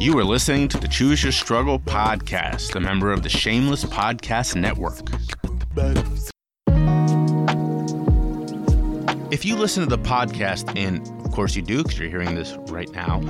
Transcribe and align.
You 0.00 0.18
are 0.18 0.24
listening 0.24 0.68
to 0.68 0.78
the 0.78 0.88
Choose 0.88 1.22
Your 1.22 1.30
Struggle 1.30 1.78
podcast, 1.78 2.74
a 2.74 2.80
member 2.80 3.12
of 3.12 3.22
the 3.22 3.28
Shameless 3.28 3.84
Podcast 3.84 4.56
Network. 4.56 4.98
If 9.32 9.44
you 9.44 9.56
listen 9.56 9.84
to 9.84 9.88
the 9.88 9.98
podcast, 9.98 10.76
and 10.76 11.06
of 11.24 11.30
course 11.30 11.54
you 11.54 11.62
do 11.62 11.82
because 11.82 11.98
you're 11.98 12.10
hearing 12.10 12.34
this 12.34 12.56
right 12.68 12.90
now, 12.90 13.20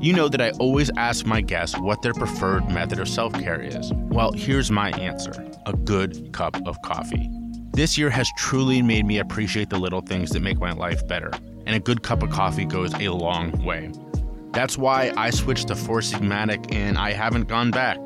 you 0.00 0.12
know 0.12 0.28
that 0.28 0.40
I 0.40 0.50
always 0.60 0.90
ask 0.96 1.24
my 1.24 1.40
guests 1.40 1.78
what 1.78 2.02
their 2.02 2.14
preferred 2.14 2.68
method 2.68 3.00
of 3.00 3.08
self 3.08 3.32
care 3.32 3.60
is. 3.60 3.90
Well, 3.94 4.32
here's 4.32 4.70
my 4.70 4.90
answer 4.90 5.50
a 5.66 5.72
good 5.72 6.32
cup 6.32 6.56
of 6.66 6.80
coffee. 6.82 7.30
This 7.72 7.96
year 7.96 8.10
has 8.10 8.30
truly 8.36 8.82
made 8.82 9.06
me 9.06 9.18
appreciate 9.18 9.70
the 9.70 9.78
little 9.78 10.02
things 10.02 10.30
that 10.30 10.40
make 10.40 10.58
my 10.58 10.72
life 10.72 11.06
better, 11.08 11.30
and 11.66 11.74
a 11.74 11.80
good 11.80 12.02
cup 12.02 12.22
of 12.22 12.30
coffee 12.30 12.66
goes 12.66 12.92
a 12.94 13.08
long 13.08 13.52
way. 13.64 13.90
That's 14.52 14.76
why 14.76 15.12
I 15.16 15.30
switched 15.30 15.68
to 15.68 15.76
Four 15.76 16.00
Sigmatic 16.00 16.74
and 16.74 16.98
I 16.98 17.12
haven't 17.12 17.48
gone 17.48 17.70
back. 17.70 17.98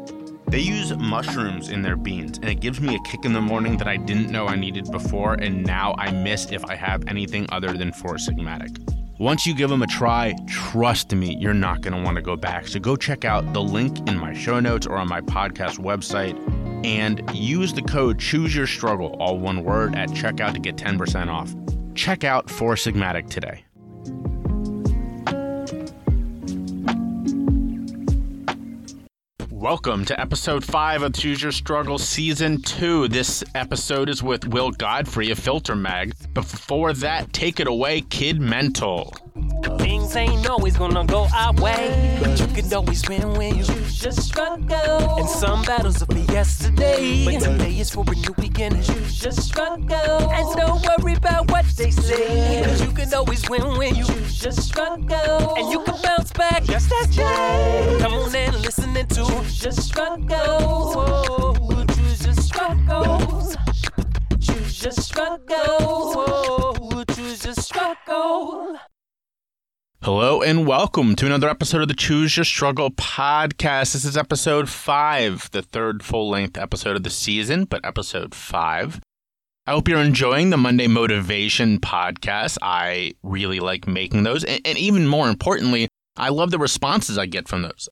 They 0.48 0.60
use 0.60 0.96
mushrooms 0.96 1.70
in 1.70 1.82
their 1.82 1.96
beans, 1.96 2.38
and 2.38 2.48
it 2.48 2.60
gives 2.60 2.80
me 2.80 2.94
a 2.94 2.98
kick 3.00 3.24
in 3.24 3.32
the 3.32 3.40
morning 3.40 3.78
that 3.78 3.88
I 3.88 3.96
didn't 3.96 4.30
know 4.30 4.46
I 4.46 4.56
needed 4.56 4.90
before, 4.92 5.34
and 5.34 5.64
now 5.66 5.94
I 5.98 6.12
miss 6.12 6.52
if 6.52 6.64
I 6.66 6.76
have 6.76 7.02
anything 7.08 7.46
other 7.50 7.72
than 7.72 7.92
Four 7.92 8.16
Sigmatic. 8.16 8.78
Once 9.18 9.46
you 9.46 9.54
give 9.54 9.70
them 9.70 9.82
a 9.82 9.86
try, 9.86 10.34
trust 10.46 11.14
me, 11.14 11.36
you're 11.40 11.54
not 11.54 11.80
going 11.80 11.94
to 11.94 12.02
want 12.02 12.16
to 12.16 12.22
go 12.22 12.36
back. 12.36 12.68
So 12.68 12.78
go 12.78 12.94
check 12.94 13.24
out 13.24 13.52
the 13.52 13.62
link 13.62 14.08
in 14.08 14.18
my 14.18 14.34
show 14.34 14.60
notes 14.60 14.86
or 14.86 14.96
on 14.96 15.08
my 15.08 15.22
podcast 15.22 15.78
website 15.78 16.36
and 16.84 17.22
use 17.34 17.72
the 17.72 17.82
code 17.82 18.18
Choose 18.18 18.54
Your 18.54 18.66
Struggle, 18.66 19.16
all 19.18 19.38
one 19.38 19.64
word, 19.64 19.96
at 19.96 20.10
checkout 20.10 20.52
to 20.54 20.60
get 20.60 20.76
10% 20.76 21.28
off. 21.28 21.54
Check 21.94 22.24
out 22.24 22.50
Four 22.50 22.74
Sigmatic 22.74 23.30
today. 23.30 23.64
Welcome 29.64 30.04
to 30.04 30.20
episode 30.20 30.62
5 30.62 31.04
of 31.04 31.14
Choose 31.14 31.42
Your 31.42 31.50
Struggle 31.50 31.96
Season 31.96 32.60
2. 32.60 33.08
This 33.08 33.42
episode 33.54 34.10
is 34.10 34.22
with 34.22 34.46
Will 34.46 34.70
Godfrey 34.70 35.30
of 35.30 35.38
Filter 35.38 35.74
Mag. 35.74 36.12
Before 36.34 36.92
that, 36.92 37.32
take 37.32 37.60
it 37.60 37.66
away, 37.66 38.02
Kid 38.02 38.42
Mental. 38.42 39.14
Things 39.78 40.14
ain't 40.14 40.48
always 40.48 40.76
gonna 40.76 41.04
go 41.04 41.26
our 41.34 41.52
way, 41.54 42.18
but 42.22 42.38
you 42.38 42.46
can 42.46 42.72
always 42.72 43.08
win 43.08 43.34
when 43.34 43.56
you 43.56 43.64
just 43.64 44.22
struggle. 44.22 45.18
And 45.18 45.28
some 45.28 45.62
battles 45.64 45.98
will 45.98 46.14
be 46.14 46.22
yesterday, 46.32 47.24
but 47.24 47.40
today 47.40 47.78
is 47.80 47.90
for 47.90 48.04
a 48.06 48.14
new 48.14 48.32
beginning. 48.34 48.82
Choose 48.82 49.22
your 49.24 49.32
struggle, 49.32 50.30
and 50.30 50.56
don't 50.56 50.86
worry 50.86 51.14
about 51.14 51.50
what 51.50 51.64
they 51.76 51.90
say. 51.90 52.62
Cause 52.64 52.80
you 52.80 52.92
can 52.92 53.12
always 53.12 53.48
win 53.50 53.76
when 53.76 53.96
you 53.96 54.06
just 54.28 54.62
struggle, 54.62 55.54
and 55.56 55.72
you 55.72 55.82
can 55.82 56.00
bounce 56.02 56.30
back 56.32 56.62
just 56.64 56.92
as 57.02 57.08
Jay. 57.14 57.96
Come 58.00 58.14
on 58.14 58.34
and 58.34 58.54
listen 58.62 58.94
to 58.94 59.20
your 59.20 59.72
struggle. 59.72 61.54
Struggles. 62.34 63.56
Choose 64.40 64.82
your 64.84 64.92
struggle. 64.92 66.34
Your 67.44 67.52
struggle. 67.54 68.78
Hello 70.04 70.42
and 70.42 70.66
welcome 70.66 71.16
to 71.16 71.24
another 71.24 71.48
episode 71.48 71.80
of 71.80 71.88
the 71.88 71.94
Choose 71.94 72.36
Your 72.36 72.44
Struggle 72.44 72.90
podcast. 72.90 73.94
This 73.94 74.04
is 74.04 74.18
episode 74.18 74.68
five, 74.68 75.50
the 75.52 75.62
third 75.62 76.02
full 76.02 76.28
length 76.28 76.58
episode 76.58 76.94
of 76.94 77.04
the 77.04 77.08
season, 77.08 77.64
but 77.64 77.82
episode 77.86 78.34
five. 78.34 79.00
I 79.66 79.70
hope 79.70 79.88
you're 79.88 79.98
enjoying 80.02 80.50
the 80.50 80.58
Monday 80.58 80.88
Motivation 80.88 81.80
podcast. 81.80 82.58
I 82.60 83.14
really 83.22 83.60
like 83.60 83.88
making 83.88 84.24
those. 84.24 84.44
And, 84.44 84.60
and 84.66 84.76
even 84.76 85.06
more 85.06 85.26
importantly, 85.26 85.88
I 86.18 86.28
love 86.28 86.50
the 86.50 86.58
responses 86.58 87.16
I 87.16 87.24
get 87.24 87.48
from 87.48 87.62
those. 87.62 87.88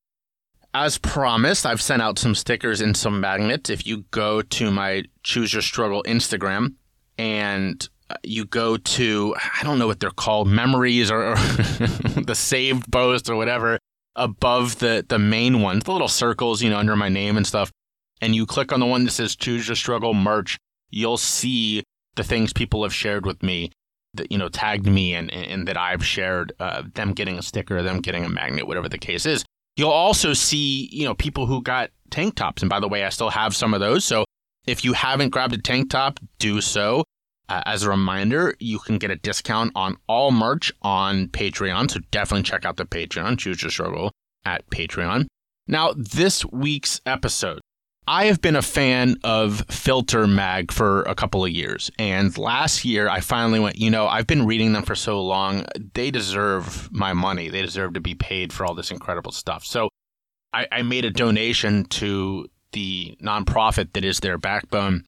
As 0.75 0.99
promised, 0.99 1.65
I've 1.65 1.81
sent 1.81 2.03
out 2.03 2.19
some 2.19 2.35
stickers 2.35 2.83
and 2.83 2.95
some 2.95 3.23
magnets. 3.23 3.71
If 3.71 3.87
you 3.87 4.03
go 4.11 4.43
to 4.43 4.71
my 4.71 5.05
Choose 5.23 5.55
Your 5.55 5.63
Struggle 5.63 6.03
Instagram 6.07 6.75
and 7.17 7.89
you 8.23 8.45
go 8.45 8.77
to 8.77 9.35
I 9.39 9.65
don't 9.65 9.79
know 9.79 9.87
what 9.87 10.01
they're 10.01 10.11
called, 10.11 10.49
memories 10.49 11.11
or, 11.11 11.35
the 11.35 12.35
saved 12.35 12.91
post 12.93 13.29
or 13.31 13.37
whatever 13.37 13.79
above 14.17 14.79
the 14.79 15.05
the 15.09 15.19
main 15.19 15.61
ones, 15.61 15.85
the 15.85 15.93
little 15.93 16.09
circles, 16.09 16.63
you 16.63 16.71
know, 16.71 16.79
under 16.79 16.97
my 16.97 17.09
name 17.09 17.37
and 17.37 17.47
stuff. 17.47 17.71
And 18.21 18.35
you 18.35 18.47
click 18.47 18.73
on 18.73 18.81
the 18.81 18.87
one 18.87 19.05
that 19.05 19.11
says 19.11 19.35
Choose 19.35 19.67
Your 19.67 19.75
Struggle 19.77 20.15
merch, 20.15 20.59
you'll 20.91 21.17
see 21.17 21.83
the 22.15 22.23
things 22.23 22.53
people 22.53 22.83
have 22.83 22.95
shared 22.95 23.27
with 23.27 23.43
me 23.43 23.73
that 24.15 24.31
you 24.31 24.39
know 24.39 24.49
tagged 24.49 24.87
me 24.87 25.15
and 25.15 25.33
and 25.33 25.67
that 25.67 25.77
I've 25.77 26.05
shared 26.05 26.53
uh, 26.61 26.83
them 26.95 27.13
getting 27.13 27.39
a 27.39 27.43
sticker, 27.43 27.83
them 27.83 28.01
getting 28.01 28.25
a 28.25 28.29
magnet, 28.29 28.67
whatever 28.67 28.89
the 28.89 28.99
case 28.99 29.27
is. 29.27 29.45
You'll 29.77 29.91
also 29.91 30.35
see 30.35 30.89
you 30.93 31.05
know 31.05 31.15
people 31.15 31.47
who 31.47 31.63
got 31.63 31.91
tank 32.11 32.35
tops, 32.35 32.63
and 32.63 32.69
by 32.69 32.81
the 32.81 32.89
way, 32.89 33.05
I 33.05 33.09
still 33.09 33.31
have 33.31 33.57
some 33.57 33.75
of 33.75 33.81
those. 33.81 34.05
So 34.05 34.25
if 34.67 34.85
you 34.85 34.93
haven't 34.93 35.31
grabbed 35.31 35.55
a 35.55 35.59
tank 35.59 35.91
top, 35.91 36.21
do 36.39 36.61
so. 36.61 37.05
Uh, 37.49 37.63
as 37.67 37.83
a 37.83 37.91
reminder, 37.91 38.55
you 38.61 38.79
can 38.79 38.99
get 38.99 39.11
a 39.11 39.17
discount 39.17 39.73
on 39.75 39.97
all 40.07 40.31
merch 40.31 40.73
on 40.83 41.29
Patreon. 41.29 41.91
So 41.91 42.01
definitely 42.11 42.45
check 42.45 42.65
out 42.65 42.77
the 42.77 42.87
Patreon, 42.87 43.39
Choose 43.39 43.63
Your 43.63 43.71
Struggle 43.71 44.13
at 44.45 44.69
Patreon. 44.71 45.27
Now, 45.67 45.93
this 45.97 46.45
week's 46.47 47.01
episode, 47.07 47.61
I 48.07 48.25
have 48.25 48.41
been 48.41 48.57
a 48.57 48.63
fan 48.63 49.17
of 49.23 49.65
Filter 49.69 50.27
Mag 50.27 50.73
for 50.73 51.03
a 51.03 51.15
couple 51.15 51.45
of 51.45 51.51
years. 51.51 51.91
And 51.99 52.37
last 52.37 52.85
year, 52.85 53.09
I 53.09 53.21
finally 53.21 53.61
went, 53.61 53.79
you 53.79 53.91
know, 53.91 54.09
I've 54.09 54.27
been 54.27 54.45
reading 54.47 54.73
them 54.73 54.83
for 54.83 54.97
so 54.97 55.23
long. 55.23 55.65
They 55.95 56.11
deserve 56.11 56.91
my 56.93 57.13
money. 57.13 57.49
They 57.49 57.63
deserve 57.63 57.95
to 57.95 58.01
be 58.01 58.15
paid 58.15 58.53
for 58.53 58.67
all 58.67 58.75
this 58.75 58.91
incredible 58.91 59.31
stuff. 59.31 59.65
So 59.65 59.89
I, 60.53 60.67
I 60.73 60.83
made 60.83 61.05
a 61.05 61.11
donation 61.11 61.85
to 61.87 62.49
the 62.73 63.17
nonprofit 63.23 63.93
that 63.93 64.05
is 64.05 64.21
their 64.21 64.39
backbone. 64.39 65.05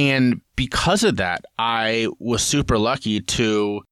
And 0.00 0.40
because 0.56 1.04
of 1.04 1.18
that, 1.18 1.44
I 1.58 2.08
was 2.18 2.42
super 2.42 2.78
lucky 2.78 3.20
to 3.20 3.82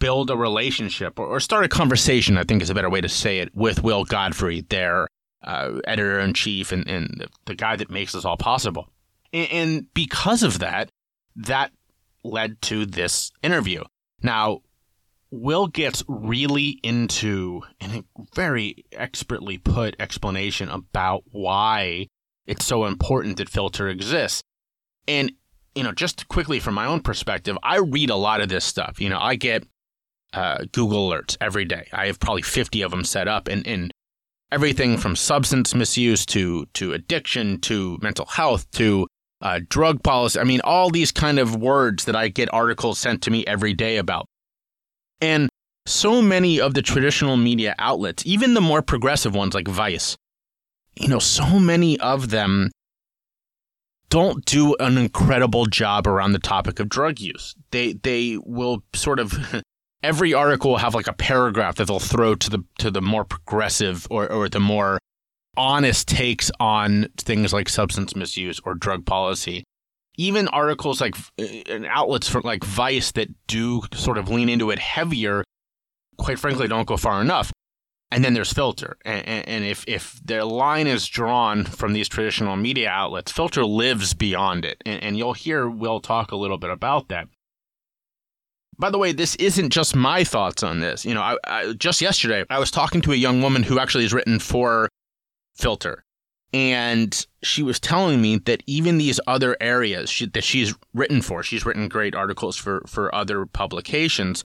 build 0.00 0.28
a 0.28 0.36
relationship 0.36 1.20
or, 1.20 1.26
or 1.26 1.38
start 1.38 1.64
a 1.64 1.68
conversation, 1.68 2.36
I 2.36 2.42
think 2.42 2.62
is 2.62 2.70
a 2.70 2.74
better 2.74 2.90
way 2.90 3.00
to 3.00 3.08
say 3.08 3.38
it, 3.38 3.54
with 3.54 3.84
Will 3.84 4.04
Godfrey, 4.04 4.62
their 4.62 5.06
uh, 5.44 5.78
editor 5.84 6.18
in 6.18 6.34
chief 6.34 6.72
and, 6.72 6.88
and 6.88 7.28
the, 7.44 7.54
guy 7.54 7.76
that 7.76 7.90
makes 7.90 8.12
this 8.12 8.24
all 8.24 8.36
possible. 8.36 8.88
And, 9.32 9.52
and 9.52 9.94
because 9.94 10.42
of 10.42 10.58
that, 10.58 10.90
that 11.36 11.70
led 12.24 12.60
to 12.62 12.84
this 12.84 13.30
interview. 13.40 13.84
Now, 14.24 14.62
Will 15.30 15.68
gets 15.68 16.02
really 16.08 16.80
into 16.82 17.62
a 17.80 18.02
very 18.34 18.84
expertly 18.90 19.58
put 19.58 19.94
explanation 20.00 20.68
about 20.68 21.22
why 21.30 22.08
it's 22.46 22.66
so 22.66 22.84
important 22.84 23.36
that 23.36 23.48
filter 23.48 23.88
exists. 23.88 24.42
And, 25.10 25.32
you 25.74 25.82
know, 25.82 25.90
just 25.90 26.28
quickly 26.28 26.60
from 26.60 26.74
my 26.74 26.86
own 26.86 27.00
perspective, 27.00 27.58
I 27.64 27.78
read 27.78 28.10
a 28.10 28.16
lot 28.16 28.40
of 28.40 28.48
this 28.48 28.64
stuff. 28.64 29.00
You 29.00 29.08
know, 29.08 29.18
I 29.18 29.34
get 29.34 29.64
uh, 30.32 30.66
Google 30.70 31.10
alerts 31.10 31.36
every 31.40 31.64
day. 31.64 31.88
I 31.92 32.06
have 32.06 32.20
probably 32.20 32.42
50 32.42 32.82
of 32.82 32.92
them 32.92 33.02
set 33.02 33.26
up 33.26 33.48
and, 33.48 33.66
and 33.66 33.92
everything 34.52 34.96
from 34.96 35.16
substance 35.16 35.74
misuse 35.74 36.24
to, 36.26 36.66
to 36.74 36.92
addiction 36.92 37.58
to 37.62 37.98
mental 38.00 38.24
health 38.24 38.70
to 38.72 39.08
uh, 39.42 39.58
drug 39.68 40.00
policy. 40.04 40.38
I 40.38 40.44
mean, 40.44 40.60
all 40.62 40.90
these 40.90 41.10
kind 41.10 41.40
of 41.40 41.56
words 41.56 42.04
that 42.04 42.14
I 42.14 42.28
get 42.28 42.52
articles 42.54 43.00
sent 43.00 43.22
to 43.22 43.32
me 43.32 43.44
every 43.46 43.74
day 43.74 43.96
about. 43.96 44.26
And 45.20 45.48
so 45.86 46.22
many 46.22 46.60
of 46.60 46.74
the 46.74 46.82
traditional 46.82 47.36
media 47.36 47.74
outlets, 47.80 48.24
even 48.24 48.54
the 48.54 48.60
more 48.60 48.80
progressive 48.80 49.34
ones 49.34 49.54
like 49.54 49.66
Vice, 49.66 50.16
you 50.94 51.08
know, 51.08 51.18
so 51.18 51.58
many 51.58 51.98
of 51.98 52.30
them 52.30 52.70
don't 54.10 54.44
do 54.44 54.74
an 54.80 54.98
incredible 54.98 55.66
job 55.66 56.06
around 56.06 56.32
the 56.32 56.38
topic 56.38 56.78
of 56.80 56.88
drug 56.88 57.20
use. 57.20 57.54
They 57.70 57.94
they 57.94 58.38
will 58.44 58.82
sort 58.92 59.18
of 59.18 59.32
every 60.02 60.34
article 60.34 60.72
will 60.72 60.78
have 60.78 60.94
like 60.94 61.06
a 61.06 61.12
paragraph 61.12 61.76
that 61.76 61.86
they'll 61.86 62.00
throw 62.00 62.34
to 62.34 62.50
the 62.50 62.64
to 62.78 62.90
the 62.90 63.00
more 63.00 63.24
progressive 63.24 64.06
or, 64.10 64.30
or 64.30 64.48
the 64.48 64.60
more 64.60 64.98
honest 65.56 66.08
takes 66.08 66.50
on 66.60 67.08
things 67.16 67.52
like 67.52 67.68
substance 67.68 68.14
misuse 68.14 68.60
or 68.64 68.74
drug 68.74 69.06
policy. 69.06 69.64
Even 70.16 70.48
articles 70.48 71.00
like 71.00 71.16
uh, 71.40 71.44
and 71.68 71.86
outlets 71.86 72.28
for 72.28 72.40
like 72.42 72.64
Vice 72.64 73.12
that 73.12 73.28
do 73.46 73.82
sort 73.94 74.18
of 74.18 74.28
lean 74.28 74.48
into 74.48 74.70
it 74.70 74.78
heavier, 74.78 75.44
quite 76.18 76.38
frankly, 76.38 76.68
don't 76.68 76.86
go 76.86 76.96
far 76.96 77.20
enough 77.22 77.52
and 78.10 78.24
then 78.24 78.34
there's 78.34 78.52
filter. 78.52 78.96
And, 79.04 79.26
and, 79.26 79.48
and, 79.48 79.64
if, 79.64 79.84
if 79.86 80.20
the 80.24 80.44
line 80.44 80.86
is 80.86 81.06
drawn 81.06 81.64
from 81.64 81.92
these 81.92 82.08
traditional 82.08 82.56
media 82.56 82.88
outlets 82.90 83.30
filter 83.30 83.64
lives 83.64 84.14
beyond 84.14 84.64
it. 84.64 84.82
And, 84.84 85.02
and 85.02 85.18
you'll 85.18 85.34
hear 85.34 85.68
will 85.68 86.00
talk 86.00 86.32
a 86.32 86.36
little 86.36 86.58
bit 86.58 86.70
about 86.70 87.08
that. 87.08 87.28
By 88.78 88.90
the 88.90 88.98
way 88.98 89.12
this 89.12 89.36
isn't 89.36 89.70
just 89.70 89.94
my 89.94 90.24
thoughts 90.24 90.62
on 90.62 90.80
this. 90.80 91.04
You 91.04 91.14
know 91.14 91.22
I, 91.22 91.36
I, 91.44 91.72
just 91.74 92.00
yesterday 92.00 92.44
i 92.50 92.58
was 92.58 92.70
talking 92.70 93.00
to 93.02 93.12
a 93.12 93.16
young 93.16 93.42
woman 93.42 93.62
who 93.62 93.78
actually 93.78 94.04
has 94.04 94.14
written 94.14 94.38
for 94.38 94.88
filter. 95.54 96.04
And 96.52 97.26
she 97.44 97.62
was 97.62 97.78
telling 97.78 98.20
me 98.20 98.38
that 98.38 98.64
even 98.66 98.98
these 98.98 99.20
other 99.28 99.56
areas 99.60 100.10
she, 100.10 100.26
that 100.26 100.42
she's 100.42 100.74
written 100.92 101.22
for 101.22 101.44
she's 101.44 101.64
written 101.64 101.88
great 101.88 102.14
articles 102.16 102.56
for, 102.56 102.82
for 102.86 103.14
other 103.14 103.46
publications 103.46 104.42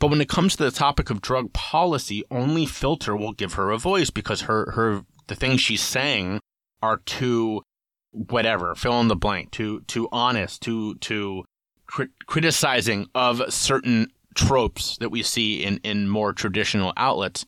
But 0.00 0.08
when 0.08 0.22
it 0.22 0.28
comes 0.28 0.56
to 0.56 0.64
the 0.64 0.70
topic 0.70 1.10
of 1.10 1.20
drug 1.20 1.52
policy, 1.52 2.24
only 2.30 2.66
Filter 2.66 3.14
will 3.14 3.32
give 3.32 3.54
her 3.54 3.70
a 3.70 3.78
voice 3.78 4.10
because 4.10 4.42
her 4.42 4.72
her 4.72 5.04
the 5.28 5.34
things 5.36 5.60
she's 5.60 5.82
saying 5.82 6.40
are 6.82 6.96
too 6.96 7.62
whatever, 8.10 8.74
fill 8.74 9.00
in 9.00 9.08
the 9.08 9.14
blank, 9.14 9.50
too 9.50 9.82
too 9.82 10.08
honest, 10.10 10.62
too 10.62 10.94
too 10.96 11.44
crit- 11.86 12.26
criticizing 12.26 13.08
of 13.14 13.42
certain 13.52 14.08
tropes 14.34 14.96
that 14.98 15.10
we 15.10 15.22
see 15.22 15.62
in 15.62 15.78
in 15.84 16.08
more 16.08 16.32
traditional 16.32 16.94
outlets. 16.96 17.44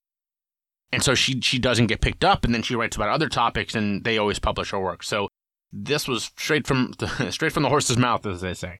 And 0.92 1.02
so 1.02 1.14
she 1.14 1.40
she 1.40 1.58
doesn't 1.58 1.86
get 1.86 2.02
picked 2.02 2.22
up, 2.22 2.44
and 2.44 2.54
then 2.54 2.62
she 2.62 2.76
writes 2.76 2.96
about 2.96 3.08
other 3.08 3.30
topics, 3.30 3.74
and 3.74 4.04
they 4.04 4.18
always 4.18 4.38
publish 4.38 4.72
her 4.72 4.80
work. 4.80 5.02
So 5.02 5.28
this 5.72 6.06
was 6.06 6.24
straight 6.24 6.66
from 6.66 6.92
straight 7.30 7.52
from 7.52 7.62
the 7.62 7.70
horse's 7.70 7.96
mouth, 7.96 8.26
as 8.26 8.42
they 8.42 8.52
say. 8.52 8.78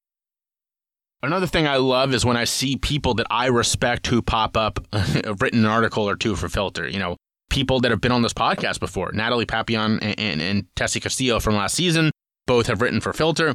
Another 1.23 1.47
thing 1.47 1.69
I 1.69 1.77
love 1.77 2.13
is 2.15 2.25
when 2.25 2.37
I 2.37 2.45
see 2.45 2.77
people 2.77 3.15
that 3.15 3.29
I 3.31 3.47
respect 3.47 4.09
who 4.09 4.23
pop 4.23 4.57
up, 4.57 4.81
have 4.93 5.41
written 5.41 5.61
an 5.61 5.71
article 5.71 6.09
or 6.09 6.17
two 6.17 6.35
for 6.35 6.49
Filter. 6.49 6.89
You 6.89 6.99
know, 6.99 7.17
people 7.49 7.81
that 7.81 7.91
have 7.91 8.01
been 8.01 8.13
on 8.13 8.23
this 8.23 8.33
podcast 8.33 8.81
before. 8.81 9.13
Natalie 9.13 9.47
Papillon 9.47 10.01
and, 10.01 10.19
and, 10.19 10.41
and 10.41 10.67
Tessie 10.75 11.01
Castillo 11.01 11.39
from 11.39 11.55
last 11.55 11.75
season 11.75 12.11
both 12.47 12.67
have 12.67 12.81
written 12.81 13.01
for 13.01 13.13
Filter. 13.13 13.55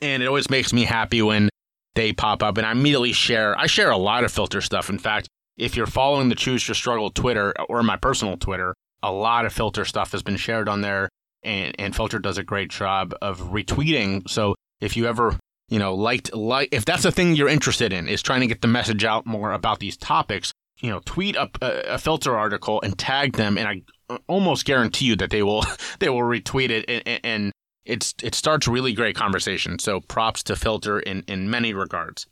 And 0.00 0.22
it 0.22 0.26
always 0.26 0.50
makes 0.50 0.72
me 0.72 0.84
happy 0.84 1.22
when 1.22 1.48
they 1.94 2.12
pop 2.12 2.42
up 2.42 2.58
and 2.58 2.66
I 2.66 2.72
immediately 2.72 3.12
share. 3.12 3.56
I 3.58 3.66
share 3.66 3.90
a 3.90 3.96
lot 3.96 4.24
of 4.24 4.32
Filter 4.32 4.60
stuff. 4.60 4.90
In 4.90 4.98
fact, 4.98 5.28
if 5.56 5.76
you're 5.76 5.86
following 5.86 6.28
the 6.28 6.34
Choose 6.34 6.66
Your 6.66 6.74
Struggle 6.74 7.10
Twitter 7.10 7.54
or 7.68 7.84
my 7.84 7.96
personal 7.96 8.36
Twitter, 8.36 8.74
a 9.02 9.12
lot 9.12 9.46
of 9.46 9.52
Filter 9.52 9.84
stuff 9.84 10.10
has 10.10 10.22
been 10.24 10.36
shared 10.36 10.68
on 10.68 10.80
there. 10.80 11.08
And, 11.44 11.76
and 11.78 11.94
Filter 11.94 12.18
does 12.18 12.38
a 12.38 12.42
great 12.42 12.70
job 12.70 13.14
of 13.22 13.38
retweeting. 13.52 14.28
So 14.28 14.56
if 14.80 14.96
you 14.96 15.06
ever 15.06 15.38
you 15.68 15.78
know, 15.78 15.94
liked 15.94 16.34
like 16.34 16.68
if 16.72 16.84
that's 16.84 17.02
the 17.02 17.12
thing 17.12 17.34
you're 17.34 17.48
interested 17.48 17.92
in 17.92 18.08
is 18.08 18.22
trying 18.22 18.40
to 18.40 18.46
get 18.46 18.60
the 18.60 18.68
message 18.68 19.04
out 19.04 19.26
more 19.26 19.52
about 19.52 19.80
these 19.80 19.96
topics, 19.96 20.52
you 20.80 20.90
know, 20.90 21.00
tweet 21.04 21.36
a, 21.36 21.50
a, 21.62 21.98
filter 21.98 22.36
article 22.36 22.80
and 22.82 22.98
tag 22.98 23.36
them, 23.36 23.56
and 23.56 23.68
I 23.68 23.82
uh, 24.10 24.18
almost 24.26 24.66
guarantee 24.66 25.06
you 25.06 25.16
that 25.16 25.30
they 25.30 25.42
will 25.42 25.64
they 25.98 26.08
will 26.08 26.20
retweet 26.20 26.70
it, 26.70 26.84
and, 26.88 27.20
and 27.24 27.52
it's 27.84 28.14
it 28.22 28.34
starts 28.34 28.68
really 28.68 28.92
great 28.92 29.16
conversation. 29.16 29.78
So 29.78 30.00
props 30.00 30.42
to 30.44 30.56
filter 30.56 31.00
in 31.00 31.24
in 31.26 31.50
many 31.50 31.72
regards. 31.72 32.26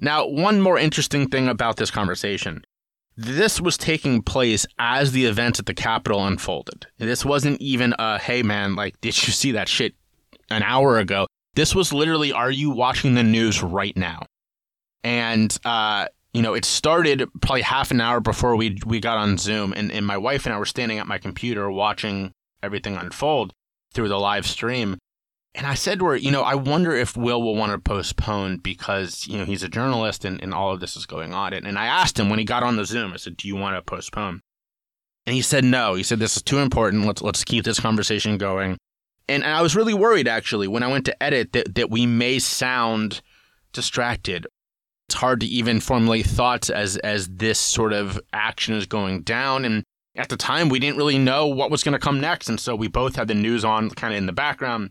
Now, 0.00 0.26
one 0.26 0.60
more 0.60 0.78
interesting 0.78 1.28
thing 1.28 1.48
about 1.48 1.76
this 1.76 1.90
conversation. 1.90 2.64
This 3.16 3.60
was 3.60 3.76
taking 3.76 4.22
place 4.22 4.66
as 4.78 5.12
the 5.12 5.26
events 5.26 5.60
at 5.60 5.66
the 5.66 5.74
Capitol 5.74 6.26
unfolded. 6.26 6.86
This 6.98 7.24
wasn't 7.24 7.60
even 7.60 7.94
a, 7.98 8.18
hey 8.18 8.42
man, 8.42 8.74
like, 8.74 9.00
did 9.00 9.14
you 9.26 9.32
see 9.32 9.52
that 9.52 9.68
shit 9.68 9.94
an 10.50 10.62
hour 10.62 10.98
ago? 10.98 11.26
This 11.54 11.74
was 11.74 11.92
literally, 11.92 12.32
are 12.32 12.50
you 12.50 12.70
watching 12.70 13.14
the 13.14 13.22
news 13.22 13.62
right 13.62 13.96
now? 13.96 14.24
And, 15.04 15.56
uh, 15.64 16.06
you 16.32 16.40
know, 16.40 16.54
it 16.54 16.64
started 16.64 17.28
probably 17.40 17.62
half 17.62 17.90
an 17.90 18.00
hour 18.00 18.20
before 18.20 18.56
we 18.56 18.78
we 18.86 19.00
got 19.00 19.18
on 19.18 19.36
Zoom, 19.36 19.72
and, 19.74 19.92
and 19.92 20.06
my 20.06 20.16
wife 20.16 20.46
and 20.46 20.54
I 20.54 20.58
were 20.58 20.64
standing 20.64 20.98
at 20.98 21.06
my 21.06 21.18
computer 21.18 21.70
watching 21.70 22.32
everything 22.62 22.96
unfold 22.96 23.52
through 23.92 24.08
the 24.08 24.18
live 24.18 24.46
stream. 24.46 24.96
And 25.54 25.66
I 25.66 25.74
said 25.74 25.98
to 25.98 26.06
her, 26.06 26.16
you 26.16 26.30
know, 26.30 26.42
I 26.42 26.54
wonder 26.54 26.94
if 26.96 27.14
Will 27.14 27.42
will 27.42 27.54
want 27.54 27.72
to 27.72 27.78
postpone 27.78 28.58
because, 28.58 29.26
you 29.26 29.36
know, 29.36 29.44
he's 29.44 29.62
a 29.62 29.68
journalist 29.68 30.24
and, 30.24 30.42
and 30.42 30.54
all 30.54 30.72
of 30.72 30.80
this 30.80 30.96
is 30.96 31.04
going 31.04 31.34
on. 31.34 31.52
And, 31.52 31.66
and 31.66 31.78
I 31.78 31.84
asked 31.84 32.18
him 32.18 32.30
when 32.30 32.38
he 32.38 32.46
got 32.46 32.62
on 32.62 32.76
the 32.76 32.86
Zoom, 32.86 33.12
I 33.12 33.16
said, 33.16 33.36
do 33.36 33.46
you 33.46 33.56
want 33.56 33.76
to 33.76 33.82
postpone? 33.82 34.40
And 35.26 35.36
he 35.36 35.42
said 35.42 35.62
no. 35.62 35.92
He 35.92 36.02
said, 36.02 36.20
this 36.20 36.36
is 36.36 36.42
too 36.42 36.58
important. 36.58 37.04
Let's, 37.04 37.20
let's 37.20 37.44
keep 37.44 37.64
this 37.64 37.78
conversation 37.78 38.38
going. 38.38 38.78
And, 39.28 39.42
and 39.44 39.52
I 39.52 39.62
was 39.62 39.76
really 39.76 39.94
worried, 39.94 40.28
actually, 40.28 40.68
when 40.68 40.82
I 40.82 40.88
went 40.88 41.04
to 41.06 41.22
edit 41.22 41.52
that, 41.52 41.74
that 41.74 41.90
we 41.90 42.06
may 42.06 42.38
sound 42.38 43.22
distracted. 43.72 44.46
It's 45.08 45.14
hard 45.16 45.40
to 45.40 45.46
even 45.46 45.80
formulate 45.80 46.26
thoughts 46.26 46.70
as, 46.70 46.96
as 46.98 47.28
this 47.28 47.58
sort 47.58 47.92
of 47.92 48.20
action 48.32 48.74
is 48.74 48.86
going 48.86 49.22
down. 49.22 49.64
And 49.64 49.84
at 50.16 50.28
the 50.28 50.36
time, 50.36 50.68
we 50.68 50.78
didn't 50.78 50.96
really 50.96 51.18
know 51.18 51.46
what 51.46 51.70
was 51.70 51.82
going 51.82 51.92
to 51.92 51.98
come 51.98 52.20
next. 52.20 52.48
And 52.48 52.60
so 52.60 52.74
we 52.74 52.88
both 52.88 53.16
had 53.16 53.28
the 53.28 53.34
news 53.34 53.64
on 53.64 53.90
kind 53.90 54.14
of 54.14 54.18
in 54.18 54.26
the 54.26 54.32
background. 54.32 54.90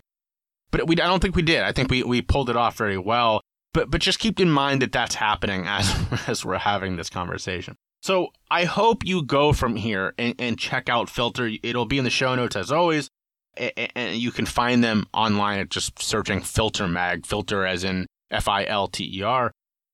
But 0.71 0.87
we, 0.87 0.95
I 0.95 1.07
don't 1.07 1.21
think 1.21 1.35
we 1.35 1.41
did. 1.41 1.61
I 1.61 1.71
think 1.71 1.89
we, 1.89 2.03
we 2.03 2.21
pulled 2.21 2.49
it 2.49 2.55
off 2.55 2.77
very 2.77 2.97
well. 2.97 3.41
But, 3.73 3.89
but 3.89 4.01
just 4.01 4.19
keep 4.19 4.39
in 4.39 4.51
mind 4.51 4.81
that 4.81 4.91
that's 4.91 5.15
happening 5.15 5.65
as, 5.65 5.95
as 6.27 6.45
we're 6.45 6.57
having 6.57 6.97
this 6.97 7.09
conversation. 7.09 7.75
So 8.01 8.29
I 8.49 8.65
hope 8.65 9.05
you 9.05 9.23
go 9.23 9.53
from 9.53 9.75
here 9.75 10.13
and, 10.17 10.33
and 10.39 10.57
check 10.57 10.89
out 10.89 11.09
Filter. 11.09 11.51
It'll 11.61 11.85
be 11.85 11.97
in 11.97 12.03
the 12.03 12.09
show 12.09 12.35
notes 12.35 12.55
as 12.55 12.71
always 12.71 13.09
and 13.57 14.15
you 14.15 14.31
can 14.31 14.45
find 14.45 14.83
them 14.83 15.05
online 15.13 15.59
at 15.59 15.69
just 15.69 16.01
searching 16.01 16.41
filter 16.41 16.87
mag 16.87 17.25
filter 17.25 17.65
as 17.65 17.83
in 17.83 18.05
f-i-l-t-e-r 18.31 19.51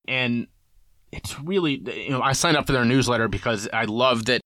and 0.07 0.47
it's 1.11 1.39
really 1.39 1.81
you 1.95 2.11
know 2.11 2.21
i 2.21 2.33
signed 2.33 2.55
up 2.55 2.67
for 2.67 2.73
their 2.73 2.85
newsletter 2.85 3.27
because 3.27 3.67
i 3.73 3.85
love 3.85 4.25
that 4.25 4.41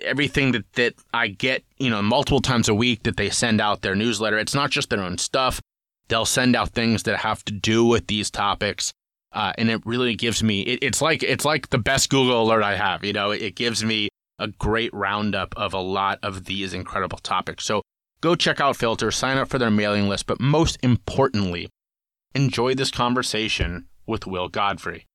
everything 0.00 0.52
that, 0.52 0.72
that 0.72 0.94
i 1.12 1.28
get 1.28 1.62
you 1.78 1.90
know 1.90 2.00
multiple 2.00 2.40
times 2.40 2.68
a 2.68 2.74
week 2.74 3.02
that 3.02 3.16
they 3.18 3.28
send 3.28 3.60
out 3.60 3.82
their 3.82 3.94
newsletter. 3.94 4.38
It's 4.38 4.54
not 4.54 4.70
just 4.70 4.88
their 4.88 5.02
own 5.02 5.18
stuff. 5.18 5.60
They'll 6.08 6.24
send 6.24 6.56
out 6.56 6.70
things 6.70 7.02
that 7.02 7.18
have 7.18 7.44
to 7.44 7.52
do 7.52 7.84
with 7.84 8.06
these 8.06 8.30
topics 8.30 8.94
uh, 9.32 9.52
and 9.58 9.68
it 9.68 9.84
really 9.84 10.14
gives 10.14 10.42
me 10.42 10.62
it, 10.62 10.78
it's 10.80 11.02
like 11.02 11.22
it's 11.22 11.44
like 11.44 11.68
the 11.68 11.76
best 11.76 12.08
google 12.08 12.42
alert 12.42 12.62
i 12.62 12.76
have 12.76 13.04
you 13.04 13.12
know? 13.12 13.30
It 13.30 13.56
gives 13.56 13.84
me 13.84 14.08
a 14.38 14.48
great 14.48 14.92
roundup 14.94 15.54
of 15.56 15.74
a 15.74 15.80
lot 15.80 16.18
of 16.22 16.44
these 16.44 16.72
incredible 16.72 17.18
topics. 17.18 17.64
So 17.64 17.82
Go 18.20 18.34
check 18.34 18.60
out 18.60 18.76
Filter, 18.76 19.12
sign 19.12 19.38
up 19.38 19.48
for 19.48 19.58
their 19.58 19.70
mailing 19.70 20.08
list, 20.08 20.26
but 20.26 20.40
most 20.40 20.76
importantly, 20.82 21.68
enjoy 22.34 22.74
this 22.74 22.90
conversation 22.90 23.86
with 24.08 24.26
Will 24.26 24.48
Godfrey. 24.48 25.06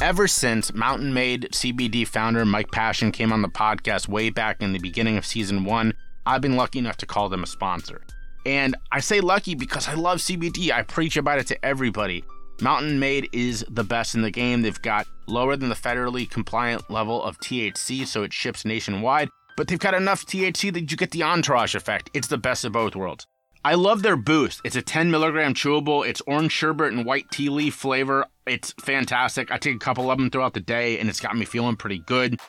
Ever 0.00 0.26
since 0.26 0.74
Mountain 0.74 1.14
Made 1.14 1.50
CBD 1.52 2.04
founder 2.04 2.44
Mike 2.44 2.72
Passion 2.72 3.12
came 3.12 3.32
on 3.32 3.42
the 3.42 3.48
podcast 3.48 4.08
way 4.08 4.30
back 4.30 4.60
in 4.60 4.72
the 4.72 4.80
beginning 4.80 5.16
of 5.16 5.24
season 5.24 5.64
one, 5.64 5.92
I've 6.26 6.40
been 6.40 6.56
lucky 6.56 6.80
enough 6.80 6.96
to 6.96 7.06
call 7.06 7.28
them 7.28 7.44
a 7.44 7.46
sponsor. 7.46 8.02
And 8.44 8.74
I 8.90 8.98
say 8.98 9.20
lucky 9.20 9.54
because 9.54 9.86
I 9.86 9.94
love 9.94 10.18
CBD. 10.18 10.72
I 10.72 10.82
preach 10.82 11.16
about 11.16 11.38
it 11.38 11.46
to 11.46 11.64
everybody. 11.64 12.24
Mountain 12.60 12.98
Made 12.98 13.28
is 13.32 13.64
the 13.68 13.84
best 13.84 14.16
in 14.16 14.22
the 14.22 14.32
game. 14.32 14.62
They've 14.62 14.82
got 14.82 15.06
lower 15.28 15.54
than 15.54 15.68
the 15.68 15.76
federally 15.76 16.28
compliant 16.28 16.90
level 16.90 17.22
of 17.22 17.38
THC, 17.38 18.04
so 18.04 18.24
it 18.24 18.32
ships 18.32 18.64
nationwide 18.64 19.28
but 19.56 19.68
they've 19.68 19.78
got 19.78 19.94
enough 19.94 20.26
THC 20.26 20.72
that 20.72 20.90
you 20.90 20.96
get 20.96 21.10
the 21.10 21.22
entourage 21.22 21.74
effect. 21.74 22.10
It's 22.14 22.28
the 22.28 22.38
best 22.38 22.64
of 22.64 22.72
both 22.72 22.96
worlds. 22.96 23.26
I 23.64 23.74
love 23.74 24.02
their 24.02 24.16
boost. 24.16 24.60
It's 24.64 24.74
a 24.74 24.82
10 24.82 25.10
milligram 25.10 25.54
chewable. 25.54 26.06
It's 26.06 26.20
orange 26.26 26.50
sherbet 26.50 26.92
and 26.92 27.06
white 27.06 27.30
tea 27.30 27.48
leaf 27.48 27.74
flavor. 27.74 28.26
It's 28.44 28.72
fantastic. 28.80 29.52
I 29.52 29.58
take 29.58 29.76
a 29.76 29.78
couple 29.78 30.10
of 30.10 30.18
them 30.18 30.30
throughout 30.30 30.54
the 30.54 30.60
day, 30.60 30.98
and 30.98 31.08
it's 31.08 31.20
got 31.20 31.36
me 31.36 31.44
feeling 31.44 31.76
pretty 31.76 32.00
good. 32.00 32.40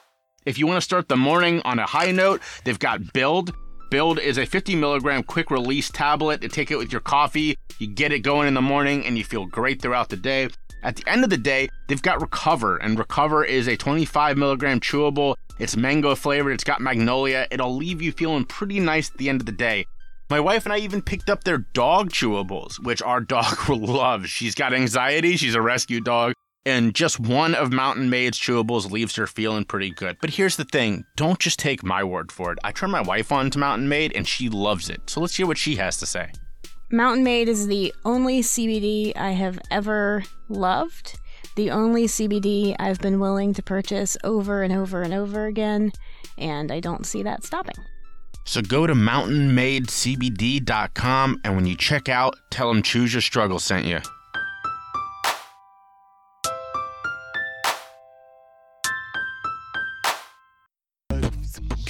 If 0.46 0.58
you 0.58 0.66
want 0.66 0.78
to 0.78 0.82
start 0.82 1.10
the 1.10 1.16
morning 1.16 1.62
on 1.66 1.78
a 1.78 1.86
high 1.86 2.12
note, 2.12 2.42
they've 2.66 2.80
got 2.80 3.14
Build. 3.14 3.54
Build 3.92 4.18
is 4.18 4.40
a 4.40 4.46
50 4.46 4.76
milligram 4.76 5.22
quick 5.22 5.52
release 5.52 5.92
tablet. 5.92 6.42
To 6.42 6.50
take 6.50 6.72
it 6.72 6.78
with 6.78 6.92
your 6.92 7.02
coffee, 7.02 7.58
you 7.78 7.88
get 7.88 8.12
it 8.12 8.20
going 8.20 8.48
in 8.48 8.56
the 8.56 8.62
morning, 8.62 9.06
and 9.06 9.16
you 9.16 9.24
feel 9.24 9.46
great 9.46 9.84
throughout 9.84 10.10
the 10.10 10.18
day. 10.18 10.50
At 10.84 10.98
the 10.98 11.10
end 11.10 11.24
of 11.24 11.30
the 11.30 11.38
day, 11.38 11.70
they've 11.88 12.02
got 12.02 12.22
Recover, 12.22 12.76
and 12.78 13.00
Recover 13.00 13.46
is 13.46 13.68
a 13.68 13.78
25 13.78 14.38
milligram 14.38 14.82
chewable. 14.82 15.36
It's 15.58 15.78
mango 15.78 16.14
flavored, 16.14 16.54
it's 16.54 16.64
got 16.66 16.82
magnolia. 16.82 17.48
It'll 17.52 17.74
leave 17.74 18.02
you 18.02 18.12
feeling 18.12 18.44
pretty 18.44 18.82
nice 18.82 19.10
at 19.10 19.18
the 19.18 19.30
end 19.30 19.40
of 19.40 19.46
the 19.46 19.54
day. 19.54 19.86
My 20.30 20.42
wife 20.42 20.66
and 20.66 20.74
I 20.74 20.80
even 20.80 21.02
picked 21.02 21.30
up 21.30 21.44
their 21.44 21.60
dog 21.60 22.10
chewables, 22.10 22.84
which 22.84 23.02
our 23.02 23.22
dog 23.36 23.70
will 23.70 23.80
love. 23.80 24.28
She's 24.28 24.56
got 24.56 24.74
anxiety, 24.74 25.38
she's 25.38 25.56
a 25.56 25.62
rescue 25.62 26.02
dog, 26.02 26.34
and 26.66 26.94
just 26.94 27.18
one 27.20 27.56
of 27.56 27.72
Mountain 27.72 28.10
Made's 28.10 28.40
chewables 28.40 28.92
leaves 28.92 29.16
her 29.16 29.28
feeling 29.28 29.64
pretty 29.64 29.92
good. 29.92 30.18
But 30.20 30.32
here's 30.32 30.58
the 30.58 30.66
thing 30.66 31.06
don't 31.16 31.40
just 31.40 31.60
take 31.60 31.82
my 31.82 32.04
word 32.04 32.30
for 32.30 32.52
it. 32.52 32.60
I 32.64 32.74
turned 32.74 32.92
my 32.92 33.02
wife 33.02 33.32
on 33.32 33.50
to 33.52 33.60
Mountain 33.60 33.88
Made, 33.88 34.12
and 34.16 34.28
she 34.28 34.50
loves 34.50 34.90
it. 34.90 35.10
So 35.10 35.22
let's 35.22 35.36
hear 35.36 35.48
what 35.48 35.58
she 35.58 35.78
has 35.78 35.96
to 35.98 36.06
say. 36.06 36.32
Mountain 36.92 37.24
Made 37.24 37.48
is 37.50 37.68
the 37.68 37.94
only 38.06 38.42
CBD 38.42 39.14
I 39.16 39.32
have 39.32 39.60
ever 39.72 40.24
loved, 40.50 41.20
the 41.56 41.72
only 41.72 42.06
CBD 42.06 42.76
I've 42.80 43.00
been 43.00 43.20
willing 43.20 43.54
to 43.56 43.64
purchase 43.64 44.16
over 44.24 44.62
and 44.62 44.72
over 44.74 45.02
and 45.02 45.14
over 45.14 45.48
again, 45.48 45.92
and 46.38 46.72
I 46.72 46.80
don't 46.80 47.06
see 47.06 47.24
that 47.24 47.44
stopping. 47.44 47.76
So 48.46 48.62
go 48.62 48.86
to 48.86 48.94
mountainmadecbd.com 48.94 51.42
and 51.44 51.56
when 51.56 51.66
you 51.66 51.76
check 51.78 52.10
out, 52.10 52.36
tell 52.52 52.68
them 52.68 52.84
Choose 52.84 53.14
Your 53.14 53.22
Struggle 53.22 53.60
sent 53.60 53.86
you. 53.86 54.02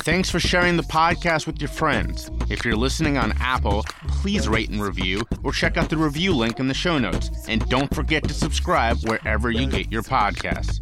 Thanks 0.03 0.29
for 0.29 0.41
sharing 0.41 0.75
the 0.75 0.83
podcast 0.83 1.47
with 1.47 1.61
your 1.61 1.69
friends. 1.69 2.29
If 2.49 2.65
you're 2.65 2.75
listening 2.75 3.17
on 3.17 3.31
Apple, 3.39 3.85
please 4.09 4.49
rate 4.49 4.69
and 4.69 4.83
review 4.83 5.21
or 5.45 5.53
check 5.53 5.77
out 5.77 5.89
the 5.89 5.95
review 5.95 6.35
link 6.35 6.59
in 6.59 6.67
the 6.67 6.73
show 6.73 6.97
notes. 6.99 7.29
And 7.47 7.65
don't 7.69 7.95
forget 7.95 8.21
to 8.25 8.33
subscribe 8.33 8.97
wherever 9.05 9.49
you 9.49 9.65
get 9.65 9.89
your 9.89 10.03
podcasts. 10.03 10.81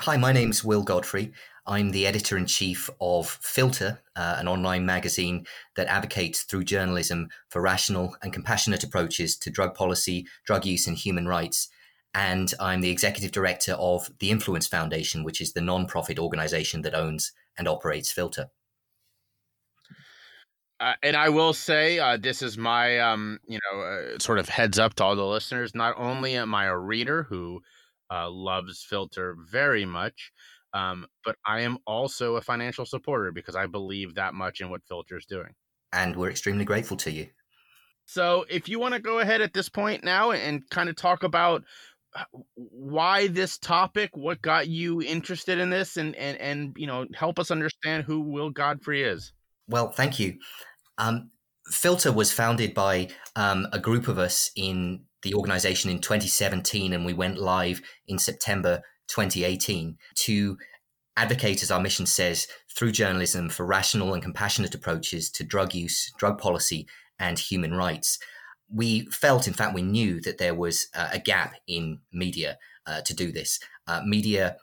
Hi, 0.00 0.16
my 0.16 0.32
name's 0.32 0.64
Will 0.64 0.82
Godfrey. 0.82 1.32
I'm 1.64 1.90
the 1.92 2.04
editor 2.04 2.36
in 2.36 2.46
chief 2.46 2.90
of 3.00 3.38
Filter, 3.40 4.00
uh, 4.16 4.34
an 4.38 4.48
online 4.48 4.84
magazine 4.84 5.46
that 5.76 5.86
advocates 5.86 6.42
through 6.42 6.64
journalism 6.64 7.28
for 7.50 7.62
rational 7.62 8.16
and 8.20 8.32
compassionate 8.32 8.82
approaches 8.82 9.36
to 9.36 9.50
drug 9.50 9.76
policy, 9.76 10.26
drug 10.44 10.66
use, 10.66 10.88
and 10.88 10.96
human 10.96 11.28
rights. 11.28 11.68
And 12.14 12.52
I'm 12.60 12.80
the 12.80 12.90
executive 12.90 13.32
director 13.32 13.72
of 13.72 14.08
the 14.20 14.30
Influence 14.30 14.68
Foundation, 14.68 15.24
which 15.24 15.40
is 15.40 15.52
the 15.52 15.60
non-profit 15.60 16.18
organization 16.18 16.82
that 16.82 16.94
owns 16.94 17.32
and 17.58 17.66
operates 17.66 18.12
Filter. 18.12 18.50
Uh, 20.80 20.94
and 21.02 21.16
I 21.16 21.28
will 21.28 21.52
say, 21.52 21.98
uh, 21.98 22.16
this 22.16 22.42
is 22.42 22.58
my, 22.58 22.98
um, 22.98 23.38
you 23.46 23.58
know, 23.58 23.80
uh, 23.80 24.18
sort 24.18 24.38
of 24.38 24.48
heads 24.48 24.78
up 24.78 24.94
to 24.94 25.04
all 25.04 25.16
the 25.16 25.24
listeners. 25.24 25.74
Not 25.74 25.94
only 25.96 26.36
am 26.36 26.54
I 26.54 26.66
a 26.66 26.76
reader 26.76 27.24
who 27.24 27.60
uh, 28.10 28.28
loves 28.30 28.82
Filter 28.82 29.36
very 29.50 29.84
much, 29.84 30.32
um, 30.72 31.06
but 31.24 31.36
I 31.46 31.60
am 31.60 31.78
also 31.86 32.36
a 32.36 32.40
financial 32.40 32.84
supporter 32.84 33.32
because 33.32 33.54
I 33.54 33.66
believe 33.66 34.16
that 34.16 34.34
much 34.34 34.60
in 34.60 34.68
what 34.68 34.84
Filter 34.86 35.16
is 35.16 35.26
doing. 35.26 35.54
And 35.92 36.16
we're 36.16 36.30
extremely 36.30 36.64
grateful 36.64 36.96
to 36.98 37.10
you. 37.10 37.28
So, 38.06 38.44
if 38.50 38.68
you 38.68 38.78
want 38.78 38.92
to 38.94 39.00
go 39.00 39.20
ahead 39.20 39.40
at 39.40 39.54
this 39.54 39.70
point 39.70 40.04
now 40.04 40.32
and 40.32 40.68
kind 40.68 40.90
of 40.90 40.96
talk 40.96 41.22
about 41.22 41.64
why 42.54 43.28
this 43.28 43.58
topic, 43.58 44.16
what 44.16 44.42
got 44.42 44.68
you 44.68 45.02
interested 45.02 45.58
in 45.58 45.70
this, 45.70 45.96
and 45.96 46.14
and 46.16 46.38
and 46.38 46.76
you 46.76 46.86
know, 46.86 47.06
help 47.14 47.38
us 47.38 47.50
understand 47.50 48.04
who 48.04 48.20
Will 48.20 48.50
Godfrey 48.50 49.02
is. 49.02 49.32
Well, 49.68 49.90
thank 49.90 50.18
you. 50.18 50.38
Um, 50.98 51.30
Filter 51.70 52.12
was 52.12 52.32
founded 52.32 52.74
by 52.74 53.08
um, 53.36 53.66
a 53.72 53.78
group 53.78 54.08
of 54.08 54.18
us 54.18 54.50
in 54.54 55.04
the 55.22 55.34
organization 55.34 55.90
in 55.90 56.00
2017, 56.00 56.92
and 56.92 57.04
we 57.04 57.14
went 57.14 57.38
live 57.38 57.80
in 58.06 58.18
September 58.18 58.82
2018 59.08 59.96
to 60.14 60.58
advocate, 61.16 61.62
as 61.62 61.70
our 61.70 61.80
mission 61.80 62.06
says, 62.06 62.46
through 62.76 62.92
journalism 62.92 63.48
for 63.48 63.64
rational 63.64 64.12
and 64.12 64.22
compassionate 64.22 64.74
approaches 64.74 65.30
to 65.30 65.44
drug 65.44 65.74
use, 65.74 66.12
drug 66.18 66.38
policy, 66.38 66.86
and 67.18 67.38
human 67.38 67.74
rights. 67.74 68.18
We 68.74 69.06
felt, 69.06 69.46
in 69.46 69.54
fact, 69.54 69.74
we 69.74 69.82
knew 69.82 70.20
that 70.22 70.38
there 70.38 70.54
was 70.54 70.88
uh, 70.94 71.10
a 71.12 71.18
gap 71.18 71.54
in 71.66 72.00
media 72.12 72.58
uh, 72.86 73.02
to 73.02 73.14
do 73.14 73.32
this. 73.32 73.60
Uh, 73.86 74.02
media 74.04 74.56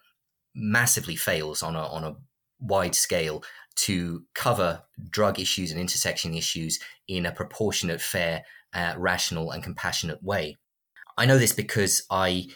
massively 0.54 1.16
fails 1.16 1.64
on 1.64 1.76
a, 1.76 1.84
on 1.84 2.04
a 2.04 2.16
wide 2.60 2.96
scale 2.96 3.44
to 3.76 4.26
cover 4.36 4.84
drug 5.10 5.40
issues 5.40 5.72
and 5.72 5.80
intersection 5.80 6.34
issues 6.34 6.80
in 7.08 7.26
a 7.26 7.32
proportionate, 7.32 8.02
fair, 8.02 8.44
uh, 8.74 8.94
rational, 8.98 9.52
and 9.52 9.64
compassionate 9.64 10.22
way. 10.22 10.58
I 11.18 11.26
know 11.26 11.38
this 11.38 11.54
because 11.54 12.04
I 12.10 12.48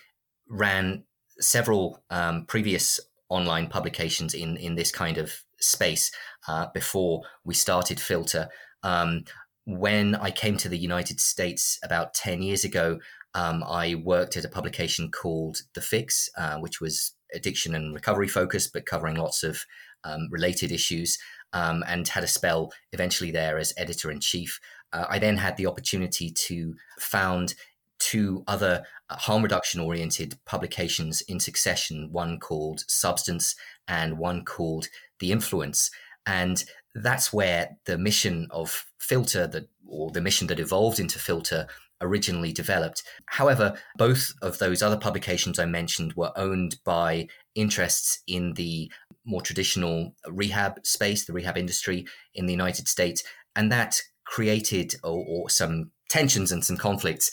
ran 0.50 1.04
several 1.40 2.04
um, 2.10 2.46
previous 2.46 3.00
online 3.30 3.68
publications 3.68 4.34
in 4.34 4.58
in 4.58 4.76
this 4.76 4.92
kind 4.92 5.18
of 5.18 5.44
space 5.60 6.12
uh, 6.48 6.68
before 6.74 7.24
we 7.44 7.54
started 7.54 8.00
Filter. 8.00 8.50
Um, 8.84 9.24
when 9.65 10.15
I 10.15 10.31
came 10.31 10.57
to 10.57 10.69
the 10.69 10.77
United 10.77 11.19
States 11.19 11.79
about 11.84 12.13
ten 12.13 12.41
years 12.41 12.63
ago, 12.63 13.00
um, 13.34 13.63
I 13.63 13.95
worked 13.95 14.38
at 14.38 14.45
a 14.45 14.50
publication 14.50 15.12
called 15.12 15.57
The 15.74 15.81
Fix, 15.81 16.29
uh, 16.38 16.57
which 16.57 16.79
was 16.79 17.13
addiction 17.34 17.75
and 17.75 17.93
recovery 17.93 18.27
focused, 18.27 18.72
but 18.74 18.86
covering 18.86 19.15
lots 19.15 19.43
of 19.43 19.65
um, 20.03 20.27
related 20.31 20.72
issues, 20.72 21.17
um, 21.51 21.84
and 21.88 22.07
had 22.07 22.24
a 22.24 22.27
spell 22.27 22.72
eventually 22.93 23.31
there 23.31 23.57
as 23.57 23.74
editor 23.77 24.12
in 24.12 24.19
chief. 24.19 24.60
Uh, 24.93 25.05
I 25.10 25.19
then 25.19 25.38
had 25.38 25.57
the 25.57 25.67
opportunity 25.67 26.29
to 26.31 26.75
found 27.00 27.55
two 28.00 28.43
other 28.48 28.84
uh, 29.10 29.15
harm 29.15 29.43
reduction 29.43 29.81
oriented 29.81 30.38
publications 30.45 31.22
in 31.22 31.39
succession 31.39 32.10
one 32.12 32.39
called 32.39 32.84
Substance 32.88 33.55
and 33.88 34.17
one 34.17 34.45
called 34.45 34.88
The 35.19 35.31
Influence. 35.31 35.89
And 36.25 36.63
that's 36.96 37.34
where 37.34 37.78
the 37.86 37.98
mission 37.98 38.48
of 38.52 38.86
Filter, 39.00 39.46
that, 39.48 39.70
or 39.88 40.12
the 40.12 40.22
mission 40.22 40.48
that 40.48 40.60
evolved 40.60 41.00
into 41.00 41.20
Filter, 41.20 41.68
originally 42.02 42.52
developed. 42.52 43.04
However, 43.28 43.78
both 43.98 44.34
of 44.42 44.58
those 44.58 44.82
other 44.82 44.98
publications 44.98 45.60
I 45.60 45.66
mentioned 45.66 46.14
were 46.14 46.32
owned 46.36 46.78
by 46.84 47.28
interests 47.54 48.20
in 48.28 48.54
the 48.54 48.92
more 49.25 49.42
traditional 49.42 50.14
rehab 50.28 50.86
space, 50.86 51.25
the 51.25 51.34
rehab 51.34 51.58
industry 51.58 52.06
in 52.34 52.46
the 52.46 52.54
United 52.54 52.88
States. 52.88 53.24
And 53.56 53.72
that 53.72 54.02
created 54.25 54.96
or, 55.04 55.24
or 55.28 55.50
some 55.50 55.92
tensions 56.10 56.52
and 56.52 56.64
some 56.64 56.78
conflicts 56.78 57.32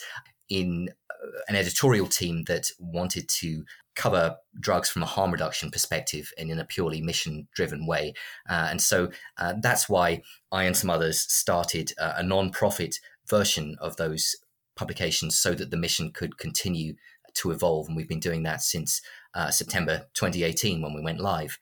in 0.49 0.89
uh, 1.09 1.39
an 1.47 1.55
editorial 1.55 2.07
team 2.07 2.43
that 2.47 2.67
wanted 2.79 3.29
to 3.29 3.63
cover 3.95 4.37
drugs 4.59 4.89
from 4.89 5.03
a 5.03 5.07
harm 5.07 5.31
reduction 5.31 5.69
perspective 5.69 6.31
and 6.37 6.49
in 6.49 6.59
a 6.59 6.65
purely 6.65 7.01
mission 7.01 7.47
driven 7.53 7.85
way. 7.85 8.13
Uh, 8.49 8.67
and 8.69 8.81
so 8.81 9.09
uh, 9.37 9.53
that's 9.61 9.87
why 9.87 10.21
I 10.51 10.63
and 10.63 10.75
some 10.75 10.89
others 10.89 11.21
started 11.21 11.93
uh, 11.99 12.13
a 12.17 12.23
non 12.23 12.49
profit 12.51 12.95
version 13.29 13.77
of 13.79 13.97
those 13.97 14.35
publications 14.75 15.37
so 15.37 15.53
that 15.53 15.71
the 15.71 15.77
mission 15.77 16.11
could 16.11 16.37
continue 16.37 16.95
to 17.35 17.51
evolve. 17.51 17.87
And 17.87 17.95
we've 17.95 18.07
been 18.07 18.19
doing 18.19 18.43
that 18.43 18.61
since 18.61 19.01
uh, 19.33 19.51
September 19.51 20.07
2018 20.13 20.81
when 20.81 20.93
we 20.93 21.01
went 21.01 21.19
live. 21.19 21.59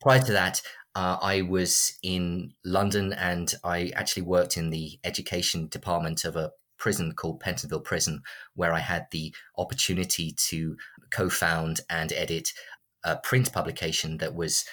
Prior 0.00 0.20
to 0.20 0.32
that, 0.32 0.62
uh, 0.94 1.18
I 1.20 1.42
was 1.42 1.98
in 2.02 2.54
London 2.64 3.12
and 3.12 3.52
I 3.64 3.92
actually 3.94 4.22
worked 4.22 4.56
in 4.56 4.70
the 4.70 4.98
education 5.04 5.68
department 5.68 6.24
of 6.24 6.36
a 6.36 6.52
prison 6.78 7.12
called 7.12 7.40
Pentonville 7.40 7.84
Prison, 7.84 8.22
where 8.54 8.72
I 8.72 8.78
had 8.78 9.06
the 9.10 9.34
opportunity 9.56 10.32
to 10.48 10.76
co 11.10 11.28
found 11.28 11.80
and 11.90 12.12
edit 12.12 12.52
a 13.04 13.16
print 13.16 13.52
publication 13.52 14.18
that 14.18 14.34
was 14.34 14.64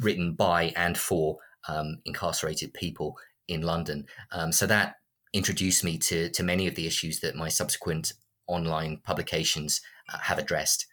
written 0.00 0.34
by 0.34 0.72
and 0.76 0.96
for 0.96 1.38
um, 1.68 1.98
incarcerated 2.04 2.74
people 2.74 3.16
in 3.48 3.62
London. 3.62 4.06
Um, 4.30 4.52
so 4.52 4.66
that 4.66 4.96
introduced 5.32 5.84
me 5.84 5.98
to, 5.98 6.28
to 6.30 6.42
many 6.42 6.66
of 6.66 6.74
the 6.74 6.86
issues 6.86 7.20
that 7.20 7.34
my 7.34 7.48
subsequent 7.48 8.12
online 8.46 9.00
publications 9.04 9.80
uh, 10.12 10.18
have 10.18 10.38
addressed. 10.38 10.86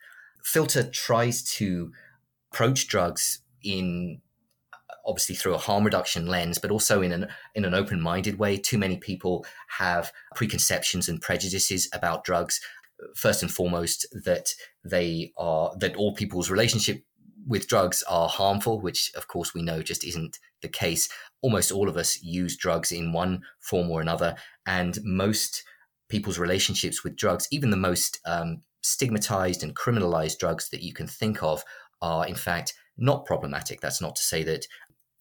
Filter 0.44 0.84
tries 0.84 1.44
to 1.44 1.92
approach 2.52 2.88
drugs 2.88 3.40
in 3.64 4.22
obviously 5.10 5.36
through 5.36 5.56
a 5.56 5.58
harm 5.58 5.84
reduction 5.84 6.28
lens, 6.28 6.60
but 6.60 6.72
also 6.72 7.02
in 7.02 7.12
an 7.12 7.28
in 7.56 7.66
an 7.66 7.74
open 7.74 8.00
minded 8.00 8.38
way. 8.38 8.56
Too 8.58 8.78
many 8.78 8.98
people 8.98 9.46
have 9.80 10.12
preconceptions 10.36 11.10
and 11.10 11.22
prejudices 11.22 11.90
about 11.92 12.24
drugs. 12.24 12.62
First 13.16 13.42
and 13.42 13.52
foremost, 13.52 14.06
that 14.26 14.54
they 14.84 15.34
are 15.38 15.74
that 15.80 15.96
all 15.96 16.14
people's 16.14 16.52
relationship 16.52 17.04
with 17.48 17.68
drugs 17.68 18.04
are 18.04 18.30
harmful, 18.30 18.80
which 18.80 19.12
of 19.16 19.28
course 19.28 19.54
we 19.54 19.64
know 19.64 19.82
just 19.82 20.04
isn't 20.04 20.38
the 20.62 20.68
case. 20.68 21.10
Almost 21.42 21.72
all 21.72 21.90
of 21.90 21.98
us 21.98 22.22
use 22.22 22.56
drugs 22.56 22.92
in 22.92 23.14
one 23.14 23.42
form 23.60 23.90
or 23.90 24.02
another, 24.02 24.36
and 24.66 25.00
most 25.04 25.64
people's 26.10 26.40
relationships 26.40 27.04
with 27.04 27.16
drugs, 27.16 27.48
even 27.52 27.70
the 27.70 27.78
most 27.78 28.20
um, 28.26 28.62
stigmatized 28.82 29.64
and 29.64 29.76
criminalized 29.76 30.38
drugs 30.38 30.70
that 30.70 30.84
you 30.84 30.94
can 30.94 31.08
think 31.08 31.42
of, 31.42 31.64
are 32.02 32.28
in 32.28 32.36
fact 32.36 32.74
not 32.98 33.26
problematic. 33.26 33.80
That's 33.80 34.02
not 34.02 34.16
to 34.18 34.24
say 34.24 34.44
that 34.44 34.68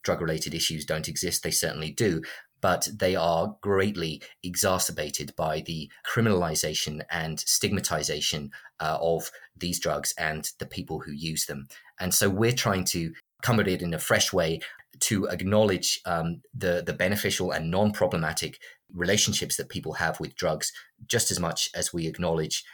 drug 0.03 0.21
related 0.21 0.53
issues 0.53 0.85
don't 0.85 1.07
exist, 1.07 1.43
they 1.43 1.51
certainly 1.51 1.91
do. 1.91 2.21
But 2.61 2.89
they 2.93 3.15
are 3.15 3.55
greatly 3.61 4.21
exacerbated 4.43 5.33
by 5.37 5.61
the 5.61 5.89
criminalization 6.05 7.03
and 7.09 7.39
stigmatization 7.39 8.51
uh, 8.81 8.97
of 8.99 9.31
these 9.55 9.79
drugs 9.79 10.13
and 10.17 10.49
the 10.59 10.65
people 10.65 10.99
who 10.99 11.11
use 11.11 11.45
them. 11.45 11.67
And 11.99 12.13
so 12.13 12.29
we're 12.29 12.51
trying 12.51 12.83
to 12.85 13.13
come 13.41 13.61
at 13.61 13.67
it 13.69 13.81
in 13.81 13.93
a 13.93 13.99
fresh 13.99 14.33
way 14.33 14.59
to 14.99 15.27
acknowledge 15.27 16.01
um, 16.05 16.41
the 16.53 16.83
the 16.85 16.93
beneficial 16.93 17.51
and 17.51 17.71
non 17.71 17.91
problematic 17.91 18.59
relationships 18.93 19.55
that 19.55 19.69
people 19.69 19.93
have 19.93 20.19
with 20.19 20.35
drugs, 20.35 20.73
just 21.07 21.31
as 21.31 21.39
much 21.39 21.69
as 21.73 21.93
we 21.93 22.07
acknowledge 22.07 22.65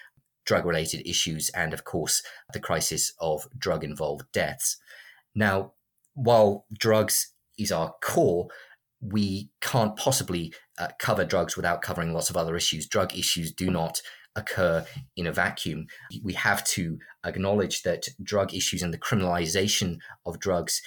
drug 0.45 0.65
related 0.65 1.07
issues 1.07 1.49
and, 1.49 1.73
of 1.73 1.83
course, 1.83 2.23
the 2.53 2.59
crisis 2.59 3.13
of 3.19 3.47
drug 3.57 3.83
involved 3.83 4.31
deaths. 4.31 4.77
Now, 5.33 5.73
while 6.15 6.65
drugs 6.77 7.33
is 7.57 7.71
our 7.71 7.93
core, 8.03 8.47
we 9.01 9.49
can't 9.61 9.95
possibly 9.95 10.53
uh, 10.79 10.87
cover 10.99 11.23
drugs 11.23 11.55
without 11.55 11.81
covering 11.81 12.13
lots 12.13 12.29
of 12.29 12.37
other 12.37 12.55
issues. 12.55 12.87
Drug 12.87 13.15
issues 13.15 13.53
do 13.53 13.69
not 13.69 14.01
occur 14.35 14.85
in 15.15 15.27
a 15.27 15.31
vacuum. 15.31 15.85
We 16.23 16.33
have 16.33 16.63
to 16.65 16.97
acknowledge 17.25 17.83
that 17.83 18.07
drug 18.21 18.53
issues 18.53 18.81
and 18.81 18.93
the 18.93 18.97
criminalization 18.97 19.97
of 20.25 20.39
drugs 20.39 20.81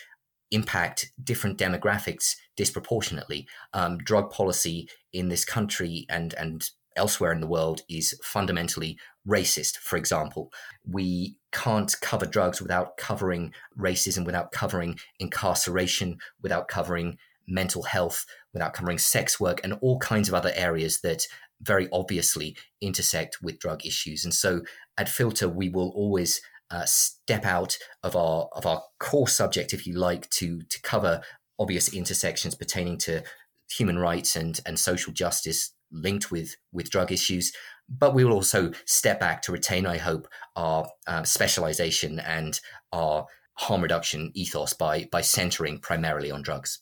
impact 0.50 1.12
different 1.22 1.58
demographics 1.58 2.34
disproportionately. 2.56 3.46
Um, 3.72 3.98
drug 3.98 4.30
policy 4.30 4.88
in 5.12 5.28
this 5.28 5.44
country 5.44 6.06
and 6.08 6.34
and 6.34 6.68
elsewhere 6.96 7.32
in 7.32 7.40
the 7.40 7.46
world 7.46 7.82
is 7.88 8.18
fundamentally 8.22 8.98
racist, 9.28 9.76
for 9.76 9.96
example. 9.96 10.50
We 10.88 11.36
can't 11.52 11.94
cover 12.00 12.26
drugs 12.26 12.62
without 12.62 12.96
covering 12.96 13.52
racism, 13.78 14.24
without 14.24 14.52
covering 14.52 14.98
incarceration, 15.18 16.18
without 16.42 16.68
covering 16.68 17.18
mental 17.46 17.82
health, 17.84 18.24
without 18.52 18.74
covering 18.74 18.98
sex 18.98 19.38
work, 19.40 19.60
and 19.62 19.74
all 19.80 19.98
kinds 19.98 20.28
of 20.28 20.34
other 20.34 20.52
areas 20.54 21.00
that 21.00 21.26
very 21.60 21.88
obviously 21.92 22.56
intersect 22.80 23.38
with 23.42 23.58
drug 23.58 23.84
issues. 23.84 24.24
And 24.24 24.32
so 24.32 24.62
at 24.96 25.08
Filter, 25.08 25.48
we 25.48 25.68
will 25.68 25.90
always 25.94 26.40
uh, 26.70 26.84
step 26.84 27.44
out 27.44 27.78
of 28.02 28.14
our 28.14 28.48
of 28.52 28.66
our 28.66 28.82
core 29.00 29.28
subject, 29.28 29.72
if 29.72 29.86
you 29.86 29.94
like, 29.94 30.28
to 30.30 30.62
to 30.62 30.82
cover 30.82 31.22
obvious 31.58 31.92
intersections 31.92 32.54
pertaining 32.54 32.98
to 32.98 33.22
human 33.70 33.98
rights 33.98 34.36
and 34.36 34.60
and 34.66 34.78
social 34.78 35.12
justice 35.12 35.72
linked 35.90 36.30
with 36.30 36.56
with 36.72 36.90
drug 36.90 37.12
issues. 37.12 37.52
But 37.88 38.14
we 38.14 38.24
will 38.24 38.34
also 38.34 38.72
step 38.84 39.18
back 39.18 39.40
to 39.42 39.52
retain, 39.52 39.86
I 39.86 39.96
hope, 39.96 40.28
our 40.56 40.86
uh, 41.06 41.22
specialization 41.22 42.18
and 42.18 42.60
our 42.92 43.26
harm 43.54 43.82
reduction 43.82 44.30
ethos 44.34 44.72
by 44.72 45.08
by 45.10 45.22
centering 45.22 45.80
primarily 45.80 46.30
on 46.30 46.42
drugs. 46.42 46.80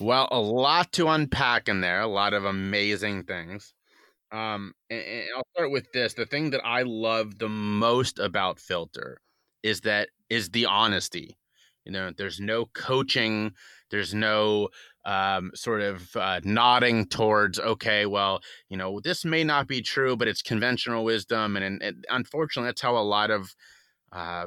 Well, 0.00 0.28
a 0.30 0.40
lot 0.40 0.92
to 0.92 1.08
unpack 1.08 1.68
in 1.68 1.82
there, 1.82 2.00
a 2.00 2.06
lot 2.06 2.32
of 2.32 2.46
amazing 2.46 3.24
things. 3.24 3.74
Um, 4.32 4.72
and, 4.88 5.00
and 5.00 5.28
I'll 5.36 5.46
start 5.54 5.70
with 5.70 5.92
this. 5.92 6.14
The 6.14 6.24
thing 6.24 6.50
that 6.50 6.64
I 6.64 6.82
love 6.82 7.38
the 7.38 7.48
most 7.48 8.18
about 8.18 8.58
Filter 8.58 9.20
is 9.62 9.82
that 9.82 10.08
is 10.30 10.50
the 10.50 10.66
honesty. 10.66 11.36
You 11.84 11.92
know, 11.92 12.12
there's 12.16 12.40
no 12.40 12.66
coaching, 12.66 13.52
there's 13.90 14.14
no 14.14 14.68
um, 15.04 15.50
sort 15.54 15.80
of 15.80 16.14
uh, 16.16 16.40
nodding 16.44 17.06
towards, 17.06 17.58
okay, 17.58 18.06
well, 18.06 18.40
you 18.68 18.76
know, 18.76 19.00
this 19.00 19.24
may 19.24 19.44
not 19.44 19.66
be 19.66 19.80
true, 19.80 20.16
but 20.16 20.28
it's 20.28 20.42
conventional 20.42 21.04
wisdom, 21.04 21.56
and, 21.56 21.64
and, 21.64 21.82
and 21.82 22.04
unfortunately, 22.10 22.68
that's 22.68 22.82
how 22.82 22.96
a 22.96 22.98
lot 22.98 23.30
of 23.30 23.54
uh, 24.12 24.46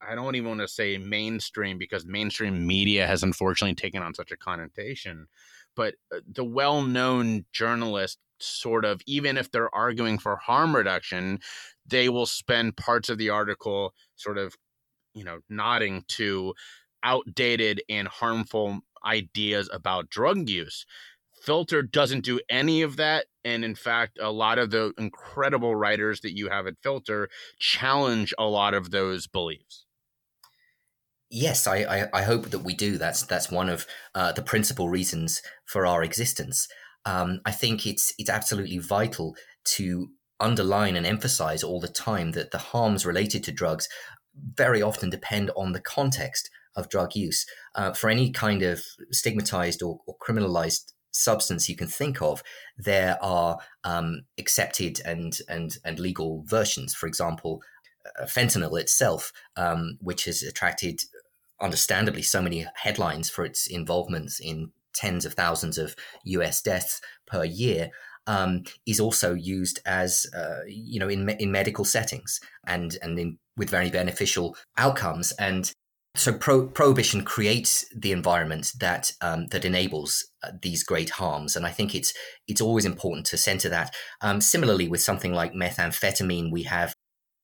I 0.00 0.14
don't 0.14 0.34
even 0.34 0.48
want 0.48 0.60
to 0.60 0.68
say 0.68 0.98
mainstream 0.98 1.78
because 1.78 2.06
mainstream 2.06 2.66
media 2.66 3.06
has 3.06 3.22
unfortunately 3.22 3.74
taken 3.74 4.02
on 4.02 4.14
such 4.14 4.30
a 4.30 4.36
connotation. 4.36 5.26
But 5.74 5.94
uh, 6.14 6.20
the 6.30 6.44
well 6.44 6.82
known 6.82 7.44
journalist, 7.52 8.18
sort 8.38 8.84
of, 8.84 9.00
even 9.06 9.36
if 9.36 9.50
they're 9.50 9.74
arguing 9.74 10.18
for 10.18 10.36
harm 10.36 10.74
reduction, 10.74 11.40
they 11.86 12.08
will 12.08 12.26
spend 12.26 12.76
parts 12.76 13.08
of 13.08 13.18
the 13.18 13.30
article 13.30 13.94
sort 14.16 14.38
of, 14.38 14.56
you 15.14 15.24
know, 15.24 15.40
nodding 15.48 16.04
to 16.08 16.54
outdated 17.02 17.82
and 17.88 18.08
harmful 18.08 18.80
ideas 19.04 19.68
about 19.72 20.10
drug 20.10 20.48
use. 20.48 20.86
Filter 21.42 21.82
doesn't 21.82 22.24
do 22.24 22.40
any 22.48 22.82
of 22.82 22.96
that. 22.96 23.26
And 23.44 23.64
in 23.64 23.74
fact, 23.74 24.18
a 24.20 24.30
lot 24.30 24.58
of 24.58 24.70
the 24.70 24.92
incredible 24.98 25.74
writers 25.74 26.20
that 26.20 26.36
you 26.36 26.50
have 26.50 26.66
at 26.66 26.82
Filter 26.82 27.28
challenge 27.58 28.34
a 28.38 28.44
lot 28.44 28.74
of 28.74 28.90
those 28.90 29.26
beliefs. 29.26 29.86
Yes, 31.30 31.66
I, 31.66 31.76
I, 31.76 32.08
I 32.12 32.22
hope 32.22 32.50
that 32.50 32.58
we 32.60 32.74
do. 32.74 32.98
That's 32.98 33.22
that's 33.22 33.50
one 33.50 33.68
of 33.68 33.86
uh, 34.14 34.32
the 34.32 34.42
principal 34.42 34.88
reasons 34.88 35.40
for 35.64 35.86
our 35.86 36.02
existence. 36.02 36.66
Um, 37.06 37.40
I 37.46 37.52
think 37.52 37.86
it's 37.86 38.12
it's 38.18 38.28
absolutely 38.28 38.78
vital 38.78 39.36
to 39.76 40.08
underline 40.40 40.96
and 40.96 41.06
emphasize 41.06 41.62
all 41.62 41.80
the 41.80 41.88
time 41.88 42.32
that 42.32 42.50
the 42.50 42.58
harms 42.58 43.06
related 43.06 43.44
to 43.44 43.52
drugs 43.52 43.88
very 44.34 44.82
often 44.82 45.08
depend 45.08 45.50
on 45.56 45.72
the 45.72 45.80
context 45.80 46.50
of 46.76 46.88
drug 46.88 47.14
use. 47.14 47.46
Uh, 47.74 47.92
for 47.92 48.10
any 48.10 48.30
kind 48.30 48.62
of 48.62 48.82
stigmatized 49.10 49.82
or, 49.82 50.00
or 50.06 50.16
criminalized 50.18 50.92
substance 51.12 51.68
you 51.68 51.76
can 51.76 51.88
think 51.88 52.22
of, 52.22 52.42
there 52.76 53.18
are 53.22 53.58
um, 53.84 54.22
accepted 54.38 55.00
and 55.04 55.38
and 55.48 55.78
and 55.84 55.98
legal 55.98 56.44
versions. 56.46 56.94
For 56.94 57.06
example, 57.06 57.62
uh, 58.20 58.24
fentanyl 58.24 58.80
itself, 58.80 59.32
um, 59.56 59.98
which 60.00 60.24
has 60.24 60.42
attracted, 60.42 61.00
understandably, 61.60 62.22
so 62.22 62.42
many 62.42 62.66
headlines 62.74 63.30
for 63.30 63.44
its 63.44 63.66
involvement 63.66 64.32
in 64.40 64.70
tens 64.94 65.24
of 65.24 65.34
thousands 65.34 65.78
of 65.78 65.94
U.S. 66.24 66.62
deaths 66.62 67.00
per 67.26 67.44
year. 67.44 67.90
Um, 68.26 68.64
is 68.86 69.00
also 69.00 69.32
used 69.34 69.80
as 69.86 70.26
uh, 70.36 70.60
you 70.68 71.00
know 71.00 71.08
in 71.08 71.28
in 71.30 71.50
medical 71.50 71.84
settings 71.84 72.38
and 72.66 72.96
and 73.02 73.18
in, 73.18 73.38
with 73.56 73.70
very 73.70 73.90
beneficial 73.90 74.56
outcomes. 74.76 75.32
And 75.32 75.72
so 76.16 76.32
pro- 76.32 76.66
prohibition 76.66 77.22
creates 77.22 77.84
the 77.94 78.12
environment 78.12 78.72
that 78.80 79.12
um, 79.20 79.46
that 79.48 79.64
enables 79.64 80.26
uh, 80.42 80.50
these 80.60 80.82
great 80.82 81.10
harms, 81.10 81.56
and 81.56 81.64
I 81.64 81.70
think 81.70 81.94
it's 81.94 82.12
it's 82.48 82.60
always 82.60 82.84
important 82.84 83.26
to 83.26 83.38
center 83.38 83.68
that. 83.68 83.94
Um, 84.20 84.40
similarly, 84.40 84.88
with 84.88 85.00
something 85.00 85.32
like 85.32 85.52
methamphetamine, 85.52 86.50
we 86.50 86.64
have 86.64 86.94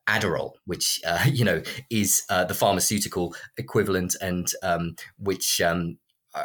Adderall, 0.09 0.53
which 0.65 1.01
uh, 1.07 1.25
you 1.33 1.45
know 1.45 1.63
is 1.91 2.25
uh, 2.29 2.45
the 2.45 2.55
pharmaceutical 2.55 3.35
equivalent, 3.57 4.17
and 4.21 4.49
um, 4.63 4.97
which 5.19 5.61
um, 5.61 5.99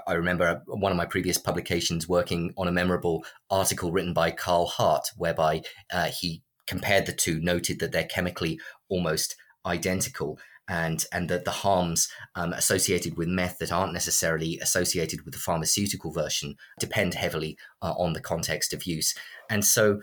I 0.08 0.14
remember 0.14 0.62
one 0.68 0.92
of 0.92 0.98
my 0.98 1.06
previous 1.06 1.38
publications 1.38 2.08
working 2.08 2.54
on 2.56 2.68
a 2.68 2.72
memorable 2.72 3.26
article 3.50 3.92
written 3.92 4.14
by 4.14 4.32
Carl 4.32 4.68
Hart, 4.68 5.08
whereby 5.18 5.64
uh, 5.92 6.10
he 6.18 6.44
compared 6.68 7.06
the 7.06 7.14
two, 7.14 7.40
noted 7.42 7.80
that 7.80 7.92
they're 7.92 8.06
chemically 8.06 8.60
almost 8.90 9.36
identical 9.66 10.40
and 10.72 11.06
and 11.12 11.28
that 11.28 11.44
the 11.44 11.52
harms 11.52 12.08
um, 12.36 12.54
associated 12.54 13.18
with 13.18 13.28
meth 13.28 13.58
that 13.60 13.74
aren't 13.74 13.92
necessarily 13.92 14.58
associated 14.62 15.26
with 15.26 15.34
the 15.34 15.40
pharmaceutical 15.40 16.12
version 16.14 16.56
depend 16.80 17.14
heavily 17.14 17.58
uh, 17.82 17.94
on 17.98 18.14
the 18.14 18.22
context 18.22 18.74
of 18.74 18.86
use. 18.86 19.14
And 19.50 19.66
so, 19.66 20.00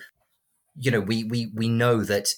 you 0.77 0.91
know, 0.91 1.01
we 1.01 1.25
we 1.25 1.51
we 1.55 1.71
know 1.71 2.05
that 2.05 2.29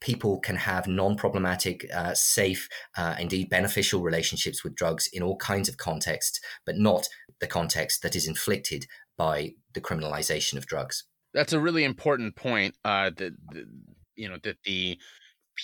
people 0.00 0.38
can 0.38 0.56
have 0.56 0.86
non-problematic, 0.86 1.84
uh, 1.92 2.14
safe, 2.14 2.68
uh, 2.96 3.16
indeed 3.18 3.48
beneficial 3.48 4.00
relationships 4.02 4.62
with 4.62 4.76
drugs 4.76 5.08
in 5.12 5.22
all 5.22 5.36
kinds 5.36 5.68
of 5.68 5.76
contexts, 5.76 6.40
but 6.64 6.76
not 6.76 7.08
the 7.40 7.48
context 7.48 8.02
that 8.02 8.14
is 8.14 8.28
inflicted 8.28 8.86
by 9.16 9.54
the 9.72 9.80
criminalization 9.80 10.56
of 10.56 10.66
drugs. 10.66 11.04
That's 11.32 11.52
a 11.54 11.58
really 11.58 11.84
important 11.84 12.36
point. 12.36 12.74
Uh, 12.84 13.10
that 13.16 13.32
you 14.14 14.28
know 14.28 14.36
that 14.42 14.58
the 14.64 14.98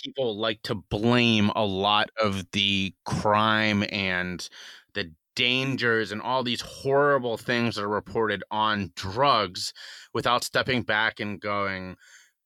people 0.02 0.37
like 0.37 0.62
to 0.62 0.74
blame 0.74 1.50
a 1.57 1.64
lot 1.64 2.11
of 2.20 2.50
the 2.52 2.94
crime 3.04 3.85
and 3.90 4.48
the 4.94 5.12
dangers 5.37 6.12
and 6.12 6.20
all 6.22 6.42
these 6.42 6.61
horrible 6.61 7.37
things 7.37 7.76
that 7.76 7.85
are 7.85 7.88
reported 7.88 8.42
on 8.50 8.92
drugs 8.96 9.72
without 10.14 10.44
stepping 10.44 10.83
back 10.83 11.20
and 11.20 11.40
going, 11.40 11.96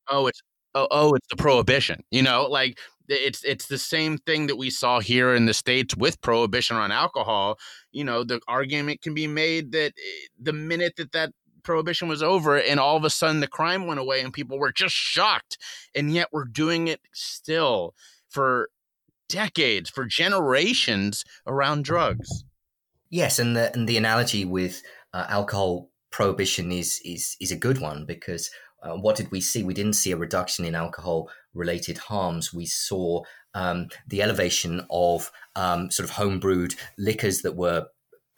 "Oh, 0.09 0.27
it's 0.27 0.43
oh, 0.75 0.89
oh 0.91 1.15
it's 1.15 1.29
the 1.29 1.37
prohibition." 1.37 2.03
You 2.11 2.23
know, 2.23 2.45
like 2.47 2.79
it's 3.09 3.45
it's 3.45 3.67
the 3.67 3.79
same 3.79 4.19
thing 4.19 4.47
that 4.49 4.57
we 4.57 4.71
saw 4.71 5.01
here 5.01 5.35
in 5.35 5.47
the 5.47 5.55
states 5.55 5.97
with 5.97 6.21
prohibition 6.21 6.77
on 6.77 6.93
alcohol. 6.93 7.59
You 7.93 8.05
know, 8.05 8.25
the 8.25 8.41
argument 8.49 9.03
can 9.03 9.15
be 9.15 9.27
made 9.27 9.73
that 9.73 9.93
eh, 9.99 10.27
the 10.41 10.53
minute 10.53 10.95
that 10.99 11.13
that 11.13 11.33
prohibition 11.69 12.09
was 12.09 12.23
over 12.23 12.59
and 12.59 12.81
all 12.81 12.97
of 12.97 13.05
a 13.05 13.11
sudden 13.11 13.41
the 13.41 13.47
crime 13.47 13.87
went 13.87 14.01
away 14.01 14.23
and 14.23 14.33
people 14.33 14.59
were 14.59 14.73
just 14.73 14.95
shocked 14.95 15.59
and 15.95 16.15
yet 16.15 16.29
we're 16.33 16.47
doing 16.47 16.89
it 16.89 16.99
still 17.13 17.95
for 18.27 18.71
decades 19.29 19.91
for 19.91 20.07
generations 20.07 21.27
around 21.47 21.85
drugs 21.85 22.43
yes 23.11 23.39
and 23.39 23.55
the 23.55 23.71
and 23.75 23.87
the 23.87 23.99
analogy 23.99 24.47
with 24.47 24.83
uh, 25.13 25.27
alcohol 25.29 25.91
prohibition 26.11 26.73
is 26.73 27.03
is 27.05 27.37
is 27.39 27.53
a 27.53 27.57
good 27.57 27.83
one 27.83 28.07
because 28.07 28.51
uh, 28.83 28.95
what 28.95 29.17
did 29.17 29.31
we 29.33 29.41
see? 29.41 29.65
We 29.65 29.75
didn't 29.75 29.95
see 29.95 30.13
a 30.13 30.17
reduction 30.17 30.65
in 30.65 30.77
alcohol 30.77 31.29
related 31.53 31.99
harms. 31.99 32.55
We 32.55 32.65
saw 32.65 33.23
um, 33.53 33.89
the 34.07 34.23
elevation 34.23 34.87
of 34.89 35.33
um, 35.57 35.91
sort 35.91 36.09
of 36.09 36.15
homebrewed 36.15 36.77
liquors 36.97 37.43
that 37.43 37.57
were 37.57 37.89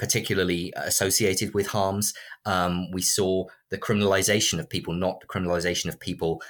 particularly 0.01 0.73
associated 0.77 1.53
with 1.53 1.67
harms. 1.67 2.15
Um, 2.47 2.91
we 2.91 3.03
saw 3.03 3.45
the 3.69 3.77
criminalization 3.77 4.59
of 4.59 4.71
people, 4.71 4.95
not 4.95 5.21
the 5.21 5.27
criminalization 5.27 5.91
of 5.91 6.01
people, 6.01 6.41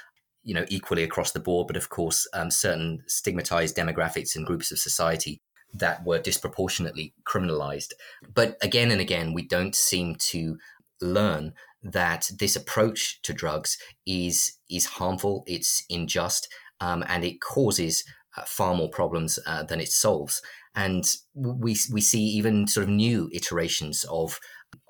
you 0.41 0.53
know, 0.53 0.65
equally 0.69 1.03
across 1.03 1.33
the 1.33 1.41
board, 1.41 1.67
but 1.67 1.75
of 1.75 1.89
course, 1.89 2.25
um, 2.33 2.49
certain 2.49 3.03
stigmatized 3.07 3.75
demographics 3.75 4.37
and 4.37 4.47
groups 4.47 4.71
of 4.71 4.79
society 4.79 5.41
that 5.73 6.05
were 6.05 6.17
disproportionately 6.17 7.13
criminalized. 7.27 7.91
But 8.33 8.55
again 8.61 8.89
and 8.89 9.01
again, 9.01 9.33
we 9.33 9.45
don't 9.45 9.75
seem 9.75 10.15
to 10.31 10.57
learn 11.01 11.53
that 11.83 12.31
this 12.39 12.55
approach 12.55 13.21
to 13.23 13.33
drugs 13.33 13.77
is 14.05 14.53
is 14.69 14.85
harmful, 14.85 15.43
it's 15.45 15.83
unjust, 15.89 16.47
um, 16.79 17.03
and 17.09 17.25
it 17.25 17.41
causes 17.41 18.05
uh, 18.37 18.43
far 18.45 18.75
more 18.75 18.89
problems 18.89 19.39
uh, 19.45 19.63
than 19.63 19.81
it 19.81 19.89
solves. 19.89 20.41
And 20.75 21.05
we 21.33 21.75
we 21.91 22.01
see 22.01 22.21
even 22.21 22.67
sort 22.67 22.85
of 22.85 22.89
new 22.89 23.29
iterations 23.33 24.05
of 24.05 24.39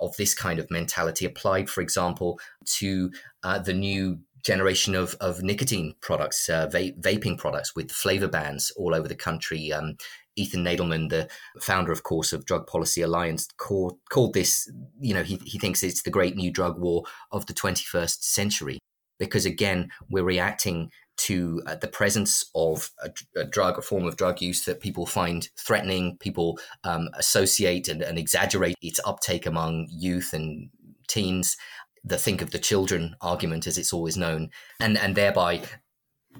of 0.00 0.16
this 0.16 0.34
kind 0.34 0.58
of 0.58 0.70
mentality 0.70 1.24
applied, 1.24 1.68
for 1.68 1.80
example, 1.80 2.38
to 2.64 3.10
uh, 3.42 3.58
the 3.58 3.72
new 3.72 4.20
generation 4.44 4.94
of, 4.94 5.14
of 5.20 5.42
nicotine 5.42 5.94
products, 6.00 6.48
uh, 6.48 6.66
va- 6.66 6.92
vaping 7.00 7.38
products 7.38 7.74
with 7.76 7.90
flavor 7.90 8.28
bans 8.28 8.72
all 8.76 8.94
over 8.94 9.08
the 9.08 9.14
country. 9.14 9.72
Um, 9.72 9.96
Ethan 10.34 10.64
Nadelmann, 10.64 11.10
the 11.10 11.28
founder, 11.60 11.92
of 11.92 12.02
course, 12.04 12.32
of 12.32 12.46
Drug 12.46 12.66
Policy 12.66 13.02
Alliance, 13.02 13.46
called, 13.58 13.98
called 14.10 14.34
this, 14.34 14.70
you 14.98 15.14
know, 15.14 15.22
he, 15.22 15.36
he 15.44 15.58
thinks 15.58 15.82
it's 15.82 16.02
the 16.02 16.10
great 16.10 16.36
new 16.36 16.50
drug 16.50 16.80
war 16.80 17.04
of 17.30 17.46
the 17.46 17.52
21st 17.52 18.22
century. 18.22 18.78
Because 19.18 19.44
again, 19.44 19.90
we're 20.10 20.24
reacting 20.24 20.90
to 21.22 21.62
uh, 21.66 21.76
the 21.76 21.88
presence 21.88 22.44
of 22.54 22.90
a, 23.02 23.10
a, 23.38 23.44
drug, 23.44 23.78
a 23.78 23.82
form 23.82 24.04
of 24.04 24.16
drug 24.16 24.40
use 24.40 24.64
that 24.64 24.80
people 24.80 25.06
find 25.06 25.48
threatening, 25.56 26.16
people 26.18 26.58
um, 26.84 27.08
associate 27.14 27.88
and, 27.88 28.02
and, 28.02 28.18
exaggerate 28.18 28.76
its 28.82 28.98
uptake 29.04 29.46
among 29.46 29.86
youth 29.90 30.32
and 30.32 30.68
teens. 31.06 31.56
The 32.04 32.18
think 32.18 32.42
of 32.42 32.50
the 32.50 32.58
children 32.58 33.14
argument, 33.20 33.68
as 33.68 33.78
it's 33.78 33.92
always 33.92 34.16
known, 34.16 34.50
and 34.80 34.98
and 34.98 35.14
thereby 35.14 35.62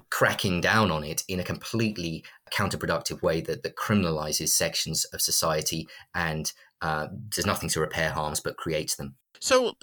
cracking 0.09 0.59
down 0.59 0.91
on 0.91 1.03
it 1.03 1.23
in 1.29 1.39
a 1.39 1.43
completely 1.43 2.25
counterproductive 2.53 3.21
way 3.21 3.39
that, 3.41 3.63
that 3.63 3.75
criminalizes 3.75 4.49
sections 4.49 5.05
of 5.05 5.21
society 5.21 5.87
and 6.13 6.51
uh, 6.81 7.07
does 7.29 7.45
nothing 7.45 7.69
to 7.69 7.79
repair 7.79 8.09
harms 8.09 8.39
but 8.39 8.57
creates 8.57 8.95
them. 8.95 9.15
So 9.43 9.73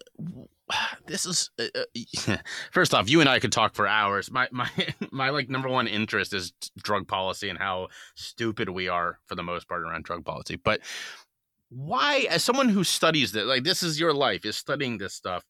this 1.07 1.27
is 1.27 1.51
uh, 1.59 1.65
uh 2.29 2.37
first 2.73 2.95
off, 2.95 3.11
you 3.11 3.21
and 3.21 3.29
I 3.29 3.39
could 3.41 3.53
talk 3.53 3.75
for 3.75 3.87
hours. 3.87 4.31
My 4.31 4.49
my 4.51 4.71
my 5.13 5.29
like 5.31 5.51
number 5.51 5.69
one 5.69 5.87
interest 5.87 6.33
is 6.33 6.53
drug 6.83 7.07
policy 7.07 7.51
and 7.51 7.59
how 7.59 7.89
stupid 8.15 8.71
we 8.71 8.89
are 8.89 9.19
for 9.27 9.35
the 9.35 9.43
most 9.43 9.69
part 9.69 9.83
around 9.83 10.05
drug 10.05 10.25
policy. 10.25 10.57
But 10.57 10.81
why, 11.69 12.27
as 12.31 12.43
someone 12.43 12.71
who 12.71 12.85
studies 12.85 13.33
this, 13.33 13.45
like 13.45 13.65
this 13.65 13.83
is 13.83 14.01
your 14.01 14.15
life, 14.15 14.45
is 14.47 14.57
studying 14.57 14.99
this 14.99 15.15
stuff. 15.15 15.45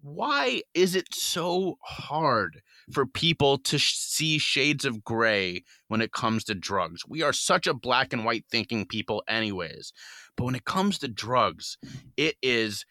Why 0.00 0.62
is 0.74 0.94
it 0.94 1.14
so 1.14 1.78
hard 1.82 2.60
for 2.92 3.06
people 3.06 3.56
to 3.58 3.78
sh- 3.78 3.96
see 3.96 4.38
shades 4.38 4.84
of 4.84 5.02
gray 5.02 5.64
when 5.88 6.02
it 6.02 6.12
comes 6.12 6.44
to 6.44 6.54
drugs? 6.54 7.02
We 7.08 7.22
are 7.22 7.32
such 7.32 7.66
a 7.66 7.72
black 7.72 8.12
and 8.12 8.24
white 8.24 8.44
thinking 8.50 8.84
people, 8.84 9.24
anyways. 9.26 9.94
But 10.36 10.44
when 10.44 10.54
it 10.54 10.66
comes 10.66 10.98
to 10.98 11.08
drugs, 11.08 11.78
it 12.18 12.36
is 12.42 12.84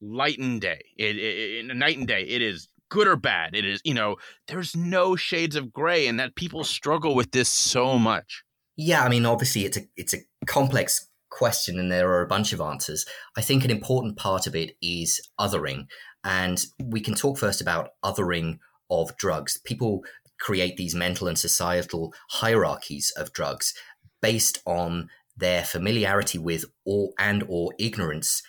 light 0.00 0.38
and 0.38 0.60
day. 0.60 0.82
It, 0.96 1.16
it, 1.16 1.70
it 1.70 1.76
night 1.76 1.98
and 1.98 2.06
day. 2.06 2.22
It 2.22 2.42
is 2.42 2.68
good 2.90 3.06
or 3.06 3.16
bad. 3.16 3.54
It 3.54 3.64
is, 3.64 3.80
you 3.84 3.94
know, 3.94 4.16
there's 4.48 4.76
no 4.76 5.16
shades 5.16 5.56
of 5.56 5.72
gray, 5.72 6.06
and 6.06 6.20
that 6.20 6.34
people 6.34 6.64
struggle 6.64 7.14
with 7.14 7.30
this 7.30 7.48
so 7.48 7.98
much. 7.98 8.44
Yeah, 8.76 9.02
I 9.02 9.08
mean, 9.08 9.26
obviously, 9.26 9.64
it's 9.64 9.76
a 9.76 9.82
it's 9.96 10.14
a 10.14 10.18
complex 10.46 11.08
question, 11.30 11.78
and 11.78 11.90
there 11.90 12.10
are 12.10 12.22
a 12.22 12.28
bunch 12.28 12.52
of 12.52 12.60
answers. 12.60 13.06
I 13.36 13.40
think 13.40 13.64
an 13.64 13.70
important 13.70 14.16
part 14.16 14.46
of 14.46 14.54
it 14.54 14.76
is 14.82 15.20
othering, 15.38 15.86
and 16.24 16.62
we 16.82 17.00
can 17.00 17.14
talk 17.14 17.38
first 17.38 17.60
about 17.60 17.90
othering 18.04 18.58
of 18.90 19.16
drugs. 19.16 19.58
People 19.64 20.02
create 20.38 20.76
these 20.76 20.94
mental 20.94 21.28
and 21.28 21.38
societal 21.38 22.12
hierarchies 22.30 23.12
of 23.16 23.32
drugs 23.32 23.74
based 24.22 24.62
on 24.66 25.08
their 25.36 25.64
familiarity 25.64 26.38
with 26.38 26.64
or 26.84 27.10
and 27.18 27.44
or 27.48 27.72
ignorance 27.78 28.42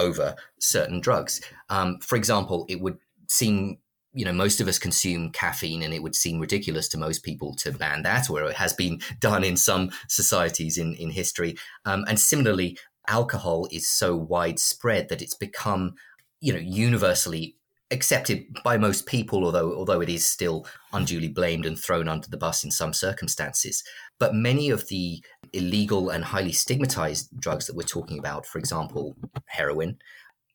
over 0.00 0.34
certain 0.58 1.00
drugs. 1.00 1.40
Um, 1.68 1.98
for 2.00 2.16
example, 2.16 2.66
it 2.68 2.80
would 2.80 2.98
seem 3.28 3.78
you 4.12 4.24
know 4.24 4.32
most 4.32 4.60
of 4.60 4.66
us 4.66 4.78
consume 4.78 5.30
caffeine 5.30 5.82
and 5.82 5.94
it 5.94 6.02
would 6.02 6.16
seem 6.16 6.40
ridiculous 6.40 6.88
to 6.88 6.98
most 6.98 7.22
people 7.22 7.54
to 7.54 7.70
ban 7.70 8.02
that 8.02 8.28
or 8.28 8.42
it 8.42 8.56
has 8.56 8.72
been 8.72 9.00
done 9.20 9.44
in 9.44 9.56
some 9.56 9.90
societies 10.08 10.78
in, 10.78 10.94
in 10.94 11.10
history 11.10 11.56
um, 11.84 12.04
and 12.08 12.18
similarly 12.18 12.76
alcohol 13.06 13.68
is 13.70 13.86
so 13.86 14.16
widespread 14.16 15.08
that 15.08 15.22
it's 15.22 15.34
become 15.34 15.94
you 16.40 16.52
know 16.52 16.58
universally 16.58 17.54
accepted 17.90 18.46
by 18.62 18.76
most 18.76 19.06
people 19.06 19.44
although 19.44 19.74
although 19.74 20.00
it 20.00 20.08
is 20.08 20.26
still 20.26 20.66
unduly 20.92 21.28
blamed 21.28 21.66
and 21.66 21.78
thrown 21.78 22.08
under 22.08 22.28
the 22.28 22.36
bus 22.36 22.62
in 22.62 22.70
some 22.70 22.92
circumstances 22.92 23.82
but 24.20 24.34
many 24.34 24.70
of 24.70 24.86
the 24.88 25.24
illegal 25.52 26.10
and 26.10 26.24
highly 26.24 26.52
stigmatized 26.52 27.28
drugs 27.40 27.66
that 27.66 27.74
we're 27.74 27.82
talking 27.82 28.18
about, 28.18 28.46
for 28.46 28.58
example, 28.58 29.16
heroin, 29.46 29.98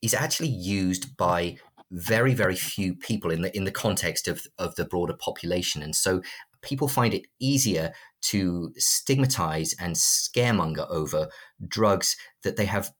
is 0.01 0.13
actually 0.13 0.49
used 0.49 1.17
by 1.17 1.57
very, 1.91 2.33
very 2.33 2.55
few 2.55 2.95
people 2.95 3.31
in 3.31 3.41
the 3.41 3.55
in 3.55 3.63
the 3.63 3.71
context 3.71 4.27
of, 4.27 4.45
of 4.57 4.75
the 4.75 4.85
broader 4.85 5.15
population. 5.19 5.81
And 5.81 5.95
so 5.95 6.21
people 6.61 6.87
find 6.87 7.13
it 7.13 7.25
easier 7.39 7.91
to 8.23 8.71
stigmatize 8.77 9.75
and 9.79 9.95
scaremonger 9.95 10.89
over 10.89 11.27
drugs 11.67 12.15
that 12.43 12.55
they 12.55 12.65
have 12.65 12.91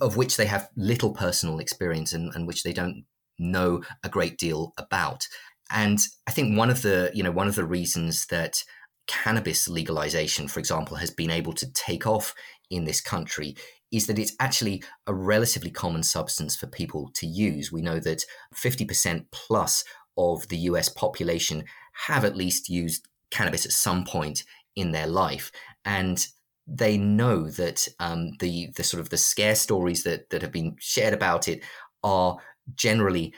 of 0.00 0.16
which 0.16 0.36
they 0.36 0.46
have 0.46 0.70
little 0.76 1.12
personal 1.12 1.58
experience 1.58 2.12
and, 2.14 2.34
and 2.34 2.46
which 2.46 2.62
they 2.62 2.72
don't 2.72 3.04
know 3.38 3.82
a 4.04 4.08
great 4.08 4.38
deal 4.38 4.72
about. 4.78 5.26
And 5.70 5.98
I 6.26 6.30
think 6.30 6.56
one 6.56 6.70
of 6.70 6.82
the, 6.82 7.10
you 7.14 7.22
know, 7.22 7.32
one 7.32 7.48
of 7.48 7.56
the 7.56 7.64
reasons 7.64 8.26
that 8.26 8.62
cannabis 9.06 9.68
legalization, 9.68 10.48
for 10.48 10.60
example, 10.60 10.96
has 10.96 11.10
been 11.10 11.30
able 11.30 11.52
to 11.54 11.72
take 11.72 12.06
off 12.06 12.34
in 12.70 12.84
this 12.84 13.00
country 13.00 13.56
is 13.92 14.06
that 14.06 14.18
it's 14.18 14.34
actually 14.40 14.82
a 15.06 15.14
relatively 15.14 15.70
common 15.70 16.02
substance 16.02 16.56
for 16.56 16.66
people 16.66 17.10
to 17.14 17.26
use. 17.26 17.70
We 17.70 17.82
know 17.82 18.00
that 18.00 18.24
50% 18.54 19.26
plus 19.30 19.84
of 20.16 20.48
the 20.48 20.58
US 20.58 20.88
population 20.88 21.64
have 22.06 22.24
at 22.24 22.36
least 22.36 22.68
used 22.68 23.06
cannabis 23.30 23.64
at 23.64 23.72
some 23.72 24.04
point 24.04 24.44
in 24.74 24.92
their 24.92 25.06
life. 25.06 25.52
And 25.84 26.26
they 26.66 26.96
know 26.96 27.48
that 27.50 27.86
um, 28.00 28.32
the 28.40 28.72
the 28.76 28.82
sort 28.82 29.00
of 29.00 29.10
the 29.10 29.16
scare 29.16 29.54
stories 29.54 30.02
that 30.02 30.30
that 30.30 30.42
have 30.42 30.50
been 30.50 30.76
shared 30.80 31.14
about 31.14 31.46
it 31.46 31.62
are 32.02 32.38
generally 32.74 33.34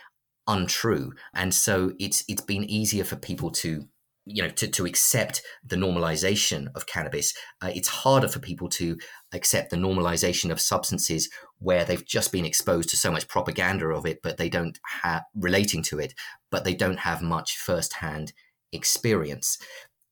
untrue, 0.46 1.12
and 1.34 1.54
so 1.54 1.92
it's 1.98 2.24
it's 2.28 2.42
been 2.42 2.64
easier 2.64 3.04
for 3.04 3.16
people 3.16 3.50
to 3.50 3.84
you 4.28 4.42
know 4.42 4.48
to, 4.50 4.68
to 4.68 4.86
accept 4.86 5.42
the 5.64 5.76
normalization 5.76 6.68
of 6.74 6.86
cannabis. 6.86 7.34
Uh, 7.62 7.70
it's 7.74 7.88
harder 7.88 8.28
for 8.28 8.38
people 8.38 8.68
to 8.68 8.96
accept 9.32 9.70
the 9.70 9.76
normalization 9.76 10.50
of 10.50 10.60
substances 10.60 11.28
where 11.58 11.84
they've 11.84 12.06
just 12.06 12.30
been 12.30 12.44
exposed 12.44 12.88
to 12.90 12.96
so 12.96 13.10
much 13.10 13.28
propaganda 13.28 13.86
of 13.86 14.06
it 14.06 14.20
but 14.22 14.36
they 14.36 14.48
don't 14.48 14.78
have 15.02 15.22
relating 15.34 15.82
to 15.82 15.98
it 15.98 16.14
but 16.50 16.64
they 16.64 16.74
don't 16.74 17.00
have 17.00 17.22
much 17.22 17.56
firsthand 17.56 18.32
experience. 18.72 19.58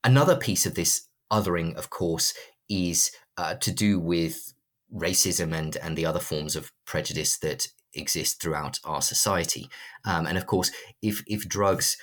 Another 0.03 0.37
piece 0.37 0.67
of 0.67 0.75
this 0.75 1.09
othering 1.31 1.77
of 1.77 1.91
course 1.91 2.33
is 2.69 3.11
uh, 3.37 3.55
to 3.55 3.71
do 3.73 4.01
with 4.01 4.55
racism 4.95 5.53
and 5.53 5.77
and 5.77 5.97
the 5.97 6.07
other 6.07 6.21
forms 6.21 6.57
of 6.57 6.73
prejudice 6.87 7.39
that 7.39 7.69
exist 7.97 8.41
throughout 8.41 8.79
our 8.85 9.03
society. 9.03 9.69
Um, 10.05 10.27
and 10.27 10.39
of 10.39 10.47
course 10.47 10.71
if 11.03 11.23
if 11.27 11.49
drugs 11.49 11.97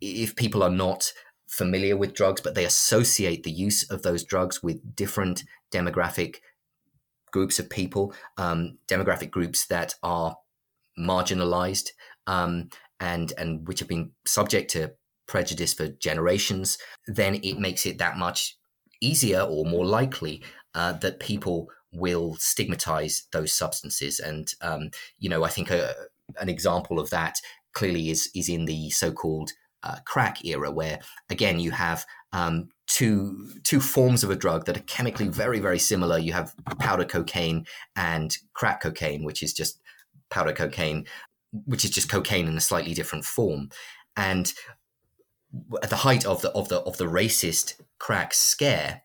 if 0.00 0.36
people 0.36 0.62
are 0.62 0.70
not 0.70 1.12
familiar 1.46 1.96
with 1.96 2.14
drugs, 2.14 2.40
but 2.40 2.54
they 2.54 2.64
associate 2.64 3.42
the 3.42 3.50
use 3.50 3.88
of 3.90 4.02
those 4.02 4.24
drugs 4.24 4.62
with 4.62 4.96
different 4.96 5.44
demographic 5.72 6.36
groups 7.32 7.58
of 7.58 7.70
people, 7.70 8.12
um, 8.36 8.78
demographic 8.88 9.30
groups 9.30 9.66
that 9.66 9.94
are 10.02 10.36
marginalized 10.98 11.90
um, 12.26 12.68
and 13.00 13.32
and 13.38 13.66
which 13.68 13.80
have 13.80 13.88
been 13.88 14.10
subject 14.24 14.70
to 14.70 14.92
prejudice 15.26 15.74
for 15.74 15.88
generations, 15.88 16.78
then 17.06 17.36
it 17.42 17.58
makes 17.58 17.84
it 17.86 17.98
that 17.98 18.16
much 18.16 18.56
easier 19.00 19.40
or 19.40 19.64
more 19.64 19.84
likely 19.84 20.42
uh, 20.74 20.92
that 20.92 21.20
people 21.20 21.68
will 21.96 22.36
stigmatize 22.36 23.26
those 23.32 23.52
substances. 23.52 24.20
And 24.20 24.52
um, 24.60 24.90
you 25.18 25.28
know, 25.28 25.44
I 25.44 25.48
think 25.48 25.70
a, 25.70 25.94
an 26.40 26.48
example 26.48 26.98
of 26.98 27.10
that 27.10 27.38
clearly 27.72 28.10
is 28.10 28.30
is 28.34 28.48
in 28.48 28.66
the 28.66 28.90
so-called 28.90 29.50
uh, 29.82 29.96
crack 30.04 30.44
era, 30.44 30.70
where 30.70 31.00
again 31.30 31.60
you 31.60 31.70
have 31.72 32.04
um, 32.32 32.68
two 32.86 33.50
two 33.62 33.80
forms 33.80 34.24
of 34.24 34.30
a 34.30 34.36
drug 34.36 34.64
that 34.66 34.76
are 34.76 34.80
chemically 34.80 35.28
very 35.28 35.60
very 35.60 35.78
similar. 35.78 36.18
You 36.18 36.32
have 36.32 36.54
powder 36.78 37.04
cocaine 37.04 37.66
and 37.94 38.36
crack 38.54 38.80
cocaine, 38.82 39.24
which 39.24 39.42
is 39.42 39.52
just 39.52 39.80
powder 40.30 40.52
cocaine, 40.52 41.06
which 41.64 41.84
is 41.84 41.90
just 41.90 42.10
cocaine 42.10 42.48
in 42.48 42.56
a 42.56 42.60
slightly 42.60 42.94
different 42.94 43.24
form. 43.24 43.70
And 44.16 44.52
at 45.82 45.90
the 45.90 45.96
height 45.96 46.26
of 46.26 46.42
the 46.42 46.50
of 46.50 46.68
the 46.68 46.80
of 46.80 46.96
the 46.96 47.06
racist 47.06 47.80
crack 47.98 48.34
scare, 48.34 49.02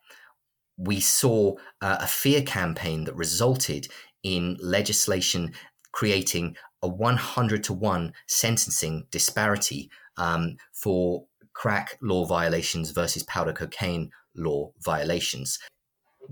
we 0.82 1.00
saw 1.00 1.56
uh, 1.82 1.98
a 2.02 2.08
fear 2.08 2.42
campaign 2.42 3.04
that 3.04 3.16
resulted 3.16 3.88
in 4.24 4.58
legislation 4.60 5.54
creating 5.92 6.56
a 6.82 6.88
100 6.88 7.64
to 7.64 7.74
1 7.74 8.14
sentencing 8.28 9.06
disparity 9.12 9.90
um, 10.18 10.58
for 10.74 11.26
crack 11.54 11.98
law 12.02 12.26
violations 12.26 12.92
versus 12.92 13.24
powder 13.24 13.54
cocaine 13.54 14.10
law 14.36 14.72
violations. 14.84 15.60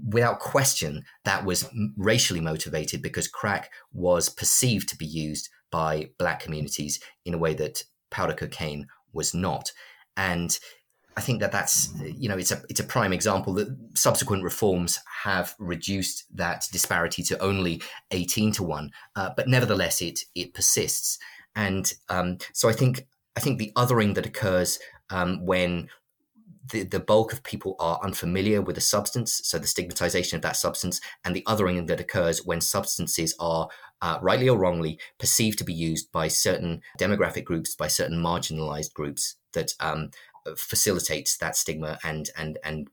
Without 0.07 0.39
question, 0.39 1.03
that 1.25 1.45
was 1.45 1.69
racially 1.97 2.41
motivated 2.41 3.01
because 3.01 3.27
crack 3.27 3.71
was 3.93 4.29
perceived 4.29 4.87
to 4.89 4.97
be 4.97 5.05
used 5.05 5.49
by 5.71 6.09
black 6.17 6.39
communities 6.39 6.99
in 7.25 7.33
a 7.33 7.37
way 7.37 7.53
that 7.53 7.83
powder 8.09 8.33
cocaine 8.33 8.87
was 9.13 9.33
not. 9.33 9.71
And 10.17 10.57
I 11.19 11.21
think 11.21 11.41
that 11.41 11.51
that's 11.51 11.89
you 11.99 12.29
know 12.29 12.37
it's 12.37 12.53
a 12.53 12.61
it's 12.69 12.79
a 12.79 12.85
prime 12.95 13.11
example 13.11 13.51
that 13.55 13.67
subsequent 13.93 14.41
reforms 14.41 14.99
have 15.23 15.53
reduced 15.59 16.23
that 16.33 16.63
disparity 16.71 17.23
to 17.23 17.37
only 17.39 17.81
eighteen 18.11 18.53
to 18.53 18.63
one, 18.63 18.91
uh, 19.17 19.31
but 19.35 19.49
nevertheless 19.49 20.01
it 20.01 20.21
it 20.33 20.53
persists. 20.53 21.19
And 21.55 21.93
um, 22.07 22.37
so 22.53 22.69
I 22.69 22.73
think 22.73 23.05
I 23.35 23.41
think 23.41 23.59
the 23.59 23.73
othering 23.75 24.15
that 24.15 24.25
occurs 24.25 24.79
um, 25.09 25.45
when 25.45 25.89
the, 26.71 26.83
the 26.83 26.99
bulk 27.01 27.33
of 27.33 27.43
people 27.43 27.75
are 27.79 27.99
unfamiliar 28.01 28.61
with 28.61 28.77
a 28.77 28.81
substance, 28.81 29.41
so 29.43 29.59
the 29.59 29.67
stigmatization 29.67 30.37
of 30.37 30.41
that 30.43 30.55
substance, 30.55 31.01
and 31.25 31.35
the 31.35 31.43
othering 31.47 31.87
that 31.87 31.99
occurs 31.99 32.45
when 32.45 32.61
substances 32.61 33.35
are, 33.39 33.67
uh, 34.01 34.19
rightly 34.21 34.47
or 34.47 34.57
wrongly, 34.57 34.99
perceived 35.17 35.57
to 35.57 35.63
be 35.63 35.73
used 35.73 36.11
by 36.11 36.27
certain 36.29 36.81
demographic 36.99 37.43
groups, 37.43 37.75
by 37.75 37.87
certain 37.87 38.21
marginalized 38.21 38.93
groups, 38.93 39.35
that 39.53 39.73
um, 39.79 40.11
facilitates 40.55 41.37
that 41.37 41.55
stigma 41.55 41.99
and 42.03 42.29
and 42.37 42.57
and 42.63 42.89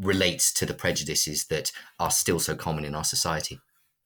relates 0.00 0.52
to 0.52 0.66
the 0.66 0.74
prejudices 0.74 1.46
that 1.46 1.72
are 2.00 2.10
still 2.10 2.40
so 2.40 2.56
common 2.56 2.84
in 2.84 2.94
our 2.94 3.04
society. 3.04 3.60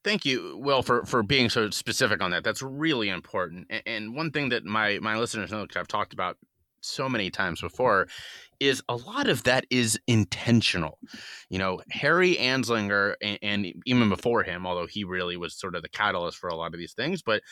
Thank 0.04 0.24
you, 0.24 0.58
Will, 0.58 0.82
for, 0.82 1.04
for 1.04 1.22
being 1.22 1.50
so 1.50 1.70
specific 1.70 2.22
on 2.22 2.30
that. 2.30 2.44
That's 2.44 2.62
really 2.62 3.08
important. 3.08 3.70
And, 3.86 4.14
one 4.14 4.30
thing 4.30 4.50
that 4.50 4.64
my, 4.64 4.98
my 5.00 5.16
listeners 5.18 5.50
know, 5.50 5.62
because 5.62 5.80
I've 5.80 5.88
talked 5.88 6.12
about 6.12 6.36
so 6.80 7.08
many 7.08 7.30
times 7.30 7.60
before 7.60 8.06
is 8.60 8.82
a 8.88 8.94
lot 8.94 9.28
of 9.28 9.42
that 9.44 9.66
is 9.70 9.98
intentional. 10.06 10.98
You 11.50 11.58
know, 11.58 11.80
Harry 11.90 12.36
Anslinger, 12.36 13.14
and, 13.20 13.38
and, 13.42 13.72
even 13.86 14.08
before 14.08 14.44
him, 14.44 14.66
although 14.66 14.86
he 14.86 15.04
really 15.04 15.36
was 15.36 15.54
sort 15.54 15.74
of 15.74 15.82
the 15.82 15.88
catalyst 15.88 16.38
for 16.38 16.48
a 16.48 16.56
lot 16.56 16.74
of 16.74 16.78
these 16.78 16.92
things, 16.92 17.22
but 17.22 17.42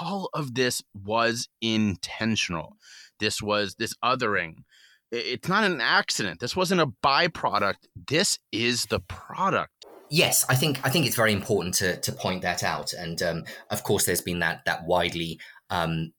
all 0.00 0.30
of 0.34 0.54
this 0.54 0.82
was 0.94 1.48
intentional. 1.60 2.76
This 3.18 3.42
was 3.42 3.74
this 3.74 3.94
othering. 4.04 4.64
It's 5.12 5.48
not 5.48 5.64
an 5.64 5.80
accident. 5.80 6.40
This 6.40 6.56
wasn't 6.56 6.80
a 6.80 6.88
byproduct. 7.04 7.86
This 8.08 8.38
is 8.50 8.86
the 8.86 9.00
product. 9.00 9.86
Yes, 10.08 10.44
I 10.48 10.54
think 10.54 10.80
I 10.84 10.90
think 10.90 11.06
it's 11.06 11.16
very 11.16 11.32
important 11.32 11.74
to 11.76 11.96
to 12.00 12.12
point 12.12 12.42
that 12.42 12.62
out. 12.62 12.92
And 12.92 13.22
um, 13.22 13.44
of 13.70 13.82
course, 13.82 14.06
there's 14.06 14.20
been 14.20 14.40
that 14.40 14.64
that 14.64 14.84
widely 14.86 15.40
um, 15.70 16.12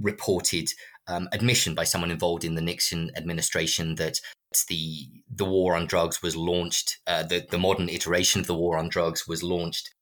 reported 0.00 0.68
um, 1.08 1.28
admission 1.32 1.74
by 1.74 1.84
someone 1.84 2.10
involved 2.10 2.44
in 2.44 2.54
the 2.54 2.62
Nixon 2.62 3.10
administration 3.16 3.96
that 3.96 4.20
the 4.68 5.08
the 5.28 5.44
war 5.44 5.76
on 5.76 5.86
drugs 5.86 6.22
was 6.22 6.36
launched. 6.36 6.98
Uh, 7.06 7.22
the 7.22 7.46
the 7.50 7.58
modern 7.58 7.88
iteration 7.88 8.40
of 8.40 8.46
the 8.46 8.54
war 8.54 8.76
on 8.76 8.88
drugs 8.88 9.26
was 9.26 9.42
launched 9.42 9.94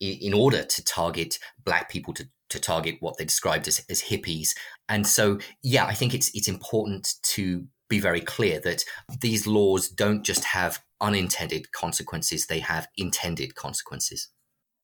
in, 0.00 0.18
in 0.20 0.34
order 0.34 0.64
to 0.64 0.84
target 0.84 1.38
black 1.64 1.90
people 1.90 2.14
to 2.14 2.28
to 2.50 2.60
target 2.60 2.96
what 3.00 3.16
they 3.16 3.24
described 3.24 3.66
as, 3.66 3.84
as 3.88 4.02
hippies. 4.02 4.50
And 4.88 5.06
so, 5.06 5.38
yeah, 5.62 5.86
I 5.86 5.94
think 5.94 6.14
it's 6.14 6.30
it's 6.34 6.48
important 6.48 7.14
to 7.22 7.66
be 7.88 8.00
very 8.00 8.20
clear 8.20 8.60
that 8.60 8.84
these 9.20 9.46
laws 9.46 9.88
don't 9.88 10.24
just 10.24 10.44
have 10.44 10.82
unintended 11.00 11.72
consequences; 11.72 12.46
they 12.46 12.60
have 12.60 12.88
intended 12.96 13.54
consequences. 13.54 14.28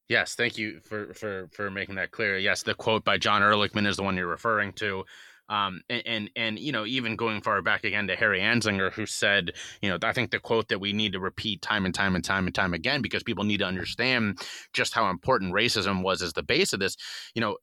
Yes, 0.09 0.35
thank 0.35 0.57
you 0.57 0.81
for 0.85 1.13
for 1.15 1.49
for 1.53 1.71
making 1.71 1.97
that 1.97 2.13
clear. 2.13 2.39
Yes, 2.39 2.63
the 2.63 2.75
quote 2.75 3.05
by 3.05 3.19
John 3.19 3.43
Ehrlichman 3.43 3.87
is 3.87 3.97
the 3.97 4.03
one 4.03 4.17
you're 4.17 4.27
referring 4.27 4.73
to. 4.75 5.05
Um, 5.49 5.83
and, 5.89 6.03
and, 6.07 6.31
and 6.35 6.59
you 6.59 6.73
know 6.73 6.85
even 6.85 7.15
going 7.15 7.41
far 7.41 7.63
back 7.63 7.85
again 7.85 8.09
to 8.09 8.17
Harry 8.17 8.41
Anslinger, 8.41 8.93
who 8.93 9.07
said, 9.07 9.53
you 9.81 9.89
know, 9.89 9.99
I 10.03 10.13
think 10.13 10.31
the 10.31 10.41
quote 10.41 10.69
that 10.69 10.81
we 10.81 10.93
need 10.93 11.13
to 11.13 11.21
repeat 11.21 11.63
time 11.63 11.85
and 11.85 11.95
time 11.95 12.15
and 12.15 12.25
time 12.25 12.47
and 12.47 12.55
time 12.55 12.75
again 12.75 13.01
because 13.03 13.23
people 13.23 13.45
need 13.45 13.59
to 13.59 13.67
understand 13.67 14.41
just 14.73 14.93
how 14.93 15.09
important 15.09 15.55
racism 15.55 16.03
was 16.03 16.23
as 16.23 16.33
the 16.33 16.43
base 16.43 16.73
of 16.73 16.81
this. 16.81 16.97
You 17.35 17.41
know, 17.41 17.57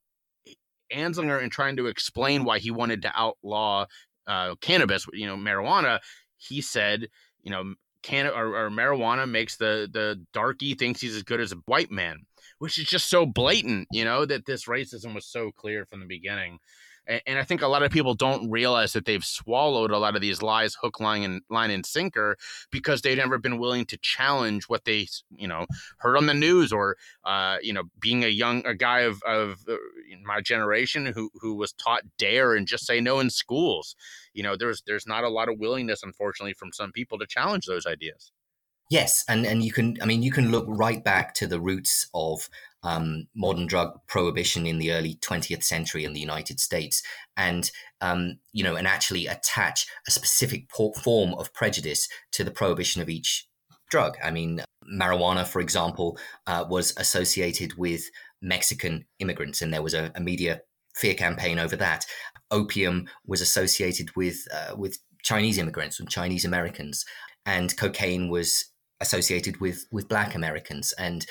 Anslinger 0.94 1.42
in 1.42 1.50
trying 1.50 1.76
to 1.78 1.88
explain 1.88 2.46
why 2.46 2.60
he 2.60 2.72
wanted 2.72 3.02
to 3.02 3.12
outlaw 3.16 3.86
uh, 4.28 4.56
cannabis, 4.62 5.06
you 5.14 5.28
know, 5.28 5.36
marijuana, 5.36 6.00
he 6.38 6.62
said, 6.62 7.08
you 7.42 7.52
know, 7.52 7.74
can 8.04 8.28
or, 8.28 8.66
or 8.66 8.70
marijuana 8.70 9.30
makes 9.30 9.58
the 9.58 9.90
the 9.92 10.22
darky 10.34 10.76
thinks 10.76 11.02
he's 11.02 11.16
as 11.16 11.24
good 11.24 11.40
as 11.40 11.52
a 11.52 11.58
white 11.66 11.92
man, 11.92 12.26
which 12.60 12.78
is 12.78 12.86
just 12.86 13.10
so 13.10 13.26
blatant, 13.26 13.88
you 13.92 14.04
know, 14.04 14.26
that 14.26 14.46
this 14.46 14.66
racism 14.66 15.16
was 15.16 15.26
so 15.26 15.52
clear 15.52 15.86
from 15.86 16.02
the 16.02 16.06
beginning. 16.06 16.60
And, 17.06 17.38
I 17.38 17.44
think 17.44 17.62
a 17.62 17.68
lot 17.68 17.84
of 17.84 17.92
people 17.92 18.14
don't 18.14 18.50
realize 18.50 18.94
that 18.94 19.06
they've 19.06 19.24
swallowed 19.24 19.92
a 19.92 19.98
lot 19.98 20.16
of 20.16 20.22
these 20.22 20.42
lies, 20.42 20.76
hook, 20.82 21.00
line, 21.00 21.24
and 21.24 21.42
line 21.50 21.70
and 21.70 21.86
sinker, 21.86 22.38
because 22.72 23.02
they've 23.02 23.18
never 23.18 23.38
been 23.38 23.58
willing 23.58 23.86
to 23.88 23.98
challenge 23.98 24.66
what 24.66 24.86
they, 24.86 25.08
you 25.36 25.48
know, 25.48 25.66
heard 25.98 26.16
on 26.16 26.28
the 26.28 26.34
news, 26.34 26.72
or, 26.72 26.96
uh, 27.26 27.58
you 27.62 27.74
know, 27.74 27.84
being 28.00 28.24
a 28.24 28.30
young 28.30 28.66
a 28.66 28.74
guy 28.74 29.02
of 29.02 29.22
of 29.24 29.66
uh, 29.68 29.76
my 30.24 30.40
generation 30.40 31.06
who 31.08 31.30
who 31.42 31.56
was 31.56 31.74
taught 31.74 32.04
dare 32.18 32.56
and 32.56 32.68
just 32.68 32.86
say 32.86 33.02
no 33.02 33.20
in 33.20 33.30
schools. 33.30 33.96
You 34.34 34.44
know, 34.44 34.56
there's 34.56 34.82
there's 34.88 35.06
not 35.06 35.24
a 35.24 35.30
lot 35.30 35.50
of 35.50 35.60
willingness, 35.60 36.04
unfortunately, 36.04 36.54
from 36.54 36.72
some 36.72 36.92
people 36.92 37.20
to 37.20 37.28
challenge 37.28 37.66
those 37.66 37.86
ideas. 37.86 38.32
Yes, 38.90 39.26
and 39.28 39.46
and 39.46 39.64
you 39.64 39.72
can, 39.72 39.98
I 40.02 40.06
mean, 40.06 40.24
you 40.24 40.32
can 40.32 40.52
look 40.52 40.66
right 40.68 41.04
back 41.04 41.34
to 41.36 41.48
the 41.48 41.60
roots 41.60 42.08
of 42.14 42.50
um, 42.84 43.28
modern 43.36 43.68
drug 43.68 44.00
prohibition 44.08 44.66
in 44.66 44.78
the 44.78 44.92
early 44.92 45.16
20th 45.16 45.64
century 45.64 46.04
in 46.04 46.14
the 46.14 46.20
United 46.20 46.60
States, 46.60 47.02
and 47.38 47.72
um, 48.02 48.38
you 48.52 48.64
know, 48.64 48.76
and 48.76 48.88
actually 48.88 49.28
attach 49.28 49.88
a 50.08 50.12
specific 50.12 50.70
form 50.72 51.34
of 51.36 51.54
prejudice 51.54 52.08
to 52.32 52.44
the 52.44 52.52
prohibition 52.52 53.02
of 53.02 53.10
each 53.10 53.48
drug. 53.90 54.18
I 54.24 54.32
mean, 54.32 54.62
marijuana, 54.92 55.46
for 55.46 55.62
example, 55.62 56.18
uh, 56.48 56.66
was 56.70 56.94
associated 56.98 57.76
with 57.78 58.04
Mexican 58.42 59.06
immigrants, 59.20 59.62
and 59.62 59.74
there 59.74 59.82
was 59.82 59.94
a, 59.94 60.12
a, 60.16 60.20
media 60.22 60.62
fear 60.96 61.14
campaign 61.14 61.60
over 61.60 61.76
that. 61.78 62.06
Opium 62.52 63.08
was 63.26 63.40
associated 63.40 64.16
with 64.16 64.48
uh, 64.54 64.76
with 64.76 64.98
Chinese 65.24 65.58
immigrants 65.58 66.00
and 66.00 66.10
Chinese 66.10 66.44
Americans, 66.44 67.06
and 67.46 67.76
cocaine 67.78 68.30
was 68.30 68.66
associated 69.04 69.60
with 69.62 69.86
with 69.92 70.10
black 70.10 70.34
Americans. 70.34 70.94
And 70.98 71.26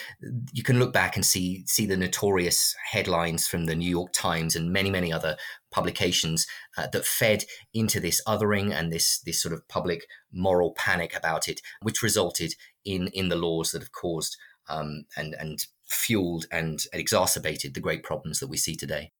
you 0.53 0.63
can 0.63 0.79
look 0.79 0.93
back 0.93 1.17
and 1.17 1.27
see 1.27 1.65
see 1.67 1.87
the 1.87 1.97
notorious 1.97 2.75
headlines 2.93 3.49
from 3.49 3.65
the 3.65 3.75
New 3.75 3.91
York 3.91 4.13
Times 4.13 4.55
and 4.55 4.73
many 4.73 4.91
many 4.91 5.13
other 5.13 5.37
publications 5.73 6.47
uh, 6.77 6.87
that 6.93 7.05
fed 7.05 7.45
into 7.75 7.99
this 7.99 8.23
othering 8.29 8.73
and 8.73 8.93
this 8.93 9.21
this 9.21 9.43
sort 9.43 9.55
of 9.55 9.67
public 9.69 10.07
moral 10.33 10.73
panic 10.75 11.17
about 11.17 11.49
it 11.49 11.61
which 11.81 12.03
resulted 12.03 12.55
in 12.85 13.09
in 13.09 13.29
the 13.29 13.37
laws 13.37 13.73
that 13.73 13.83
have 13.83 13.93
caused 13.93 14.37
um, 14.69 15.05
and 15.17 15.35
and 15.41 15.67
fueled 15.87 16.47
and 16.53 16.85
exacerbated 16.93 17.75
the 17.75 17.81
great 17.81 18.03
problems 18.03 18.39
that 18.39 18.49
we 18.49 18.57
see 18.57 18.77
today 18.77 19.13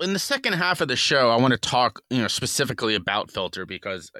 in 0.00 0.12
the 0.12 0.18
second 0.18 0.54
half 0.54 0.80
of 0.80 0.88
the 0.88 0.96
show, 0.96 1.30
I 1.30 1.36
want 1.36 1.52
to 1.52 1.58
talk, 1.58 2.00
you 2.10 2.18
know, 2.18 2.28
specifically 2.28 2.94
about 2.94 3.30
Filter 3.30 3.66
because, 3.66 4.10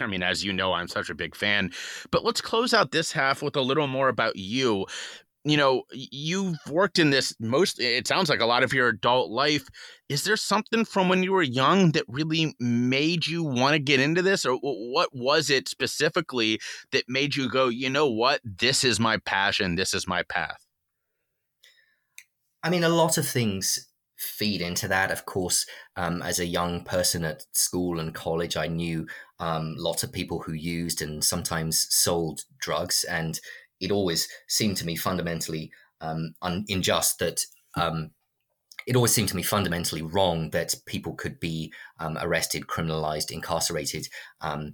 I 0.00 0.06
mean, 0.06 0.22
as 0.22 0.44
you 0.44 0.52
know, 0.52 0.72
I'm 0.72 0.88
such 0.88 1.10
a 1.10 1.14
big 1.14 1.34
fan. 1.36 1.70
But 2.10 2.24
let's 2.24 2.40
close 2.40 2.74
out 2.74 2.90
this 2.90 3.12
half 3.12 3.42
with 3.42 3.56
a 3.56 3.60
little 3.60 3.86
more 3.86 4.08
about 4.08 4.36
you. 4.36 4.86
You 5.44 5.56
know, 5.56 5.84
you've 5.92 6.56
worked 6.68 6.98
in 6.98 7.10
this 7.10 7.34
most, 7.40 7.80
it 7.80 8.06
sounds 8.06 8.28
like 8.28 8.40
a 8.40 8.46
lot 8.46 8.62
of 8.62 8.72
your 8.72 8.88
adult 8.88 9.30
life. 9.30 9.66
Is 10.08 10.24
there 10.24 10.36
something 10.36 10.84
from 10.84 11.08
when 11.08 11.22
you 11.22 11.32
were 11.32 11.42
young 11.42 11.92
that 11.92 12.04
really 12.08 12.54
made 12.60 13.26
you 13.26 13.44
want 13.44 13.72
to 13.72 13.78
get 13.78 14.00
into 14.00 14.20
this? 14.20 14.44
Or 14.44 14.58
what 14.60 15.10
was 15.12 15.48
it 15.48 15.68
specifically 15.68 16.58
that 16.92 17.04
made 17.08 17.36
you 17.36 17.48
go, 17.48 17.68
you 17.68 17.88
know 17.88 18.10
what, 18.10 18.40
this 18.44 18.84
is 18.84 19.00
my 19.00 19.18
passion, 19.18 19.76
this 19.76 19.94
is 19.94 20.06
my 20.06 20.22
path? 20.24 20.66
I 22.62 22.70
mean, 22.70 22.84
a 22.84 22.88
lot 22.88 23.16
of 23.16 23.26
things 23.26 23.87
feed 24.18 24.60
into 24.60 24.88
that. 24.88 25.10
Of 25.10 25.24
course, 25.24 25.66
um, 25.96 26.22
as 26.22 26.38
a 26.38 26.46
young 26.46 26.84
person 26.84 27.24
at 27.24 27.44
school 27.52 28.00
and 28.00 28.14
college, 28.14 28.56
I 28.56 28.66
knew 28.66 29.06
um, 29.38 29.74
lots 29.78 30.02
of 30.02 30.12
people 30.12 30.40
who 30.40 30.52
used 30.52 31.00
and 31.00 31.24
sometimes 31.24 31.86
sold 31.90 32.42
drugs, 32.60 33.04
and 33.04 33.40
it 33.80 33.90
always 33.90 34.28
seemed 34.48 34.76
to 34.78 34.86
me 34.86 34.96
fundamentally 34.96 35.70
um, 36.00 36.34
un- 36.42 36.66
unjust 36.68 37.18
that. 37.20 37.40
Um, 37.74 38.10
it 38.86 38.96
always 38.96 39.12
seemed 39.12 39.28
to 39.28 39.36
me 39.36 39.42
fundamentally 39.42 40.00
wrong 40.00 40.48
that 40.50 40.74
people 40.86 41.12
could 41.12 41.38
be 41.38 41.70
um, 42.00 42.16
arrested, 42.22 42.68
criminalized, 42.68 43.30
incarcerated 43.30 44.08
um, 44.40 44.72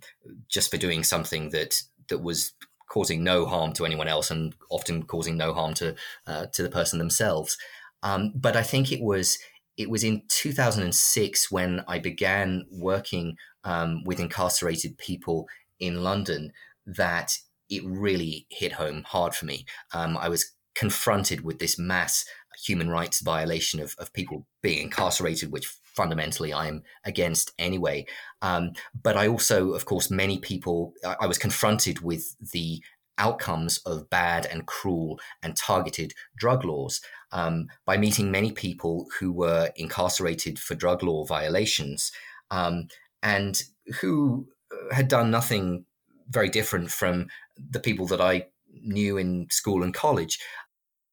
just 0.48 0.70
for 0.70 0.76
doing 0.76 1.02
something 1.02 1.50
that 1.50 1.82
that 2.08 2.22
was 2.22 2.52
causing 2.88 3.24
no 3.24 3.44
harm 3.44 3.72
to 3.72 3.84
anyone 3.84 4.06
else 4.06 4.30
and 4.30 4.54
often 4.70 5.02
causing 5.02 5.36
no 5.36 5.52
harm 5.52 5.74
to 5.74 5.96
uh, 6.28 6.46
to 6.52 6.62
the 6.62 6.68
person 6.68 7.00
themselves. 7.00 7.58
Um, 8.04 8.32
but 8.34 8.54
I 8.54 8.62
think 8.62 8.92
it 8.92 9.02
was 9.02 9.38
it 9.76 9.90
was 9.90 10.04
in 10.04 10.22
2006 10.28 11.50
when 11.50 11.82
I 11.88 11.98
began 11.98 12.64
working 12.70 13.36
um, 13.64 14.04
with 14.04 14.20
incarcerated 14.20 14.98
people 14.98 15.48
in 15.80 16.04
London 16.04 16.52
that 16.86 17.32
it 17.68 17.82
really 17.84 18.46
hit 18.50 18.72
home 18.72 19.02
hard 19.04 19.34
for 19.34 19.46
me. 19.46 19.64
Um, 19.92 20.16
I 20.16 20.28
was 20.28 20.52
confronted 20.76 21.40
with 21.40 21.58
this 21.58 21.76
mass 21.78 22.24
human 22.64 22.88
rights 22.88 23.20
violation 23.20 23.80
of, 23.80 23.96
of 23.98 24.12
people 24.12 24.46
being 24.62 24.82
incarcerated, 24.82 25.50
which 25.50 25.66
fundamentally 25.82 26.52
I'm 26.52 26.82
against 27.04 27.52
anyway. 27.58 28.06
Um, 28.42 28.72
but 29.00 29.16
I 29.16 29.28
also, 29.28 29.72
of 29.72 29.86
course, 29.86 30.10
many 30.10 30.38
people, 30.38 30.92
I, 31.04 31.16
I 31.22 31.26
was 31.26 31.38
confronted 31.38 32.00
with 32.00 32.36
the 32.52 32.80
outcomes 33.18 33.78
of 33.78 34.10
bad 34.10 34.46
and 34.46 34.66
cruel 34.66 35.18
and 35.42 35.56
targeted 35.56 36.12
drug 36.36 36.64
laws 36.64 37.00
um, 37.32 37.66
by 37.84 37.96
meeting 37.96 38.30
many 38.30 38.52
people 38.52 39.06
who 39.18 39.32
were 39.32 39.70
incarcerated 39.76 40.58
for 40.58 40.74
drug 40.74 41.02
law 41.02 41.24
violations 41.24 42.12
um, 42.50 42.88
and 43.22 43.62
who 44.00 44.46
uh, 44.72 44.94
had 44.94 45.08
done 45.08 45.30
nothing 45.30 45.84
very 46.28 46.48
different 46.48 46.90
from 46.90 47.26
the 47.70 47.80
people 47.80 48.06
that 48.06 48.20
I 48.20 48.46
knew 48.82 49.16
in 49.16 49.46
school 49.50 49.82
and 49.82 49.94
college. 49.94 50.38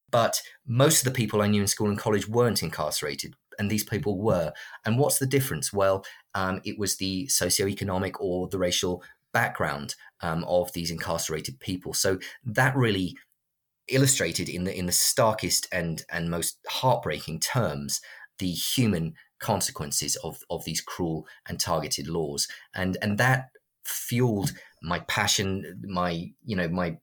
But 0.10 0.42
most 0.68 1.00
of 1.00 1.06
the 1.06 1.18
people 1.18 1.42
I 1.42 1.48
knew 1.48 1.62
in 1.62 1.68
school 1.68 1.90
and 1.90 1.98
college 1.98 2.28
weren't 2.28 2.64
incarcerated, 2.64 3.34
and 3.58 3.70
these 3.70 3.84
people 3.84 4.20
were. 4.20 4.52
And 4.86 4.98
what's 4.98 5.20
the 5.20 5.26
difference? 5.26 5.72
Well, 5.72 6.06
um, 6.36 6.62
it 6.66 6.78
was 6.78 6.98
the 6.98 7.28
socioeconomic 7.28 8.14
or 8.20 8.48
the 8.48 8.58
racial 8.58 9.04
background 9.34 9.96
um, 10.22 10.44
of 10.46 10.72
these 10.74 10.92
incarcerated 10.92 11.60
people. 11.60 11.94
So 11.94 12.20
that 12.46 12.76
really 12.76 13.16
illustrated 13.88 14.48
in 14.48 14.64
the 14.64 14.78
in 14.78 14.86
the 14.86 14.92
starkest 14.92 15.68
and 15.72 16.04
and 16.10 16.30
most 16.30 16.60
heartbreaking 16.68 17.40
terms 17.40 18.00
the 18.40 18.52
human 18.52 19.14
consequences 19.40 20.16
of 20.18 20.44
of 20.50 20.64
these 20.66 20.82
cruel 20.82 21.28
and 21.48 21.60
targeted 21.60 22.08
laws 22.08 22.48
and 22.76 22.96
and 23.02 23.18
that 23.18 23.50
fueled 23.84 24.54
my 24.84 25.00
passion 25.00 25.82
my 25.84 26.32
you 26.46 26.56
know 26.56 26.70
my 26.70 26.96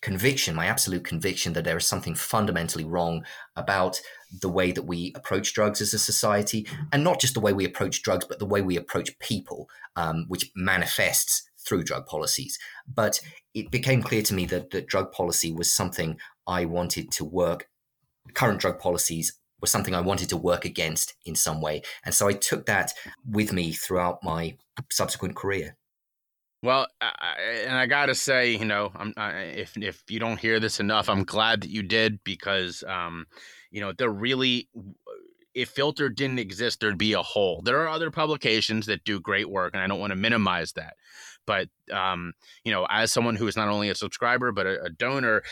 conviction, 0.00 0.54
my 0.54 0.66
absolute 0.66 1.04
conviction 1.04 1.52
that 1.52 1.64
there 1.64 1.76
is 1.76 1.86
something 1.86 2.14
fundamentally 2.14 2.84
wrong 2.84 3.24
about 3.56 4.00
the 4.40 4.48
way 4.48 4.70
that 4.70 4.84
we 4.84 5.12
approach 5.14 5.52
drugs 5.54 5.80
as 5.80 5.92
a 5.92 5.98
society, 5.98 6.66
and 6.92 7.02
not 7.02 7.20
just 7.20 7.34
the 7.34 7.40
way 7.40 7.52
we 7.52 7.64
approach 7.64 8.02
drugs, 8.02 8.24
but 8.24 8.38
the 8.38 8.46
way 8.46 8.62
we 8.62 8.76
approach 8.76 9.18
people, 9.18 9.68
um, 9.96 10.24
which 10.28 10.50
manifests 10.54 11.47
through 11.68 11.84
drug 11.84 12.06
policies. 12.06 12.58
But 12.92 13.20
it 13.52 13.70
became 13.70 14.02
clear 14.02 14.22
to 14.22 14.34
me 14.34 14.46
that, 14.46 14.70
that 14.70 14.86
drug 14.86 15.12
policy 15.12 15.52
was 15.52 15.70
something 15.72 16.18
I 16.46 16.64
wanted 16.64 17.12
to 17.12 17.24
work, 17.24 17.68
current 18.34 18.60
drug 18.60 18.78
policies 18.78 19.38
was 19.60 19.70
something 19.70 19.94
I 19.94 20.00
wanted 20.00 20.28
to 20.30 20.36
work 20.36 20.64
against 20.64 21.14
in 21.24 21.34
some 21.34 21.60
way. 21.60 21.82
And 22.04 22.14
so 22.14 22.28
I 22.28 22.32
took 22.32 22.66
that 22.66 22.92
with 23.28 23.52
me 23.52 23.72
throughout 23.72 24.22
my 24.22 24.56
subsequent 24.90 25.34
career. 25.34 25.76
Well, 26.62 26.86
I, 27.00 27.62
and 27.66 27.76
I 27.76 27.86
gotta 27.86 28.14
say, 28.14 28.52
you 28.52 28.64
know, 28.64 28.92
I, 29.16 29.30
if 29.56 29.76
if 29.76 30.02
you 30.08 30.18
don't 30.18 30.40
hear 30.40 30.58
this 30.58 30.80
enough, 30.80 31.08
I'm 31.08 31.24
glad 31.24 31.60
that 31.62 31.70
you 31.70 31.82
did 31.82 32.22
because, 32.24 32.82
um, 32.86 33.26
you 33.70 33.80
know, 33.80 33.92
they're 33.92 34.10
really. 34.10 34.68
If 35.54 35.70
filter 35.70 36.08
didn't 36.08 36.38
exist, 36.38 36.78
there'd 36.78 36.98
be 36.98 37.14
a 37.14 37.22
hole. 37.22 37.62
There 37.64 37.80
are 37.80 37.88
other 37.88 38.12
publications 38.12 38.86
that 38.86 39.02
do 39.02 39.18
great 39.18 39.50
work, 39.50 39.74
and 39.74 39.82
I 39.82 39.88
don't 39.88 39.98
want 39.98 40.12
to 40.12 40.16
minimize 40.16 40.72
that. 40.74 40.94
But 41.48 41.70
um, 41.90 42.34
you 42.62 42.70
know, 42.70 42.86
as 42.90 43.10
someone 43.10 43.34
who 43.34 43.46
is 43.46 43.56
not 43.56 43.68
only 43.68 43.88
a 43.88 43.94
subscriber 43.94 44.52
but 44.52 44.66
a, 44.66 44.84
a 44.84 44.90
donor, 44.90 45.42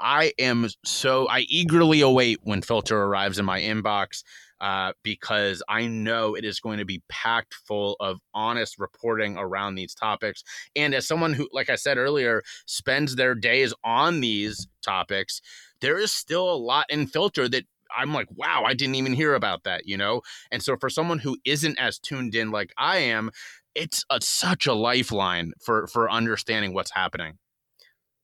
I 0.00 0.32
am 0.40 0.68
so 0.84 1.28
I 1.28 1.46
eagerly 1.48 2.00
await 2.00 2.40
when 2.42 2.60
filter 2.60 3.00
arrives 3.00 3.38
in 3.38 3.44
my 3.44 3.60
inbox 3.60 4.24
uh, 4.60 4.94
because 5.04 5.62
I 5.68 5.86
know 5.86 6.34
it 6.34 6.44
is 6.44 6.58
going 6.58 6.78
to 6.78 6.84
be 6.84 7.02
packed 7.08 7.54
full 7.54 7.94
of 8.00 8.18
honest 8.34 8.80
reporting 8.80 9.38
around 9.38 9.76
these 9.76 9.94
topics. 9.94 10.42
And 10.74 10.92
as 10.92 11.06
someone 11.06 11.34
who, 11.34 11.48
like 11.52 11.70
I 11.70 11.76
said 11.76 11.98
earlier, 11.98 12.42
spends 12.66 13.14
their 13.14 13.36
days 13.36 13.72
on 13.84 14.20
these 14.20 14.66
topics, 14.82 15.40
there 15.80 15.98
is 15.98 16.10
still 16.10 16.52
a 16.52 16.56
lot 16.56 16.86
in 16.88 17.06
filter 17.06 17.48
that 17.48 17.64
I'm 17.96 18.12
like, 18.12 18.28
wow, 18.34 18.64
I 18.66 18.74
didn't 18.74 18.96
even 18.96 19.12
hear 19.12 19.34
about 19.34 19.62
that, 19.64 19.86
you 19.86 19.96
know? 19.96 20.22
And 20.50 20.62
so 20.62 20.76
for 20.76 20.90
someone 20.90 21.20
who 21.20 21.36
isn't 21.44 21.78
as 21.78 21.98
tuned 21.98 22.34
in 22.34 22.50
like 22.50 22.72
I 22.76 22.98
am, 22.98 23.30
it's 23.74 24.04
a, 24.10 24.20
such 24.20 24.66
a 24.66 24.74
lifeline 24.74 25.52
for 25.64 25.86
for 25.86 26.10
understanding 26.10 26.74
what's 26.74 26.92
happening. 26.92 27.38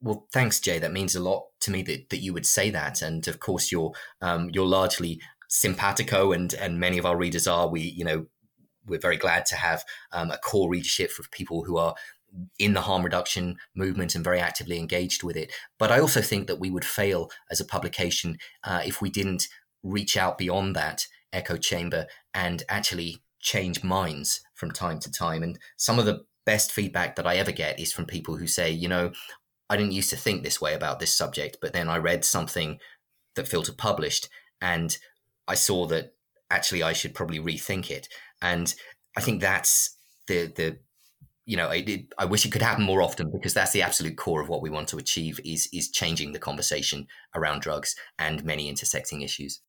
Well, 0.02 0.26
thanks, 0.32 0.60
Jay. 0.60 0.78
That 0.78 0.92
means 0.92 1.14
a 1.14 1.20
lot 1.20 1.48
to 1.60 1.70
me 1.70 1.82
that, 1.82 2.08
that 2.08 2.22
you 2.22 2.32
would 2.32 2.46
say 2.46 2.70
that, 2.70 3.02
and 3.02 3.26
of 3.28 3.38
course, 3.38 3.70
you're 3.70 3.92
um, 4.22 4.50
you're 4.52 4.66
largely 4.66 5.20
simpatico, 5.48 6.32
and 6.32 6.54
and 6.54 6.80
many 6.80 6.98
of 6.98 7.06
our 7.06 7.16
readers 7.16 7.46
are. 7.46 7.68
We, 7.68 7.82
you 7.82 8.04
know, 8.04 8.26
we're 8.86 9.00
very 9.00 9.18
glad 9.18 9.46
to 9.46 9.56
have 9.56 9.84
um, 10.12 10.30
a 10.30 10.38
core 10.38 10.70
readership 10.70 11.10
for 11.10 11.22
people 11.30 11.64
who 11.64 11.76
are 11.76 11.94
in 12.58 12.74
the 12.74 12.82
harm 12.82 13.02
reduction 13.02 13.56
movement 13.74 14.14
and 14.14 14.24
very 14.24 14.40
actively 14.40 14.78
engaged 14.78 15.22
with 15.22 15.36
it. 15.36 15.52
But 15.78 15.90
I 15.90 15.98
also 15.98 16.22
think 16.22 16.46
that 16.46 16.60
we 16.60 16.70
would 16.70 16.84
fail 16.84 17.30
as 17.50 17.60
a 17.60 17.64
publication 17.64 18.38
uh, 18.64 18.82
if 18.84 19.02
we 19.02 19.10
didn't 19.10 19.48
reach 19.82 20.16
out 20.16 20.38
beyond 20.38 20.76
that 20.76 21.06
echo 21.32 21.56
chamber 21.56 22.06
and 22.34 22.62
actually 22.68 23.22
change 23.40 23.82
minds 23.82 24.40
from 24.54 24.70
time 24.70 24.98
to 25.00 25.10
time. 25.10 25.42
And 25.42 25.58
some 25.76 25.98
of 25.98 26.06
the 26.06 26.24
best 26.46 26.72
feedback 26.72 27.16
that 27.16 27.26
I 27.26 27.36
ever 27.36 27.52
get 27.52 27.80
is 27.80 27.92
from 27.92 28.06
people 28.06 28.36
who 28.36 28.46
say, 28.46 28.70
you 28.70 28.88
know, 28.88 29.12
I 29.68 29.76
didn't 29.76 29.92
used 29.92 30.10
to 30.10 30.16
think 30.16 30.42
this 30.42 30.60
way 30.60 30.74
about 30.74 30.98
this 30.98 31.14
subject, 31.14 31.58
but 31.60 31.72
then 31.72 31.88
I 31.88 31.98
read 31.98 32.24
something 32.24 32.78
that 33.36 33.48
Filter 33.48 33.72
published 33.72 34.28
and 34.60 34.96
I 35.46 35.54
saw 35.54 35.86
that 35.86 36.14
actually 36.50 36.82
I 36.82 36.92
should 36.92 37.14
probably 37.14 37.38
rethink 37.38 37.90
it. 37.90 38.08
And 38.42 38.74
I 39.16 39.20
think 39.20 39.40
that's 39.40 39.96
the 40.26 40.52
the 40.54 40.78
you 41.46 41.56
know 41.56 41.68
I, 41.68 42.06
I 42.18 42.24
wish 42.24 42.44
it 42.44 42.52
could 42.52 42.62
happen 42.62 42.84
more 42.84 43.02
often 43.02 43.30
because 43.32 43.54
that's 43.54 43.72
the 43.72 43.82
absolute 43.82 44.16
core 44.16 44.40
of 44.40 44.48
what 44.48 44.62
we 44.62 44.70
want 44.70 44.88
to 44.88 44.98
achieve 44.98 45.40
is 45.44 45.68
is 45.72 45.90
changing 45.90 46.32
the 46.32 46.38
conversation 46.38 47.06
around 47.34 47.62
drugs 47.62 47.94
and 48.18 48.44
many 48.44 48.68
intersecting 48.68 49.22
issues. 49.22 49.60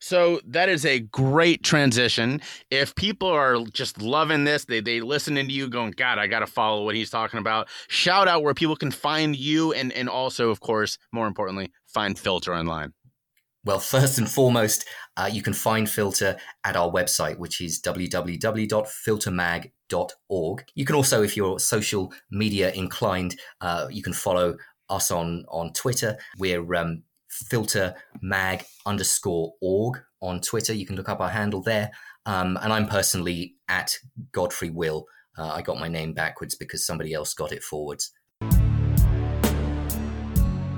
So 0.00 0.40
that 0.46 0.68
is 0.68 0.84
a 0.84 1.00
great 1.00 1.64
transition. 1.64 2.40
If 2.70 2.94
people 2.94 3.28
are 3.28 3.58
just 3.72 4.00
loving 4.00 4.44
this, 4.44 4.64
they 4.64 4.80
they 4.80 5.00
listening 5.00 5.48
to 5.48 5.52
you 5.52 5.68
going, 5.68 5.90
God, 5.92 6.18
I 6.18 6.26
gotta 6.26 6.46
follow 6.46 6.84
what 6.84 6.94
he's 6.94 7.10
talking 7.10 7.40
about. 7.40 7.68
Shout 7.88 8.28
out 8.28 8.42
where 8.42 8.54
people 8.54 8.76
can 8.76 8.90
find 8.90 9.36
you 9.36 9.72
and 9.72 9.92
and 9.92 10.08
also, 10.08 10.50
of 10.50 10.60
course, 10.60 10.98
more 11.12 11.26
importantly, 11.26 11.72
find 11.86 12.18
Filter 12.18 12.54
online. 12.54 12.92
Well, 13.64 13.80
first 13.80 14.18
and 14.18 14.30
foremost, 14.30 14.86
uh, 15.16 15.28
you 15.30 15.42
can 15.42 15.52
find 15.52 15.90
Filter 15.90 16.36
at 16.64 16.76
our 16.76 16.90
website, 16.90 17.38
which 17.38 17.60
is 17.60 17.82
www.filtermag.org. 17.82 20.64
You 20.74 20.84
can 20.84 20.96
also, 20.96 21.22
if 21.22 21.36
you're 21.36 21.58
social 21.58 22.12
media 22.30 22.70
inclined, 22.72 23.36
uh, 23.60 23.88
you 23.90 24.02
can 24.02 24.12
follow 24.12 24.56
us 24.88 25.10
on 25.10 25.44
on 25.48 25.72
Twitter. 25.72 26.16
We're 26.38 26.74
um, 26.74 27.02
filtermag 27.30 28.64
underscore 28.86 29.54
org 29.60 29.98
on 30.20 30.40
Twitter. 30.40 30.72
You 30.72 30.86
can 30.86 30.96
look 30.96 31.08
up 31.08 31.20
our 31.20 31.28
handle 31.28 31.62
there. 31.62 31.90
Um, 32.26 32.58
and 32.62 32.72
I'm 32.72 32.86
personally 32.86 33.54
at 33.68 33.96
Godfrey 34.32 34.70
Will. 34.70 35.06
Uh, 35.36 35.48
I 35.48 35.62
got 35.62 35.78
my 35.78 35.88
name 35.88 36.12
backwards 36.12 36.54
because 36.54 36.84
somebody 36.84 37.14
else 37.14 37.32
got 37.32 37.52
it 37.52 37.62
forwards. 37.62 38.12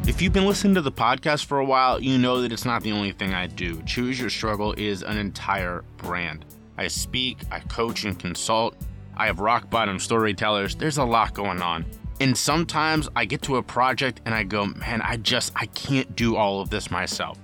If 0.06 0.20
you've 0.20 0.32
been 0.32 0.46
listening 0.46 0.74
to 0.74 0.82
the 0.82 0.92
podcast 0.92 1.44
for 1.44 1.58
a 1.58 1.64
while, 1.64 2.00
you 2.00 2.18
know 2.18 2.42
that 2.42 2.52
it's 2.52 2.64
not 2.64 2.82
the 2.82 2.92
only 2.92 3.12
thing 3.12 3.32
I 3.32 3.46
do. 3.46 3.80
Choose 3.82 4.20
Your 4.20 4.30
Struggle 4.30 4.72
is 4.72 5.02
an 5.02 5.16
entire 5.16 5.84
brand. 5.98 6.44
I 6.76 6.88
speak, 6.88 7.38
I 7.50 7.60
coach 7.60 8.04
and 8.04 8.18
consult. 8.18 8.76
I 9.16 9.26
have 9.26 9.38
rock 9.38 9.70
bottom 9.70 9.98
storytellers. 9.98 10.74
There's 10.74 10.98
a 10.98 11.04
lot 11.04 11.34
going 11.34 11.62
on. 11.62 11.84
And 12.20 12.37
sometimes 12.37 13.09
I 13.16 13.24
get 13.24 13.40
to 13.42 13.56
a 13.56 13.62
project 13.62 14.20
and 14.26 14.35
I 14.35 14.44
go, 14.44 14.66
man, 14.66 15.00
I 15.00 15.16
just, 15.16 15.52
I 15.56 15.64
can't 15.66 16.14
do 16.14 16.37
all 16.37 16.61
of 16.61 16.68
this 16.68 16.90
myself. 16.90 17.38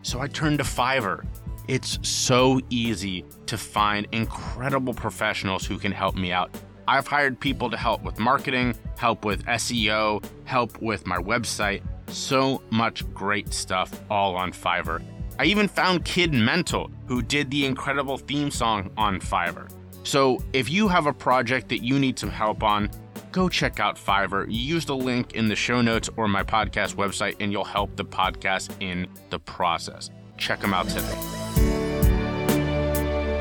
So 0.00 0.20
I 0.20 0.28
turn 0.28 0.56
to 0.56 0.64
Fiverr. 0.64 1.26
It's 1.68 1.98
so 2.02 2.58
easy 2.70 3.24
to 3.46 3.58
find 3.58 4.06
incredible 4.12 4.94
professionals 4.94 5.66
who 5.66 5.78
can 5.78 5.92
help 5.92 6.16
me 6.16 6.32
out. 6.32 6.56
I've 6.88 7.06
hired 7.06 7.38
people 7.38 7.70
to 7.70 7.76
help 7.76 8.02
with 8.02 8.18
marketing, 8.18 8.74
help 8.96 9.26
with 9.26 9.44
SEO, 9.44 10.24
help 10.44 10.80
with 10.80 11.06
my 11.06 11.18
website. 11.18 11.82
So 12.08 12.62
much 12.70 13.10
great 13.12 13.52
stuff 13.52 14.00
all 14.10 14.36
on 14.36 14.52
Fiverr. 14.52 15.02
I 15.38 15.44
even 15.44 15.68
found 15.68 16.04
Kid 16.04 16.32
Mental, 16.32 16.90
who 17.06 17.20
did 17.20 17.50
the 17.50 17.66
incredible 17.66 18.16
theme 18.16 18.50
song 18.50 18.90
on 18.96 19.20
Fiverr. 19.20 19.70
So 20.02 20.42
if 20.52 20.70
you 20.70 20.88
have 20.88 21.06
a 21.06 21.12
project 21.12 21.68
that 21.70 21.82
you 21.82 21.98
need 21.98 22.18
some 22.18 22.30
help 22.30 22.62
on, 22.62 22.90
go 23.34 23.48
check 23.48 23.80
out 23.80 23.96
Fiverr. 23.96 24.46
Use 24.48 24.86
the 24.86 24.96
link 24.96 25.34
in 25.34 25.48
the 25.48 25.56
show 25.56 25.82
notes 25.82 26.08
or 26.16 26.28
my 26.28 26.44
podcast 26.44 26.94
website, 26.94 27.34
and 27.40 27.50
you'll 27.50 27.64
help 27.64 27.94
the 27.96 28.04
podcast 28.04 28.70
in 28.80 29.08
the 29.30 29.40
process. 29.40 30.10
Check 30.38 30.60
them 30.60 30.72
out 30.72 30.88
today. 30.88 33.40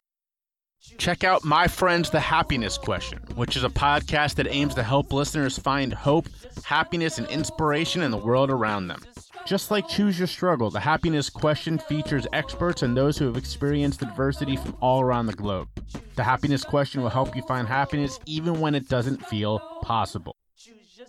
Check 0.97 1.23
out 1.23 1.43
My 1.43 1.67
Friends 1.67 2.09
The 2.09 2.19
Happiness 2.19 2.77
Question, 2.77 3.19
which 3.35 3.55
is 3.55 3.63
a 3.63 3.69
podcast 3.69 4.35
that 4.35 4.47
aims 4.47 4.73
to 4.75 4.83
help 4.83 5.13
listeners 5.13 5.57
find 5.57 5.93
hope, 5.93 6.27
happiness, 6.63 7.19
and 7.19 7.27
inspiration 7.27 8.01
in 8.01 8.09
the 8.09 8.17
world 8.17 8.49
around 8.49 8.87
them. 8.87 9.01
Just 9.45 9.71
like 9.71 9.89
Choose 9.89 10.17
Your 10.17 10.27
Struggle, 10.27 10.69
the 10.69 10.79
happiness 10.79 11.29
question 11.29 11.77
features 11.77 12.25
experts 12.31 12.81
and 12.81 12.95
those 12.95 13.17
who 13.17 13.25
have 13.25 13.35
experienced 13.35 14.01
adversity 14.01 14.55
from 14.55 14.75
all 14.79 15.01
around 15.01 15.25
the 15.25 15.33
globe. 15.33 15.67
The 16.15 16.23
happiness 16.23 16.63
question 16.63 17.01
will 17.01 17.09
help 17.09 17.35
you 17.35 17.41
find 17.41 17.67
happiness 17.67 18.19
even 18.25 18.61
when 18.61 18.73
it 18.73 18.87
doesn't 18.87 19.25
feel 19.25 19.59
possible. 19.81 20.37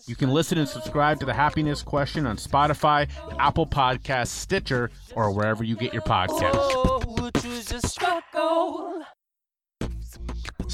You 0.07 0.17
can 0.17 0.31
listen 0.31 0.59
and 0.59 0.69
subscribe 0.69 1.21
to 1.21 1.27
the 1.27 1.33
happiness 1.33 1.83
question 1.83 2.27
on 2.27 2.37
Spotify, 2.37 3.09
Apple 3.39 3.67
Podcasts, 3.67 4.29
Stitcher, 4.29 4.91
or 5.15 5.31
wherever 5.31 5.63
you 5.63 5.77
get 5.77 5.93
your 5.93 6.03
podcasts. 6.03 7.14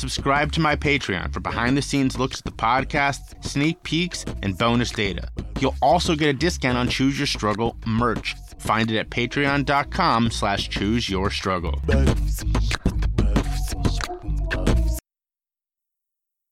Subscribe 0.01 0.51
to 0.53 0.61
my 0.61 0.77
Patreon 0.77 1.31
for 1.31 1.41
behind 1.41 1.77
the 1.77 1.83
scenes 1.83 2.19
looks 2.19 2.39
at 2.39 2.45
the 2.47 2.51
podcast, 2.53 3.45
sneak 3.45 3.83
peeks, 3.83 4.25
and 4.43 4.57
bonus 4.57 4.91
data. 4.91 5.29
You'll 5.61 5.77
also 5.83 6.17
get 6.17 6.31
a 6.31 6.33
discount 6.33 6.79
on 6.79 6.89
Choose 6.89 7.19
Your 7.19 7.27
Struggle 7.27 7.77
merch. 7.87 8.35
Find 8.61 8.91
it 8.91 8.97
at 8.97 9.11
patreon.com 9.11 10.31
slash 10.31 10.71
choose 10.71 11.11
your 11.11 11.31
struggle. 11.31 11.79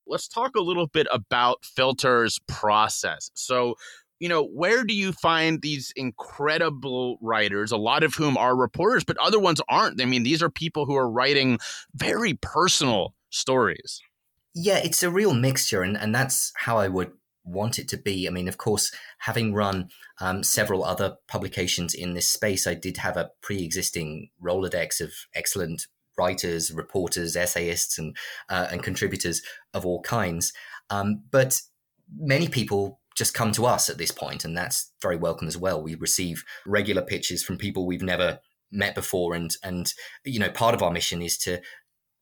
Let's 0.07 0.29
talk 0.29 0.55
a 0.55 0.61
little 0.61 0.87
bit 0.87 1.07
about 1.11 1.65
Filter's 1.65 2.39
process. 2.49 3.31
So, 3.33 3.77
you 4.21 4.29
know, 4.29 4.45
where 4.45 4.85
do 4.85 4.93
you 4.93 5.13
find 5.13 5.63
these 5.63 5.91
incredible 5.97 7.17
writers, 7.23 7.73
a 7.73 7.79
lot 7.79 8.03
of 8.03 8.15
whom 8.15 8.37
are 8.37 8.55
reporters, 8.55 9.05
but 9.05 9.17
other 9.17 9.41
ones 9.41 9.63
aren't? 9.71 10.03
I 10.03 10.05
mean, 10.05 10.23
these 10.23 10.43
are 10.43 10.51
people 10.51 10.85
who 10.85 10.97
are 10.97 11.11
writing 11.11 11.59
very 11.95 12.35
personal 12.35 13.15
stories. 13.31 14.01
Yeah, 14.55 14.79
it's 14.79 15.03
a 15.03 15.11
real 15.11 15.35
mixture, 15.35 15.83
and, 15.83 15.97
and 15.97 16.15
that's 16.15 16.53
how 16.57 16.79
I 16.79 16.89
would 16.89 17.13
want 17.45 17.79
it 17.79 17.89
to 17.89 17.97
be. 17.97 18.27
I 18.27 18.31
mean, 18.31 18.49
of 18.49 18.59
course, 18.59 18.93
having 19.19 19.55
run 19.55 19.89
um, 20.21 20.43
several 20.43 20.85
other 20.85 21.17
publications 21.27 21.95
in 21.95 22.15
this 22.15 22.29
space, 22.29 22.67
I 22.67 22.75
did 22.75 22.99
have 22.99 23.17
a 23.17 23.31
pre 23.41 23.63
existing 23.63 24.31
Rolodex 24.43 25.01
of 25.01 25.13
excellent 25.35 25.87
writers, 26.17 26.73
reporters, 26.73 27.37
essayists, 27.37 27.99
and, 27.99 28.17
uh, 28.49 28.67
and 28.71 28.83
contributors 28.83 29.41
of 29.73 29.87
all 29.87 30.03
kinds. 30.03 30.53
Um, 30.91 31.23
but 31.31 31.61
many 32.17 32.49
people 32.49 33.01
just 33.17 33.35
come 33.35 33.53
to 33.53 33.67
us 33.67 33.89
at 33.89 33.99
this 33.99 34.11
point, 34.11 34.45
and 34.45 34.57
that's 34.57 34.93
very 35.01 35.17
welcome 35.17 35.49
as 35.49 35.57
well. 35.57 35.83
We 35.83 35.95
receive 35.95 36.45
regular 36.67 37.03
pitches 37.03 37.43
from 37.43 37.59
people 37.59 37.87
we've 37.87 38.03
never 38.03 38.41
met 38.71 38.95
before, 38.95 39.35
and 39.35 39.55
and 39.63 39.93
you 40.25 40.39
know 40.39 40.51
part 40.51 40.75
of 40.75 40.83
our 40.83 40.91
mission 40.91 41.23
is 41.23 41.39
to 41.39 41.61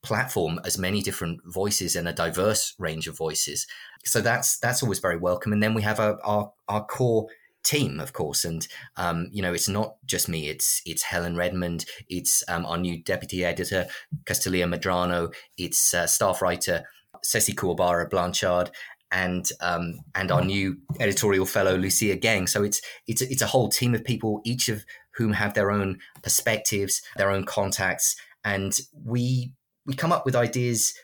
platform 0.06 0.60
as 0.64 0.78
many 0.78 1.02
different 1.02 1.40
voices 1.44 1.96
and 1.96 2.08
a 2.08 2.12
diverse 2.12 2.74
range 2.78 3.08
of 3.08 3.16
voices. 3.16 3.66
So 4.04 4.20
that's 4.20 4.58
that's 4.58 4.82
always 4.82 5.00
very 5.00 5.18
welcome. 5.18 5.52
And 5.52 5.62
then 5.62 5.74
we 5.74 5.82
have 5.82 6.00
our 6.00 6.18
our, 6.24 6.52
our 6.68 6.84
core 6.84 7.26
team, 7.64 7.98
of 7.98 8.12
course, 8.12 8.44
and 8.44 8.66
um, 8.96 9.28
you 9.32 9.42
know 9.42 9.52
it's 9.52 9.68
not 9.68 9.96
just 10.06 10.28
me. 10.28 10.48
It's 10.48 10.80
it's 10.86 11.02
Helen 11.02 11.36
Redmond. 11.36 11.84
It's 12.08 12.44
um, 12.48 12.64
our 12.64 12.78
new 12.78 13.02
deputy 13.02 13.44
editor 13.44 13.86
Kastalia 14.24 14.66
Medrano. 14.72 15.34
It's 15.58 15.92
uh, 15.92 16.06
staff 16.06 16.40
writer 16.40 16.84
Sessi 17.24 17.54
Kuwabara 17.54 18.08
Blanchard. 18.08 18.70
And 19.12 19.48
um, 19.60 20.00
and 20.16 20.32
our 20.32 20.44
new 20.44 20.78
editorial 20.98 21.46
fellow 21.46 21.76
Lucia 21.76 22.16
Gang. 22.16 22.48
So 22.48 22.64
it's 22.64 22.80
it's 23.06 23.22
it's 23.22 23.42
a 23.42 23.46
whole 23.46 23.68
team 23.68 23.94
of 23.94 24.04
people, 24.04 24.40
each 24.44 24.68
of 24.68 24.84
whom 25.16 25.32
have 25.32 25.54
their 25.54 25.70
own 25.70 25.98
perspectives, 26.22 27.02
their 27.16 27.30
own 27.30 27.44
contacts, 27.44 28.16
and 28.44 28.78
we 29.04 29.52
we 29.86 29.94
come 29.94 30.12
up 30.12 30.24
with 30.24 30.36
ideas 30.36 30.94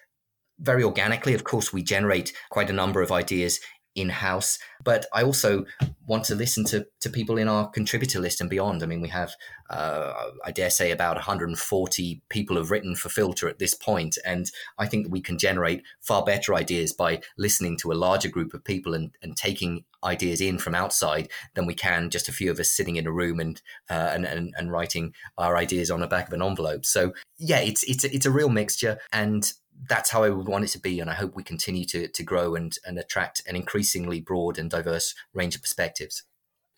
very 0.59 0.85
organically. 0.85 1.35
Of 1.35 1.45
course, 1.45 1.72
we 1.72 1.83
generate 1.83 2.33
quite 2.51 2.70
a 2.70 2.74
number 2.74 3.03
of 3.03 3.12
ideas 3.12 3.61
in 3.95 4.09
house. 4.09 4.59
But 4.82 5.07
I 5.12 5.22
also 5.22 5.64
want 6.07 6.24
to 6.24 6.34
listen 6.34 6.64
to, 6.66 6.86
to 7.01 7.11
people 7.11 7.38
in 7.38 7.49
our 7.49 7.68
contributor 7.68 8.18
list 8.18 8.40
and 8.40 8.51
beyond. 8.51 8.82
I 8.82 8.86
mean, 8.86 9.01
we 9.01 9.09
have, 9.09 9.34
uh, 9.70 10.12
I 10.45 10.51
dare 10.51 10.70
say, 10.70 10.90
about 10.90 11.16
140 11.16 12.22
people 12.28 12.57
have 12.57 12.70
written 12.70 12.97
for 12.97 13.09
Filter 13.09 13.49
at 13.49 13.59
this 13.59 13.74
point, 13.74 14.18
and 14.24 14.51
I 14.78 14.86
think 14.86 15.07
we 15.11 15.20
can 15.20 15.38
generate 15.38 15.82
far 16.01 16.24
better 16.24 16.55
ideas 16.55 16.93
by 16.93 17.22
listening 17.36 17.76
to 17.78 17.93
a 17.93 17.95
larger 17.95 18.28
group 18.28 18.55
of 18.55 18.64
people 18.64 18.95
and, 18.95 19.12
and 19.22 19.36
taking 19.36 19.84
ideas 20.05 20.40
in 20.40 20.59
from 20.59 20.74
outside 20.74 21.28
than 21.55 21.64
we 21.64 21.74
can 21.74 22.11
just 22.11 22.28
a 22.28 22.32
few 22.32 22.51
of 22.51 22.59
us 22.59 22.72
sitting 22.72 22.97
in 22.97 23.07
a 23.07 23.12
room 23.12 23.38
and 23.38 23.62
uh, 23.88 24.11
and, 24.12 24.24
and, 24.24 24.53
and 24.57 24.72
writing 24.72 25.14
our 25.38 25.57
ideas 25.57 25.90
on 25.90 26.01
the 26.01 26.07
back 26.09 26.26
of 26.26 26.32
an 26.32 26.43
envelope. 26.43 26.84
So 26.84 27.12
yeah, 27.38 27.61
it's 27.61 27.82
it's 27.84 28.05
it's 28.05 28.26
a 28.26 28.30
real 28.30 28.49
mixture, 28.49 28.99
and 29.12 29.53
that's 29.89 30.11
how 30.11 30.22
I 30.22 30.30
would 30.30 30.49
want 30.49 30.64
it 30.64 30.68
to 30.68 30.78
be, 30.78 31.01
and 31.01 31.11
I 31.11 31.14
hope 31.14 31.35
we 31.35 31.43
continue 31.43 31.85
to 31.87 32.09
to 32.09 32.22
grow 32.22 32.55
and 32.55 32.76
and 32.87 32.99
attract 32.99 33.43
an 33.47 33.57
increasingly 33.57 34.20
broad 34.20 34.59
and 34.59 34.70
diverse 34.70 35.14
range 35.35 35.55
of 35.55 35.62
perspectives. 35.62 36.24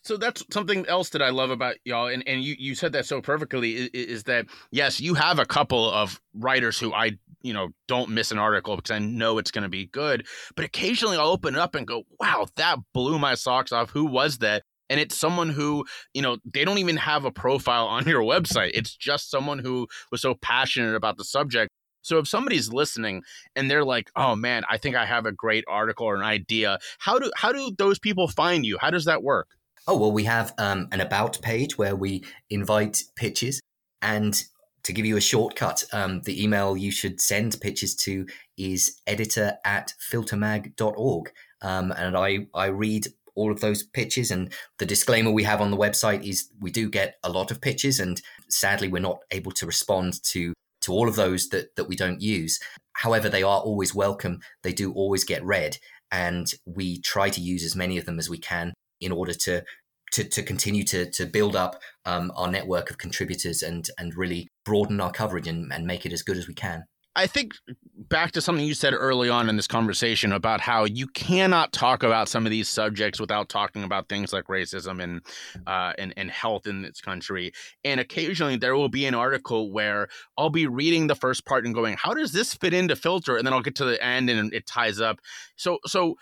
So 0.04 0.18
that's 0.18 0.44
something 0.52 0.84
else 0.86 1.08
that 1.10 1.22
I 1.22 1.30
love 1.30 1.50
about 1.50 1.76
y'all, 1.84 2.08
and, 2.08 2.22
and 2.26 2.42
you, 2.42 2.56
you 2.58 2.74
said 2.74 2.92
that 2.92 3.06
so 3.06 3.22
perfectly 3.22 3.72
is, 3.72 3.88
is, 3.94 4.22
that 4.24 4.46
yes, 4.70 5.00
you 5.00 5.14
have 5.14 5.38
a 5.38 5.46
couple 5.46 5.90
of 5.90 6.20
writers 6.34 6.78
who 6.78 6.92
I 6.92 7.12
you 7.42 7.54
know 7.54 7.70
don't 7.88 8.10
miss 8.10 8.30
an 8.30 8.38
article 8.38 8.76
because 8.76 8.90
I 8.90 8.98
know 8.98 9.38
it's 9.38 9.50
going 9.50 9.62
to 9.62 9.70
be 9.70 9.86
good, 9.86 10.26
but 10.56 10.64
occasionally 10.64 11.16
I'll 11.16 11.28
open 11.28 11.54
it 11.54 11.60
up 11.60 11.74
and 11.74 11.86
go, 11.86 12.02
wow, 12.20 12.46
that 12.56 12.78
blew 12.92 13.18
my 13.18 13.34
socks 13.34 13.72
off. 13.72 13.90
Who 13.90 14.04
was 14.04 14.38
that? 14.38 14.62
And 14.90 15.00
it's 15.00 15.16
someone 15.16 15.48
who, 15.48 15.86
you 16.12 16.20
know, 16.20 16.36
they 16.52 16.66
don't 16.66 16.76
even 16.76 16.98
have 16.98 17.24
a 17.24 17.30
profile 17.30 17.86
on 17.86 18.06
your 18.06 18.20
website. 18.20 18.72
It's 18.74 18.94
just 18.94 19.30
someone 19.30 19.58
who 19.58 19.88
was 20.12 20.20
so 20.20 20.34
passionate 20.34 20.94
about 20.94 21.16
the 21.16 21.24
subject 21.24 21.70
so 22.04 22.18
if 22.18 22.28
somebody's 22.28 22.72
listening 22.72 23.22
and 23.56 23.70
they're 23.70 23.84
like, 23.84 24.10
"Oh 24.14 24.36
man, 24.36 24.62
I 24.70 24.78
think 24.78 24.94
I 24.94 25.06
have 25.06 25.26
a 25.26 25.32
great 25.32 25.64
article 25.66 26.06
or 26.06 26.14
an 26.14 26.22
idea," 26.22 26.78
how 26.98 27.18
do 27.18 27.30
how 27.36 27.52
do 27.52 27.74
those 27.76 27.98
people 27.98 28.28
find 28.28 28.64
you? 28.64 28.78
How 28.80 28.90
does 28.90 29.06
that 29.06 29.22
work? 29.22 29.48
Oh 29.86 29.98
well, 29.98 30.12
we 30.12 30.24
have 30.24 30.54
um, 30.58 30.88
an 30.92 31.00
about 31.00 31.40
page 31.42 31.76
where 31.76 31.96
we 31.96 32.24
invite 32.50 33.02
pitches, 33.16 33.60
and 34.00 34.42
to 34.84 34.92
give 34.92 35.06
you 35.06 35.16
a 35.16 35.20
shortcut, 35.20 35.84
um, 35.92 36.20
the 36.22 36.42
email 36.42 36.76
you 36.76 36.90
should 36.90 37.20
send 37.20 37.60
pitches 37.60 37.96
to 37.96 38.26
is 38.56 39.00
editor 39.06 39.56
at 39.64 39.94
filtermag.org. 40.12 41.32
Um, 41.62 41.92
and 41.92 42.16
I, 42.16 42.46
I 42.54 42.66
read 42.66 43.06
all 43.34 43.50
of 43.50 43.60
those 43.60 43.82
pitches. 43.82 44.30
And 44.30 44.52
the 44.78 44.86
disclaimer 44.86 45.30
we 45.30 45.42
have 45.44 45.60
on 45.60 45.70
the 45.70 45.76
website 45.76 46.22
is 46.22 46.50
we 46.60 46.70
do 46.70 46.88
get 46.88 47.16
a 47.24 47.30
lot 47.30 47.50
of 47.50 47.60
pitches, 47.60 47.98
and 47.98 48.20
sadly, 48.48 48.88
we're 48.88 49.00
not 49.00 49.20
able 49.30 49.52
to 49.52 49.66
respond 49.66 50.22
to 50.24 50.52
to 50.84 50.92
all 50.92 51.08
of 51.08 51.16
those 51.16 51.48
that, 51.48 51.76
that 51.76 51.88
we 51.88 51.96
don't 51.96 52.20
use. 52.20 52.58
However, 52.94 53.28
they 53.28 53.42
are 53.42 53.60
always 53.60 53.94
welcome. 53.94 54.40
They 54.62 54.72
do 54.72 54.92
always 54.92 55.24
get 55.24 55.44
read. 55.44 55.78
And 56.10 56.46
we 56.64 57.00
try 57.00 57.28
to 57.30 57.40
use 57.40 57.64
as 57.64 57.76
many 57.76 57.98
of 57.98 58.04
them 58.04 58.18
as 58.18 58.30
we 58.30 58.38
can 58.38 58.72
in 59.00 59.12
order 59.12 59.34
to 59.34 59.64
to, 60.12 60.22
to 60.22 60.44
continue 60.44 60.84
to, 60.84 61.10
to 61.10 61.26
build 61.26 61.56
up 61.56 61.80
um, 62.04 62.30
our 62.36 62.48
network 62.48 62.88
of 62.88 62.98
contributors 62.98 63.62
and, 63.62 63.88
and 63.98 64.16
really 64.16 64.46
broaden 64.64 65.00
our 65.00 65.10
coverage 65.10 65.48
and, 65.48 65.72
and 65.72 65.86
make 65.86 66.06
it 66.06 66.12
as 66.12 66.22
good 66.22 66.36
as 66.36 66.46
we 66.46 66.54
can. 66.54 66.84
I 67.16 67.26
think 67.26 67.54
back 67.96 68.32
to 68.32 68.40
something 68.40 68.66
you 68.66 68.74
said 68.74 68.92
early 68.92 69.28
on 69.28 69.48
in 69.48 69.56
this 69.56 69.68
conversation 69.68 70.32
about 70.32 70.60
how 70.60 70.84
you 70.84 71.06
cannot 71.06 71.72
talk 71.72 72.02
about 72.02 72.28
some 72.28 72.44
of 72.44 72.50
these 72.50 72.68
subjects 72.68 73.20
without 73.20 73.48
talking 73.48 73.84
about 73.84 74.08
things 74.08 74.32
like 74.32 74.46
racism 74.46 75.02
and 75.02 75.20
uh, 75.66 75.92
and, 75.96 76.12
and 76.16 76.30
health 76.30 76.66
in 76.66 76.82
this 76.82 77.00
country. 77.00 77.52
And 77.84 78.00
occasionally 78.00 78.56
there 78.56 78.74
will 78.74 78.88
be 78.88 79.06
an 79.06 79.14
article 79.14 79.70
where 79.70 80.08
I'll 80.36 80.50
be 80.50 80.66
reading 80.66 81.06
the 81.06 81.14
first 81.14 81.46
part 81.46 81.64
and 81.64 81.74
going, 81.74 81.96
"How 81.96 82.14
does 82.14 82.32
this 82.32 82.54
fit 82.54 82.74
into 82.74 82.96
filter?" 82.96 83.36
And 83.36 83.46
then 83.46 83.54
I'll 83.54 83.62
get 83.62 83.76
to 83.76 83.84
the 83.84 84.02
end 84.04 84.28
and 84.28 84.52
it 84.52 84.66
ties 84.66 85.00
up. 85.00 85.20
So 85.56 85.78
so 85.86 86.16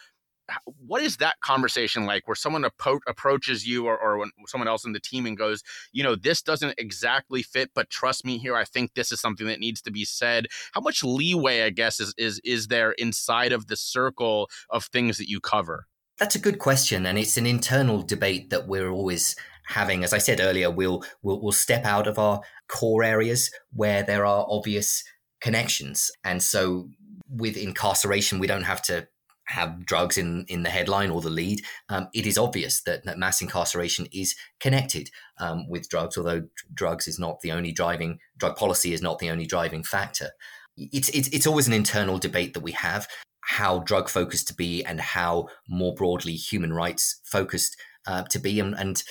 what 0.87 1.03
is 1.03 1.19
that 1.19 1.39
conversation 1.41 2.05
like 2.05 2.27
where 2.27 2.35
someone 2.35 2.65
appro- 2.65 3.01
approaches 3.07 3.67
you 3.67 3.87
or, 3.87 3.97
or 3.99 4.27
someone 4.47 4.69
else 4.69 4.85
in 4.85 4.93
the 4.93 5.01
team 5.01 5.27
and 5.27 5.37
goes 5.37 5.63
you 5.93 6.03
know 6.03 6.15
this 6.15 6.43
doesn't 6.43 6.75
exactly 6.79 7.43
fit 7.43 7.71
but 7.75 7.91
trust 7.91 8.25
me 8.25 8.39
here 8.39 8.57
i 8.57 8.65
think 8.65 8.95
this 8.95 9.13
is 9.13 9.21
something 9.21 9.47
that 9.47 9.61
needs 9.61 9.81
to 9.81 9.91
be 9.91 10.05
said. 10.05 10.47
How 10.73 10.81
much 10.81 11.05
leeway 11.05 11.63
i 11.63 11.71
guess 11.71 12.01
is 12.01 12.15
is 12.19 12.41
is 12.45 12.69
there 12.69 12.93
inside 12.93 13.53
of 13.53 13.67
the 13.69 13.77
circle 13.77 14.49
of 14.71 14.85
things 14.85 15.19
that 15.19 15.29
you 15.29 15.41
cover? 15.41 15.87
That's 16.19 16.35
a 16.35 16.41
good 16.41 16.59
question 16.59 17.07
and 17.07 17.19
it's 17.19 17.37
an 17.37 17.47
internal 17.47 18.03
debate 18.03 18.51
that 18.51 18.67
we're 18.67 18.91
always 18.91 19.37
having. 19.67 20.05
As 20.05 20.13
i 20.13 20.19
said 20.19 20.41
earlier 20.41 20.71
we'll 20.71 21.05
we'll, 21.23 21.41
we'll 21.41 21.53
step 21.53 21.85
out 21.85 22.07
of 22.07 22.19
our 22.19 22.41
core 22.69 23.05
areas 23.05 23.51
where 23.73 24.03
there 24.03 24.27
are 24.27 24.47
obvious 24.49 25.05
connections 25.41 26.11
and 26.25 26.43
so 26.43 26.89
with 27.29 27.57
incarceration 27.57 28.39
we 28.39 28.47
don't 28.47 28.63
have 28.63 28.83
to 28.83 29.07
have 29.53 29.87
drugs 29.87 30.19
in, 30.19 30.45
in 30.49 30.63
the 30.63 30.71
headline 30.71 31.11
or 31.11 31.21
the 31.21 31.31
lead, 31.31 31.61
um, 31.89 32.09
it 32.13 32.27
is 32.27 32.39
obvious 32.39 32.83
that, 32.83 33.05
that 33.05 33.19
mass 33.19 33.41
incarceration 33.41 34.07
is 34.13 34.35
connected 34.61 35.11
um, 35.39 35.69
with 35.69 35.89
drugs, 35.89 36.17
although 36.17 36.43
drugs 36.75 37.07
is 37.07 37.19
not 37.19 37.41
the 37.41 37.53
only 37.53 37.73
driving, 37.73 38.19
drug 38.37 38.57
policy 38.57 38.93
is 38.93 39.03
not 39.03 39.19
the 39.19 39.31
only 39.31 39.47
driving 39.47 39.85
factor. 39.85 40.31
It's, 40.77 41.09
it's, 41.11 41.29
it's 41.29 41.47
always 41.47 41.67
an 41.67 41.75
internal 41.75 42.19
debate 42.19 42.55
that 42.55 42.63
we 42.63 42.73
have 42.73 43.07
how 43.43 43.81
drug 43.81 44.09
focused 44.09 44.49
to 44.49 44.55
be 44.55 44.85
and 44.85 45.01
how 45.01 45.49
more 45.69 45.95
broadly 45.95 46.35
human 46.35 46.73
rights 46.73 47.21
focused 47.25 47.77
uh, 48.07 48.23
to 48.31 48.39
be. 48.39 48.61
And, 48.61 48.75
and 48.79 49.03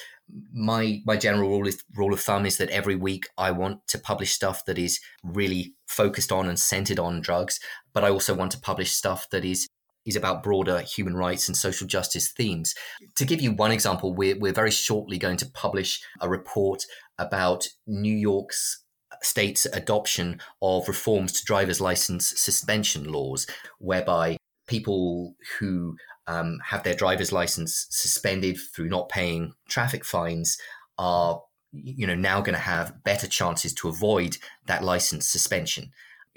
my 0.53 1.01
my 1.05 1.17
general 1.17 1.49
rule 1.49 1.67
is 1.67 1.83
rule 1.95 2.13
of 2.13 2.21
thumb 2.21 2.45
is 2.45 2.57
that 2.57 2.69
every 2.69 2.95
week 2.95 3.25
I 3.37 3.51
want 3.51 3.87
to 3.87 3.99
publish 3.99 4.31
stuff 4.31 4.65
that 4.65 4.77
is 4.77 4.99
really 5.23 5.75
focused 5.87 6.31
on 6.31 6.47
and 6.47 6.59
centered 6.59 6.99
on 6.99 7.21
drugs, 7.21 7.59
but 7.93 8.03
I 8.03 8.09
also 8.09 8.33
want 8.33 8.51
to 8.53 8.59
publish 8.59 8.91
stuff 8.91 9.29
that 9.31 9.43
is 9.43 9.67
is 10.05 10.15
about 10.15 10.43
broader 10.43 10.81
human 10.81 11.15
rights 11.15 11.47
and 11.47 11.55
social 11.55 11.87
justice 11.87 12.31
themes. 12.31 12.73
To 13.15 13.25
give 13.25 13.41
you 13.41 13.51
one 13.51 13.71
example, 13.71 14.13
we're, 14.13 14.37
we're 14.37 14.53
very 14.53 14.71
shortly 14.71 15.17
going 15.17 15.37
to 15.37 15.49
publish 15.49 16.01
a 16.19 16.29
report 16.29 16.85
about 17.17 17.67
New 17.85 18.15
York's 18.15 18.83
state's 19.21 19.65
adoption 19.67 20.39
of 20.61 20.87
reforms 20.87 21.33
to 21.33 21.45
driver's 21.45 21.81
license 21.81 22.33
suspension 22.39 23.11
laws, 23.11 23.45
whereby 23.79 24.37
people 24.67 25.35
who 25.59 25.95
um, 26.27 26.59
have 26.65 26.83
their 26.83 26.93
driver's 26.93 27.31
license 27.31 27.87
suspended 27.89 28.57
through 28.73 28.89
not 28.89 29.09
paying 29.09 29.53
traffic 29.67 30.05
fines 30.05 30.57
are 30.97 31.41
you 31.73 32.05
know 32.05 32.15
now 32.15 32.41
going 32.41 32.53
to 32.53 32.59
have 32.59 33.03
better 33.03 33.27
chances 33.27 33.73
to 33.73 33.87
avoid 33.87 34.37
that 34.67 34.83
license 34.83 35.27
suspension 35.27 35.89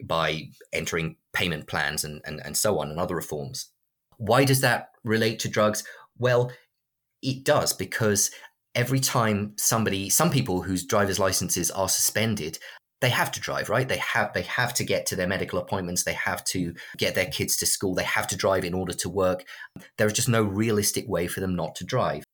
by 0.04 0.42
entering 0.72 1.16
payment 1.34 1.66
plans 1.66 2.04
and, 2.04 2.20
and, 2.24 2.40
and 2.44 2.56
so 2.56 2.78
on 2.78 2.90
and 2.90 2.98
other 2.98 3.16
reforms. 3.16 3.70
Why 4.16 4.44
does 4.44 4.60
that 4.62 4.90
relate 5.02 5.38
to 5.40 5.48
drugs? 5.48 5.84
Well, 6.18 6.52
it 7.22 7.44
does 7.44 7.72
because 7.72 8.30
every 8.74 9.00
time 9.00 9.54
somebody, 9.56 10.08
some 10.08 10.30
people 10.30 10.62
whose 10.62 10.84
driver's 10.84 11.18
licenses 11.18 11.70
are 11.70 11.88
suspended, 11.88 12.58
they 13.00 13.10
have 13.10 13.32
to 13.32 13.40
drive, 13.40 13.68
right? 13.68 13.86
They 13.86 13.98
have 13.98 14.32
they 14.32 14.42
have 14.42 14.72
to 14.74 14.84
get 14.84 15.04
to 15.06 15.16
their 15.16 15.26
medical 15.26 15.58
appointments. 15.58 16.04
They 16.04 16.14
have 16.14 16.44
to 16.46 16.74
get 16.96 17.14
their 17.14 17.26
kids 17.26 17.56
to 17.58 17.66
school. 17.66 17.94
They 17.94 18.04
have 18.04 18.26
to 18.28 18.36
drive 18.36 18.64
in 18.64 18.72
order 18.72 18.94
to 18.94 19.08
work. 19.08 19.44
There 19.98 20.06
is 20.06 20.14
just 20.14 20.28
no 20.28 20.42
realistic 20.42 21.06
way 21.08 21.26
for 21.26 21.40
them 21.40 21.54
not 21.54 21.74
to 21.76 21.84
drive. 21.84 22.24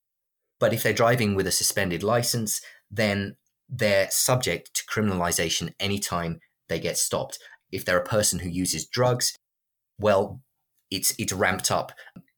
But 0.61 0.73
if 0.73 0.83
they're 0.83 0.93
driving 0.93 1.35
with 1.35 1.47
a 1.47 1.53
suspended 1.53 2.03
license, 2.03 2.61
then 2.91 3.37
they're 3.69 4.11
subject 4.11 4.75
to 4.75 4.85
criminalization 4.85 5.73
anytime 5.81 6.39
they 6.69 6.79
get 6.79 6.99
stopped. 6.99 7.39
If 7.73 7.85
they're 7.85 7.99
a 7.99 8.05
person 8.05 8.41
who 8.41 8.49
uses 8.49 8.87
drugs, 8.87 9.37
well, 9.99 10.41
it's 10.91 11.15
it's 11.19 11.33
ramped 11.33 11.71
up 11.71 11.93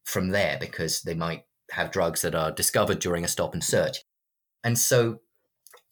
from 0.05 0.29
there 0.29 0.59
because 0.61 1.03
they 1.03 1.15
might 1.15 1.45
have 1.71 1.91
drugs 1.91 2.23
that 2.23 2.35
are 2.35 2.53
discovered 2.53 2.99
during 2.99 3.25
a 3.25 3.29
stop 3.29 3.55
and 3.55 3.65
search. 3.65 3.99
And 4.65 4.79
so 4.79 5.21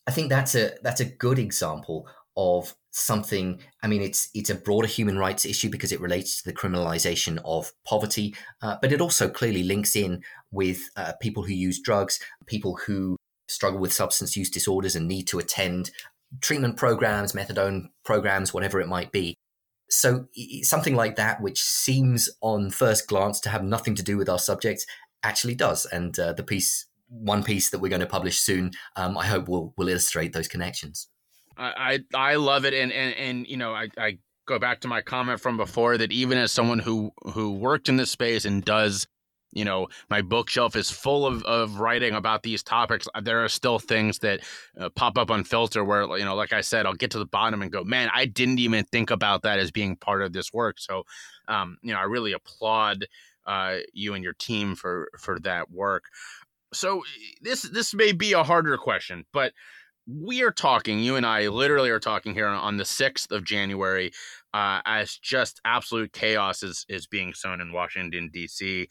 I 0.07 0.11
think 0.11 0.29
that's 0.29 0.55
a 0.55 0.73
that's 0.83 1.01
a 1.01 1.05
good 1.05 1.39
example 1.39 2.07
of 2.37 2.75
something 2.93 3.61
i 3.83 3.87
mean 3.87 4.03
it's 4.03 4.29
it's 4.35 4.51
a 4.51 4.55
broader 4.55 4.87
human 4.89 5.17
rights 5.17 5.45
issue 5.45 5.69
because 5.69 5.93
it 5.93 6.01
relates 6.01 6.43
to 6.43 6.49
the 6.49 6.57
criminalization 6.57 7.39
of 7.45 7.73
poverty 7.87 8.35
uh, 8.63 8.77
but 8.83 8.93
it 8.93 9.01
also 9.01 9.29
clearly 9.29 9.63
links 9.63 9.95
in 9.95 10.23
with 10.51 10.81
uh, 10.97 11.13
people 11.21 11.45
who 11.45 11.53
use 11.53 11.81
drugs 11.81 12.19
people 12.47 12.77
who 12.87 13.17
struggle 13.49 13.79
with 13.79 13.93
substance 13.93 14.37
use 14.37 14.51
disorders 14.51 14.97
and 14.97 15.07
need 15.07 15.27
to 15.27 15.39
attend 15.39 15.91
treatment 16.41 16.77
programs 16.77 17.33
methadone 17.33 17.89
programs 18.05 18.55
whatever 18.55 18.81
it 18.81 18.89
might 18.89 19.13
be. 19.13 19.37
So 19.89 20.27
something 20.63 20.95
like 20.95 21.17
that 21.17 21.41
which 21.41 21.61
seems 21.61 22.31
on 22.41 22.71
first 22.71 23.09
glance 23.09 23.41
to 23.41 23.49
have 23.49 23.65
nothing 23.65 23.97
to 23.97 24.03
do 24.03 24.17
with 24.17 24.29
our 24.29 24.39
subject 24.39 24.87
actually 25.23 25.57
does. 25.57 25.85
And 25.87 26.17
uh, 26.19 26.33
the 26.33 26.45
piece 26.45 26.87
one 27.09 27.43
piece 27.43 27.71
that 27.71 27.81
we're 27.81 27.89
going 27.89 28.01
to 28.01 28.07
publish 28.07 28.39
soon 28.39 28.71
um, 28.95 29.19
i 29.19 29.27
hope 29.27 29.49
will 29.49 29.75
will 29.77 29.89
illustrate 29.89 30.33
those 30.33 30.47
connections. 30.47 31.09
I 31.61 32.01
I 32.15 32.37
love 32.37 32.65
it, 32.65 32.73
and 32.73 32.93
and 32.93 33.15
and 33.15 33.47
you 33.47 33.57
know 33.57 33.75
I 33.75 33.89
I 33.99 34.19
go 34.47 34.59
back 34.59 34.81
to 34.81 34.89
my 34.89 35.03
comment 35.03 35.41
from 35.41 35.57
before 35.57 35.99
that 35.99 36.11
even 36.11 36.39
as 36.39 36.51
someone 36.51 36.79
who 36.79 37.13
who 37.35 37.53
worked 37.53 37.89
in 37.89 37.97
this 37.97 38.11
space 38.11 38.45
and 38.45 38.65
does 38.65 39.07
you 39.53 39.65
know 39.65 39.89
my 40.09 40.23
bookshelf 40.23 40.77
is 40.77 40.91
full 40.91 41.27
of, 41.27 41.43
of 41.45 41.81
writing 41.81 42.15
about 42.15 42.43
these 42.43 42.63
topics. 42.63 43.07
There 43.23 43.45
are 43.45 43.49
still 43.49 43.79
things 43.79 44.19
that 44.21 44.41
uh, 44.79 44.89
pop 44.91 45.19
up 45.19 45.31
on 45.31 45.45
filter 45.45 45.85
where 45.85 46.03
you 46.19 46.25
know 46.25 46.35
like 46.35 46.53
i 46.53 46.61
said 46.61 46.87
i'll 46.87 46.95
get 46.95 47.11
to 47.13 47.19
the 47.19 47.27
bottom 47.27 47.63
and 47.63 47.71
go 47.71 47.85
man 47.85 48.11
i 48.15 48.25
didn't 48.25 48.59
even 48.59 48.85
think 48.85 49.11
about 49.11 49.43
that 49.43 49.59
as 49.59 49.71
being 49.71 49.97
part 49.97 50.23
of 50.23 50.33
this 50.33 50.53
work. 50.53 50.79
So 50.79 51.05
um, 51.49 51.79
you 51.83 51.93
know 51.93 51.99
i 51.99 52.05
really 52.05 52.33
applaud 52.33 53.07
uh, 53.47 53.79
you 53.93 54.15
and 54.15 54.23
your 54.23 54.35
team 54.35 54.75
for 54.75 55.09
for 55.19 55.39
that 55.41 55.71
work. 55.71 56.05
So 56.73 57.03
this 57.41 57.63
this 57.63 57.95
may 57.95 58.13
be 58.13 58.33
a 58.33 58.45
harder 58.45 58.77
question 58.77 59.25
but 59.33 59.53
we 60.07 60.43
are 60.43 60.51
talking, 60.51 61.01
you 61.01 61.17
and 61.17 61.27
I 61.27 61.49
literally 61.49 61.91
are 61.91 62.01
talking 62.01 62.35
here 62.35 62.47
on 62.47 62.77
the 62.77 62.85
6th 62.85 63.31
of 63.31 63.45
January 63.45 64.13
uh, 64.53 64.81
as 64.85 65.17
just 65.17 65.61
absolute 65.65 66.13
chaos 66.13 66.63
is, 66.63 66.85
is 66.89 67.07
being 67.07 67.35
sown 67.35 67.61
in 67.61 67.73
Washington, 67.73 68.31
D.C. 68.33 68.89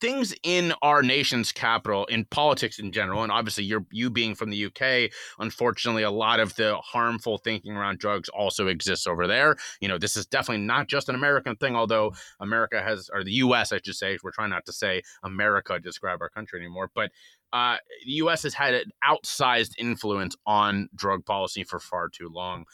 Things 0.00 0.34
in 0.42 0.72
our 0.82 1.00
nation's 1.00 1.52
capital, 1.52 2.06
in 2.06 2.24
politics 2.24 2.80
in 2.80 2.90
general, 2.90 3.22
and 3.22 3.30
obviously 3.30 3.62
you're 3.62 3.86
you 3.92 4.10
being 4.10 4.34
from 4.34 4.50
the 4.50 4.64
UK, 4.66 5.12
unfortunately, 5.38 6.02
a 6.02 6.10
lot 6.10 6.40
of 6.40 6.56
the 6.56 6.76
harmful 6.78 7.38
thinking 7.38 7.76
around 7.76 8.00
drugs 8.00 8.28
also 8.28 8.66
exists 8.66 9.06
over 9.06 9.28
there. 9.28 9.56
You 9.80 9.86
know, 9.86 9.98
this 9.98 10.16
is 10.16 10.26
definitely 10.26 10.64
not 10.64 10.88
just 10.88 11.08
an 11.08 11.14
American 11.14 11.54
thing, 11.54 11.76
although 11.76 12.14
America 12.40 12.82
has, 12.82 13.10
or 13.14 13.22
the 13.22 13.32
U.S., 13.34 13.72
I 13.72 13.78
should 13.84 13.94
say, 13.94 14.18
we're 14.24 14.32
trying 14.32 14.50
not 14.50 14.66
to 14.66 14.72
say 14.72 15.02
America 15.22 15.78
describe 15.78 16.20
our 16.20 16.30
country 16.30 16.58
anymore, 16.58 16.90
but 16.92 17.12
uh, 17.52 17.76
the 18.04 18.12
U.S. 18.12 18.42
has 18.42 18.54
had 18.54 18.74
an 18.74 18.90
outsized 19.04 19.72
influence 19.78 20.34
on 20.46 20.88
drug 20.94 21.24
policy 21.24 21.64
for 21.64 21.78
far 21.78 22.08
too 22.08 22.28
long. 22.28 22.64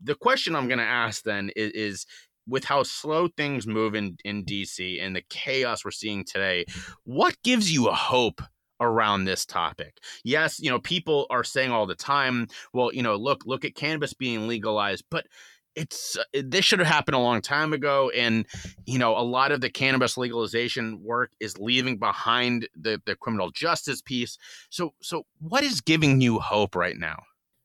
The 0.00 0.14
question 0.14 0.54
I'm 0.54 0.68
going 0.68 0.78
to 0.78 0.84
ask 0.84 1.24
then 1.24 1.50
is, 1.56 1.72
is, 1.72 2.06
with 2.48 2.64
how 2.64 2.82
slow 2.82 3.28
things 3.28 3.66
move 3.66 3.94
in, 3.94 4.16
in 4.24 4.44
DC 4.44 5.02
and 5.02 5.14
the 5.14 5.22
chaos 5.28 5.84
we're 5.84 5.90
seeing 5.90 6.24
today, 6.24 6.64
what 7.04 7.36
gives 7.42 7.72
you 7.72 7.88
a 7.88 7.94
hope 7.94 8.40
around 8.80 9.24
this 9.24 9.44
topic. 9.44 9.98
Yes, 10.24 10.60
you 10.60 10.70
know, 10.70 10.78
people 10.78 11.26
are 11.30 11.44
saying 11.44 11.72
all 11.72 11.86
the 11.86 11.94
time, 11.94 12.46
well, 12.72 12.92
you 12.92 13.02
know, 13.02 13.16
look, 13.16 13.42
look 13.44 13.64
at 13.64 13.74
cannabis 13.74 14.14
being 14.14 14.46
legalized, 14.46 15.04
but 15.10 15.26
it's 15.74 16.16
uh, 16.16 16.42
this 16.44 16.64
should 16.64 16.80
have 16.80 16.88
happened 16.88 17.14
a 17.14 17.20
long 17.20 17.40
time 17.40 17.72
ago 17.72 18.10
and 18.10 18.46
you 18.84 18.98
know 18.98 19.16
a 19.16 19.22
lot 19.22 19.52
of 19.52 19.60
the 19.60 19.70
cannabis 19.70 20.16
legalization 20.16 21.00
work 21.02 21.30
is 21.38 21.56
leaving 21.58 21.98
behind 21.98 22.68
the 22.74 23.00
the 23.06 23.14
criminal 23.14 23.50
justice 23.50 24.02
piece. 24.02 24.38
So 24.70 24.94
so 25.00 25.24
what 25.38 25.62
is 25.62 25.80
giving 25.80 26.20
you 26.20 26.40
hope 26.40 26.74
right 26.74 26.96
now? 26.96 27.22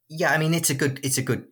Yeah 0.09 0.31
i 0.31 0.37
mean 0.37 0.53
it's 0.53 0.69
a 0.69 0.75
good 0.75 0.99
it's 1.03 1.17
a 1.17 1.23
good 1.23 1.47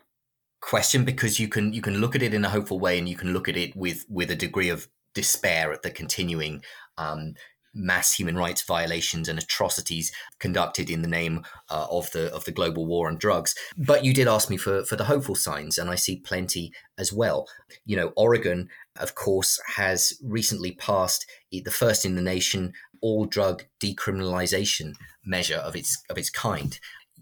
question 0.61 1.03
because 1.03 1.39
you 1.39 1.47
can 1.47 1.73
you 1.73 1.81
can 1.81 1.97
look 1.97 2.15
at 2.15 2.23
it 2.23 2.33
in 2.33 2.45
a 2.45 2.49
hopeful 2.49 2.79
way 2.79 2.97
and 2.97 3.09
you 3.09 3.15
can 3.15 3.33
look 3.33 3.49
at 3.49 3.57
it 3.57 3.75
with 3.75 4.05
with 4.09 4.31
a 4.31 4.35
degree 4.35 4.69
of 4.69 4.87
despair 5.13 5.73
at 5.73 5.81
the 5.81 5.91
continuing 5.91 6.63
um, 6.97 7.33
mass 7.73 8.13
human 8.13 8.35
rights 8.35 8.61
violations 8.63 9.29
and 9.29 9.39
atrocities 9.39 10.11
conducted 10.39 10.89
in 10.89 11.01
the 11.01 11.07
name 11.07 11.43
uh, 11.69 11.87
of 11.89 12.11
the 12.11 12.33
of 12.33 12.45
the 12.45 12.51
global 12.51 12.85
war 12.85 13.07
on 13.07 13.17
drugs. 13.17 13.55
But 13.77 14.03
you 14.03 14.13
did 14.13 14.27
ask 14.27 14.49
me 14.49 14.57
for 14.57 14.83
for 14.85 14.95
the 14.95 15.05
hopeful 15.05 15.35
signs, 15.35 15.77
and 15.77 15.89
I 15.89 15.95
see 15.95 16.17
plenty 16.17 16.71
as 16.97 17.11
well. 17.11 17.47
You 17.85 17.97
know, 17.97 18.13
Oregon, 18.15 18.69
of 18.99 19.15
course, 19.15 19.59
has 19.75 20.13
recently 20.23 20.73
passed 20.73 21.25
the 21.51 21.63
first 21.71 22.05
in 22.05 22.15
the 22.15 22.21
nation 22.21 22.73
all 23.01 23.25
drug 23.25 23.63
decriminalization 23.79 24.93
measure 25.25 25.57
of 25.57 25.75
its 25.75 26.03
of 26.09 26.17
its 26.17 26.29
kind 26.29 26.79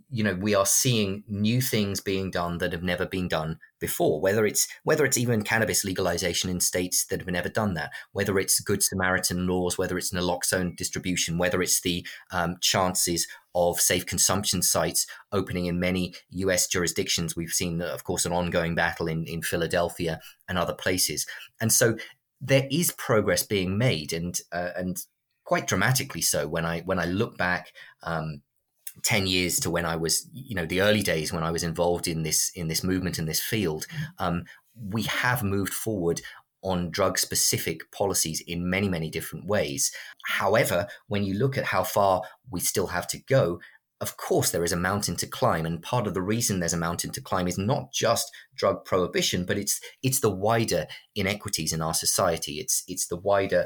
you 0.10 0.24
know 0.24 0.34
we 0.34 0.56
are 0.56 0.66
seeing 0.66 1.24
new 1.28 1.62
things 1.62 2.02
being 2.02 2.32
done 2.32 2.58
that 2.58 2.72
have 2.72 2.84
never 2.84 3.06
been 3.06 3.28
done 3.28 3.60
before 3.80 4.20
whether 4.20 4.46
it's 4.46 4.68
whether 4.84 5.06
it's 5.06 5.18
even 5.18 5.44
cannabis 5.44 5.84
legalization 5.84 6.50
in 6.50 6.60
states 6.60 7.06
that 7.06 7.20
have 7.20 7.30
never 7.30 7.50
done 7.50 7.74
that 7.76 7.92
whether 8.12 8.40
it's 8.40 8.60
good 8.60 8.82
samaritan 8.84 9.48
laws 9.48 9.78
whether 9.78 9.98
it's 9.98 10.12
naloxone 10.12 10.76
distribution 10.76 11.38
whether 11.38 11.62
it's 11.62 11.82
the 11.82 12.06
um, 12.32 12.56
chances 12.62 13.28
of 13.56 13.80
safe 13.80 14.06
consumption 14.06 14.62
sites 14.62 15.08
opening 15.32 15.66
in 15.66 15.80
many 15.80 16.14
us 16.32 16.68
jurisdictions. 16.68 17.36
We've 17.36 17.50
seen 17.50 17.82
of 17.82 18.04
course 18.04 18.26
an 18.26 18.32
ongoing 18.32 18.76
battle 18.76 19.08
in, 19.08 19.26
in 19.26 19.42
philadelphia 19.42 20.20
and 20.48 20.58
other 20.58 20.74
places. 20.74 21.26
And 21.60 21.74
so 21.74 21.98
there 22.42 22.68
is 22.72 22.92
progress 22.92 23.44
being 23.44 23.78
made 23.78 24.14
and 24.14 24.40
uh, 24.52 24.70
and 24.76 24.98
quite 25.44 25.68
dramatically 25.68 26.22
so 26.22 26.48
when 26.48 26.64
i 26.64 26.82
when 26.82 27.00
i 27.00 27.06
look 27.06 27.38
back 27.38 27.74
um, 28.04 28.42
10 29.04 29.28
years 29.28 29.60
to 29.62 29.70
when 29.70 29.86
I 29.86 29.96
was, 29.96 30.28
you 30.34 30.56
know, 30.56 30.66
the 30.66 30.82
early 30.82 31.02
days 31.02 31.32
when 31.34 31.44
I 31.44 31.52
was 31.52 31.64
involved 31.64 32.08
in 32.08 32.24
this 32.24 32.52
in 32.56 32.68
this 32.68 32.84
movement 32.84 33.20
in 33.20 33.26
this 33.26 33.42
field, 33.42 33.86
um, 34.18 34.44
we 34.76 35.04
have 35.04 35.44
moved 35.44 35.74
forward 35.74 36.22
on 36.62 36.92
drug 36.92 37.18
specific 37.18 37.92
policies 37.92 38.42
in 38.46 38.70
many, 38.70 38.90
many 38.90 39.10
different 39.10 39.46
ways. 39.46 39.92
However, 40.26 40.88
when 41.08 41.24
you 41.24 41.36
look 41.36 41.58
at 41.58 41.66
how 41.66 41.84
far 41.84 42.24
we 42.50 42.60
still 42.60 42.88
have 42.88 43.08
to 43.08 43.18
go, 43.18 43.60
of 44.02 44.16
course, 44.18 44.52
there 44.52 44.64
is 44.64 44.72
a 44.72 44.78
mountain 44.78 45.18
to 45.18 45.28
climb, 45.28 45.66
and 45.66 45.82
part 45.82 46.08
of 46.08 46.14
the 46.14 46.22
reason 46.22 46.60
there's 46.60 46.74
a 46.74 46.78
mountain 46.78 47.12
to 47.12 47.22
climb 47.22 47.48
is 47.48 47.58
not 47.58 47.92
just 47.92 48.32
drug 48.56 48.86
prohibition, 48.86 49.46
but 49.46 49.58
it's 49.58 49.82
it's 50.02 50.22
the 50.22 50.30
wider 50.30 50.88
inequities 51.16 51.74
in 51.74 51.82
our 51.82 51.94
society. 51.94 52.60
It's 52.60 52.84
it's 52.88 53.08
the 53.08 53.18
wider 53.18 53.66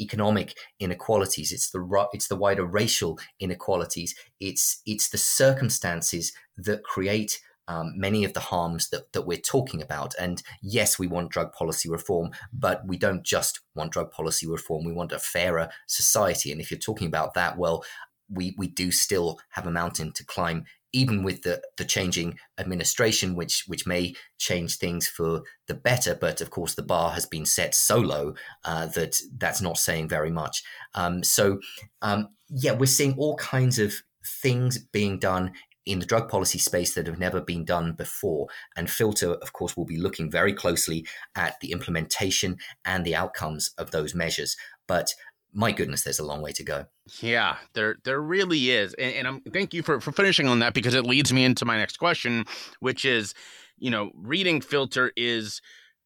economic 0.00 0.56
inequalities. 0.78 1.52
It's 1.52 1.70
the 1.70 2.06
it's 2.12 2.28
the 2.28 2.36
wider 2.36 2.64
racial 2.64 3.18
inequalities. 3.38 4.14
It's 4.40 4.80
it's 4.86 5.08
the 5.10 5.18
circumstances 5.18 6.32
that 6.56 6.84
create 6.84 7.40
um, 7.70 7.92
many 7.96 8.24
of 8.24 8.32
the 8.32 8.40
harms 8.40 8.88
that, 8.88 9.12
that 9.12 9.22
we're 9.22 9.38
talking 9.38 9.80
about. 9.80 10.12
And 10.18 10.42
yes, 10.60 10.98
we 10.98 11.06
want 11.06 11.30
drug 11.30 11.52
policy 11.52 11.88
reform, 11.88 12.32
but 12.52 12.82
we 12.84 12.98
don't 12.98 13.24
just 13.24 13.60
want 13.76 13.92
drug 13.92 14.10
policy 14.10 14.46
reform. 14.48 14.84
We 14.84 14.92
want 14.92 15.12
a 15.12 15.20
fairer 15.20 15.68
society. 15.86 16.50
And 16.50 16.60
if 16.60 16.72
you're 16.72 16.80
talking 16.80 17.06
about 17.06 17.34
that, 17.34 17.56
well, 17.56 17.84
we, 18.28 18.56
we 18.58 18.66
do 18.66 18.90
still 18.90 19.38
have 19.50 19.68
a 19.68 19.70
mountain 19.70 20.12
to 20.14 20.24
climb 20.24 20.64
even 20.92 21.22
with 21.22 21.42
the, 21.42 21.62
the 21.76 21.84
changing 21.84 22.38
administration, 22.58 23.34
which 23.34 23.64
which 23.66 23.86
may 23.86 24.14
change 24.38 24.76
things 24.76 25.06
for 25.08 25.42
the 25.66 25.74
better, 25.74 26.14
but 26.14 26.40
of 26.40 26.50
course 26.50 26.74
the 26.74 26.82
bar 26.82 27.10
has 27.12 27.26
been 27.26 27.46
set 27.46 27.74
so 27.74 27.98
low 27.98 28.34
uh, 28.64 28.86
that 28.86 29.20
that's 29.36 29.60
not 29.60 29.78
saying 29.78 30.08
very 30.08 30.30
much. 30.30 30.62
Um, 30.94 31.22
so 31.22 31.60
um, 32.02 32.28
yeah, 32.48 32.72
we're 32.72 32.86
seeing 32.86 33.14
all 33.16 33.36
kinds 33.36 33.78
of 33.78 33.94
things 34.24 34.78
being 34.78 35.18
done 35.18 35.52
in 35.86 35.98
the 35.98 36.06
drug 36.06 36.28
policy 36.28 36.58
space 36.58 36.94
that 36.94 37.06
have 37.06 37.18
never 37.18 37.40
been 37.40 37.64
done 37.64 37.92
before. 37.92 38.48
And 38.76 38.90
Filter, 38.90 39.32
of 39.34 39.52
course, 39.52 39.76
will 39.76 39.86
be 39.86 39.96
looking 39.96 40.30
very 40.30 40.52
closely 40.52 41.06
at 41.34 41.58
the 41.60 41.72
implementation 41.72 42.58
and 42.84 43.04
the 43.04 43.16
outcomes 43.16 43.70
of 43.78 43.90
those 43.90 44.14
measures. 44.14 44.56
But 44.86 45.14
my 45.52 45.72
goodness, 45.72 46.02
there's 46.02 46.18
a 46.18 46.24
long 46.24 46.42
way 46.42 46.52
to 46.52 46.62
go. 46.62 46.86
Yeah, 47.20 47.56
there 47.74 47.96
there 48.04 48.20
really 48.20 48.70
is, 48.70 48.94
and, 48.94 49.14
and 49.14 49.28
I'm 49.28 49.40
thank 49.52 49.74
you 49.74 49.82
for 49.82 50.00
for 50.00 50.12
finishing 50.12 50.46
on 50.46 50.60
that 50.60 50.74
because 50.74 50.94
it 50.94 51.04
leads 51.04 51.32
me 51.32 51.44
into 51.44 51.64
my 51.64 51.76
next 51.76 51.98
question, 51.98 52.44
which 52.80 53.04
is, 53.04 53.34
you 53.78 53.90
know, 53.90 54.10
reading 54.14 54.60
filter 54.60 55.12
is. 55.16 55.60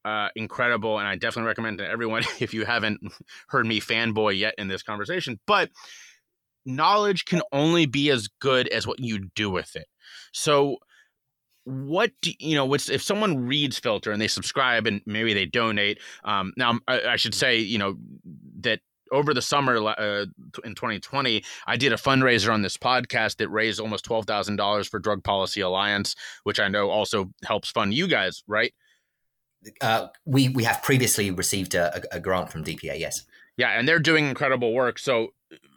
Uh, 0.06 0.28
incredible, 0.36 0.98
and 0.98 1.08
I 1.08 1.16
definitely 1.16 1.46
recommend 1.46 1.78
to 1.78 1.88
everyone 1.88 2.24
if 2.38 2.52
you 2.52 2.66
haven't 2.66 3.00
heard 3.48 3.64
me 3.64 3.80
fanboy 3.80 4.38
yet 4.38 4.54
in 4.58 4.68
this 4.68 4.82
conversation. 4.82 5.40
But 5.46 5.70
knowledge 6.66 7.24
can 7.24 7.40
only 7.52 7.86
be 7.86 8.10
as 8.10 8.28
good 8.38 8.68
as 8.68 8.86
what 8.86 9.00
you 9.00 9.30
do 9.34 9.48
with 9.48 9.76
it. 9.76 9.86
So, 10.32 10.76
what 11.64 12.10
do 12.20 12.32
you 12.38 12.54
know 12.54 12.74
if 12.74 13.02
someone 13.02 13.46
reads 13.46 13.78
filter 13.78 14.12
and 14.12 14.20
they 14.20 14.28
subscribe 14.28 14.86
and 14.86 15.00
maybe 15.06 15.32
they 15.32 15.46
donate 15.46 15.98
um 16.24 16.52
now 16.58 16.78
I, 16.86 17.00
I, 17.00 17.16
should 17.16 17.34
say 17.34 17.56
you 17.56 17.78
know 17.78 17.96
that 18.60 18.80
over 19.12 19.34
the 19.34 19.42
summer 19.42 19.76
uh, 19.76 20.26
in 20.64 20.74
2020, 20.74 21.44
I 21.66 21.76
did 21.76 21.92
a 21.92 21.96
fundraiser 21.96 22.52
on 22.52 22.62
this 22.62 22.76
podcast 22.76 23.36
that 23.36 23.48
raised 23.48 23.80
almost 23.80 24.04
twelve 24.04 24.26
thousand 24.26 24.56
dollars 24.56 24.88
for 24.88 24.98
Drug 24.98 25.22
Policy 25.22 25.60
Alliance, 25.60 26.14
which 26.44 26.60
I 26.60 26.68
know 26.68 26.90
also 26.90 27.30
helps 27.44 27.70
fund 27.70 27.94
you 27.94 28.08
guys, 28.08 28.42
right? 28.46 28.72
Uh, 29.80 30.08
we 30.24 30.48
we 30.50 30.64
have 30.64 30.82
previously 30.82 31.30
received 31.30 31.74
a, 31.74 32.02
a 32.14 32.20
grant 32.20 32.50
from 32.50 32.64
DPA, 32.64 32.98
yes. 32.98 33.24
Yeah, 33.56 33.70
and 33.78 33.86
they're 33.88 34.00
doing 34.00 34.26
incredible 34.28 34.72
work. 34.72 34.98
So 34.98 35.28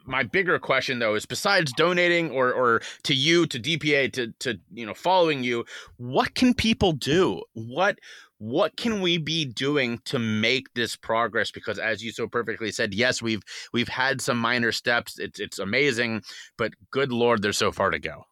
my 0.08 0.24
bigger 0.24 0.58
question 0.58 1.00
though 1.00 1.16
is 1.16 1.26
besides 1.26 1.72
donating 1.74 2.32
or 2.32 2.52
or 2.52 2.82
to 3.04 3.14
you 3.14 3.46
to 3.48 3.60
DPA 3.60 4.12
to 4.14 4.34
to 4.40 4.60
you 4.74 4.86
know 4.86 4.94
following 4.94 5.44
you, 5.44 5.66
what 5.98 6.34
can 6.34 6.54
people 6.54 6.94
do? 6.94 7.42
What 7.54 8.00
what 8.40 8.78
can 8.78 9.02
we 9.02 9.18
be 9.18 9.46
doing 9.46 10.00
to 10.06 10.20
make 10.20 10.74
this 10.76 10.96
progress 10.96 11.52
because 11.52 11.80
as 11.80 12.04
you 12.04 12.12
so 12.12 12.28
perfectly 12.28 12.72
said 12.72 12.94
yes 12.94 13.22
we've 13.22 13.42
we've 13.74 13.88
had 13.88 14.22
some 14.22 14.38
minor 14.38 14.72
steps 14.72 15.18
it's 15.18 15.40
it's 15.40 15.60
amazing 15.60 16.22
but 16.58 16.72
good 16.92 17.12
lord 17.12 17.42
there's 17.42 17.58
so 17.58 17.72
far 17.72 17.90
to 17.90 18.00
go 18.00 18.24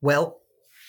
well 0.00 0.40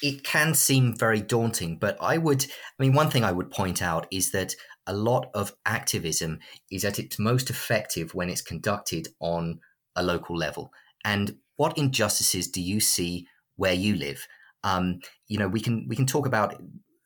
it 0.01 0.24
can 0.24 0.55
seem 0.55 0.97
very 0.97 1.22
daunting 1.22 1.78
but 1.78 1.95
i 2.01 2.17
would 2.17 2.43
i 2.43 2.84
mean 2.84 2.93
one 2.93 3.09
thing 3.09 3.24
i 3.24 3.32
would 3.32 3.51
point 3.51 3.82
out 3.82 4.07
is 4.09 4.32
that 4.32 4.55
a 4.88 4.93
lot 4.93 5.30
of 5.34 5.53
activism 5.65 6.39
is 6.72 6.84
at 6.84 6.99
its 6.99 7.19
most 7.19 7.49
effective 7.49 8.13
when 8.13 8.30
it's 8.30 8.41
conducted 8.41 9.07
on 9.19 9.59
a 9.95 10.03
local 10.03 10.38
level. 10.38 10.72
And 11.03 11.38
what 11.57 11.78
injustices 11.78 12.47
do 12.47 12.61
you 12.61 12.80
see 12.80 13.28
where 13.55 13.74
you 13.74 13.95
live? 13.95 14.28
Um, 14.63 14.99
you 15.28 15.38
know, 15.38 15.47
we 15.47 15.59
can 15.59 15.88
we 15.88 15.95
can 15.95 16.05
talk 16.05 16.28
about 16.28 16.61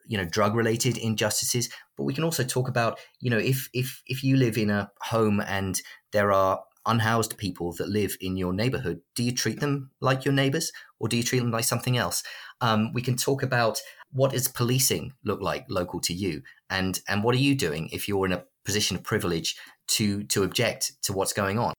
you 0.07 0.17
know 0.17 0.25
drug 0.25 0.55
related 0.55 0.97
injustices, 0.97 1.69
but 1.97 2.03
we 2.03 2.13
can 2.13 2.23
also 2.23 2.43
talk 2.43 2.67
about 2.67 2.99
you 3.19 3.29
know 3.29 3.37
if 3.37 3.69
if 3.73 4.01
if 4.05 4.23
you 4.23 4.37
live 4.37 4.57
in 4.57 4.69
a 4.69 4.91
home 5.01 5.41
and 5.41 5.81
there 6.11 6.31
are 6.31 6.61
unhoused 6.85 7.37
people 7.37 7.73
that 7.73 7.89
live 7.89 8.15
in 8.21 8.37
your 8.37 8.53
neighborhood, 8.53 9.01
do 9.15 9.23
you 9.23 9.31
treat 9.31 9.59
them 9.59 9.89
like 10.01 10.23
your 10.23 10.33
neighbors 10.33 10.71
or 10.99 11.07
do 11.07 11.17
you 11.17 11.23
treat 11.23 11.39
them 11.39 11.51
like 11.51 11.63
something 11.63 11.97
else? 11.97 12.23
Um, 12.61 12.93
we 12.93 13.01
can 13.01 13.15
talk 13.15 13.43
about 13.43 13.79
what 14.11 14.31
does 14.31 14.47
policing 14.47 15.13
look 15.23 15.41
like 15.41 15.65
local 15.69 15.99
to 16.01 16.13
you, 16.13 16.41
and 16.69 16.99
and 17.07 17.23
what 17.23 17.35
are 17.35 17.39
you 17.39 17.55
doing 17.55 17.89
if 17.91 18.07
you're 18.07 18.25
in 18.25 18.31
a 18.31 18.43
position 18.63 18.95
of 18.97 19.03
privilege 19.03 19.55
to 19.87 20.23
to 20.23 20.43
object 20.43 20.93
to 21.03 21.13
what's 21.13 21.33
going 21.33 21.59
on? 21.59 21.73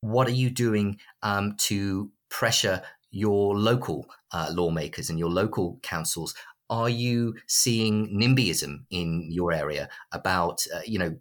What 0.00 0.28
are 0.28 0.32
you 0.32 0.50
doing 0.50 0.98
um, 1.22 1.56
to 1.68 2.10
pressure 2.30 2.82
your 3.10 3.58
local 3.58 4.06
uh, 4.32 4.50
lawmakers 4.52 5.10
and 5.10 5.18
your 5.18 5.30
local 5.30 5.78
councils? 5.82 6.34
Are 6.70 6.88
you 6.88 7.34
seeing 7.46 8.08
NIMBYism 8.18 8.84
in 8.90 9.26
your 9.30 9.52
area 9.52 9.88
about 10.12 10.64
uh, 10.74 10.80
you 10.86 10.98
know 10.98 11.16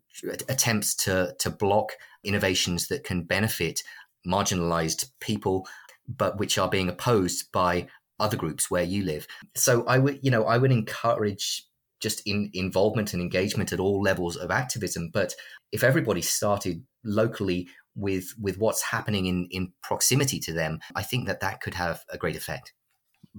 attempts 0.47 0.95
to 1.04 1.36
to 1.39 1.50
block 1.50 1.93
innovations 2.24 2.88
that 2.88 3.04
can 3.04 3.24
benefit 3.24 3.82
marginalized 4.26 5.10
people, 5.20 5.68
but 6.08 6.38
which 6.38 6.58
are 6.58 6.70
being 6.70 6.89
opposed 6.89 7.52
by 7.52 7.88
other 8.20 8.38
groups 8.38 8.70
where 8.70 8.84
you 8.84 9.04
live. 9.04 9.28
So 9.56 9.86
I 9.86 9.97
would, 9.97 10.20
you 10.22 10.32
know, 10.32 10.43
I 10.43 10.58
would 10.58 10.72
encourage 10.72 11.64
just 12.00 12.22
in 12.26 12.50
involvement 12.54 13.14
and 13.14 13.22
engagement 13.22 13.74
at 13.74 13.80
all 13.80 14.02
levels 14.02 14.36
of 14.36 14.52
activism. 14.52 15.10
But 15.14 15.34
if 15.72 15.84
everybody 15.84 16.22
started 16.22 16.84
locally 17.04 17.68
with 17.95 18.34
with 18.39 18.58
what's 18.58 18.84
happening 18.84 19.26
in 19.26 19.47
in 19.52 19.74
proximity 19.82 20.39
to 20.41 20.54
them, 20.54 20.80
I 20.95 21.04
think 21.04 21.28
that 21.28 21.39
that 21.41 21.62
could 21.62 21.74
have 21.74 22.04
a 22.10 22.18
great 22.18 22.36
effect. 22.36 22.74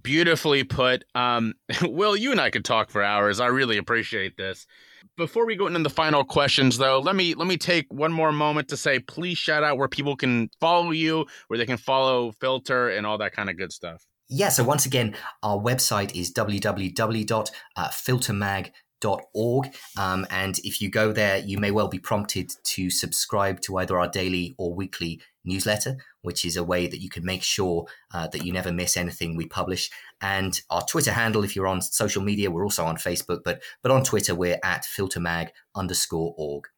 Beautifully 0.03 0.65
put. 0.65 1.05
Um, 1.15 1.55
Will, 1.83 2.17
you 2.17 2.33
and 2.33 2.41
I 2.41 2.51
could 2.51 2.65
talk 2.65 2.91
for 2.91 3.03
hours. 3.03 3.41
I 3.41 3.47
really 3.47 3.77
appreciate 3.77 4.37
this. 4.37 4.67
Before 5.17 5.47
we 5.47 5.57
go 5.57 5.67
into 5.67 5.83
the 5.83 5.91
final 5.91 6.25
questions, 6.25 6.79
though, 6.79 6.99
let 7.01 7.17
me 7.17 7.35
let 7.35 7.47
me 7.47 7.57
take 7.57 7.87
one 7.91 8.13
more 8.13 8.33
moment 8.33 8.69
to 8.69 8.77
say, 8.77 8.99
please 8.99 9.39
shout 9.39 9.65
out 9.65 9.77
where 9.77 9.89
people 9.89 10.17
can 10.17 10.51
follow 10.61 10.91
you, 10.91 11.27
where 11.49 11.59
they 11.59 11.67
can 11.67 11.77
follow 11.77 12.33
Filter, 12.33 12.89
and 12.89 13.07
all 13.07 13.19
that 13.19 13.33
kind 13.33 13.51
of 13.51 13.57
good 13.57 13.73
stuff 13.73 14.07
yeah, 14.31 14.49
so 14.49 14.63
once 14.63 14.87
again, 14.87 15.17
our 15.43 15.59
website 15.59 16.15
is 16.15 16.31
www.filtermag.org. 19.01 19.75
Um, 19.99 20.27
and 20.31 20.59
if 20.61 20.81
you 20.81 20.91
go 20.91 21.13
there, 21.13 21.39
you 21.39 21.59
may 21.59 21.71
well 21.71 21.89
be 21.89 21.99
prompted 21.99 22.53
to 22.65 22.91
subscribe 22.91 23.61
to 23.63 23.79
either 23.79 23.99
our 23.99 24.09
daily 24.09 24.55
or 24.59 24.75
weekly 24.75 25.21
newsletter, 25.45 25.97
which 26.23 26.45
is 26.45 26.57
a 26.57 26.65
way 26.65 26.87
that 26.87 27.01
you 27.01 27.09
can 27.09 27.25
make 27.25 27.43
sure 27.43 27.87
uh, 28.13 28.29
that 28.29 28.45
you 28.45 28.53
never 28.53 28.73
miss 28.73 28.97
anything 28.97 29.37
we 29.37 29.47
publish. 29.47 29.91
And 30.21 30.61
our 30.71 30.85
Twitter 30.85 31.13
handle, 31.13 31.45
if 31.45 31.57
you're 31.57 31.67
on 31.67 31.83
social 31.83 32.23
media, 32.23 32.51
we're 32.51 32.65
also 32.65 32.85
on 32.85 32.97
Facebook, 32.97 33.41
but 33.45 33.63
but 33.83 33.93
on 33.93 34.05
Twitter, 34.05 34.35
we're 34.35 34.61
at 34.63 34.85
filtermag 34.85 35.49
underscore 35.75 36.35
org. 36.37 36.69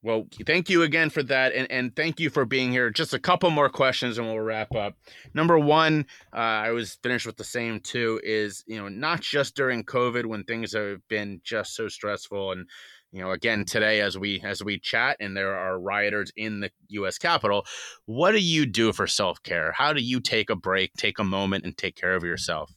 Well, 0.00 0.28
thank 0.46 0.70
you 0.70 0.84
again 0.84 1.10
for 1.10 1.24
that, 1.24 1.52
and, 1.54 1.68
and 1.72 1.94
thank 1.96 2.20
you 2.20 2.30
for 2.30 2.44
being 2.44 2.70
here. 2.70 2.88
Just 2.88 3.14
a 3.14 3.18
couple 3.18 3.50
more 3.50 3.68
questions, 3.68 4.16
and 4.16 4.28
we'll 4.28 4.38
wrap 4.38 4.72
up. 4.76 4.94
Number 5.34 5.58
one, 5.58 6.06
uh, 6.32 6.36
I 6.36 6.70
was 6.70 6.98
finished 7.02 7.26
with 7.26 7.36
the 7.36 7.42
same 7.42 7.80
two. 7.80 8.20
Is 8.22 8.62
you 8.68 8.76
know 8.76 8.88
not 8.88 9.22
just 9.22 9.56
during 9.56 9.82
COVID 9.82 10.24
when 10.26 10.44
things 10.44 10.72
have 10.72 11.06
been 11.08 11.40
just 11.42 11.74
so 11.74 11.88
stressful, 11.88 12.52
and 12.52 12.68
you 13.10 13.20
know 13.20 13.32
again 13.32 13.64
today 13.64 14.00
as 14.00 14.16
we 14.16 14.40
as 14.42 14.62
we 14.62 14.78
chat, 14.78 15.16
and 15.18 15.36
there 15.36 15.56
are 15.56 15.80
rioters 15.80 16.30
in 16.36 16.60
the 16.60 16.70
U.S. 16.90 17.18
Capitol. 17.18 17.66
What 18.06 18.30
do 18.32 18.38
you 18.38 18.66
do 18.66 18.92
for 18.92 19.08
self 19.08 19.42
care? 19.42 19.72
How 19.72 19.92
do 19.92 20.00
you 20.00 20.20
take 20.20 20.48
a 20.48 20.56
break, 20.56 20.92
take 20.94 21.18
a 21.18 21.24
moment, 21.24 21.64
and 21.64 21.76
take 21.76 21.96
care 21.96 22.14
of 22.14 22.22
yourself? 22.22 22.72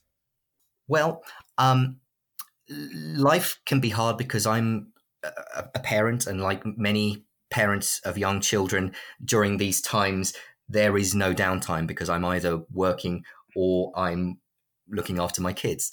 Well, 0.88 1.24
um, 1.60 2.00
life 2.68 3.60
can 3.68 3.80
be 3.80 3.90
hard 3.90 4.18
because 4.18 4.48
I'm 4.48 4.91
a, 5.24 5.80
parent, 5.80 6.28
and 6.28 6.42
like 6.42 6.64
many 6.66 7.26
parents 7.50 8.00
of 8.06 8.18
young 8.18 8.42
children 8.42 8.94
during 9.24 9.58
these 9.58 9.82
times, 9.82 10.34
there 10.70 10.98
is 10.98 11.14
no 11.14 11.34
downtime 11.34 11.86
because 11.86 12.10
I'm 12.10 12.26
either 12.26 12.62
working 12.72 13.24
or 13.56 13.92
I'm 13.96 14.40
looking 14.90 15.20
after 15.20 15.42
my 15.42 15.54
kids. 15.54 15.92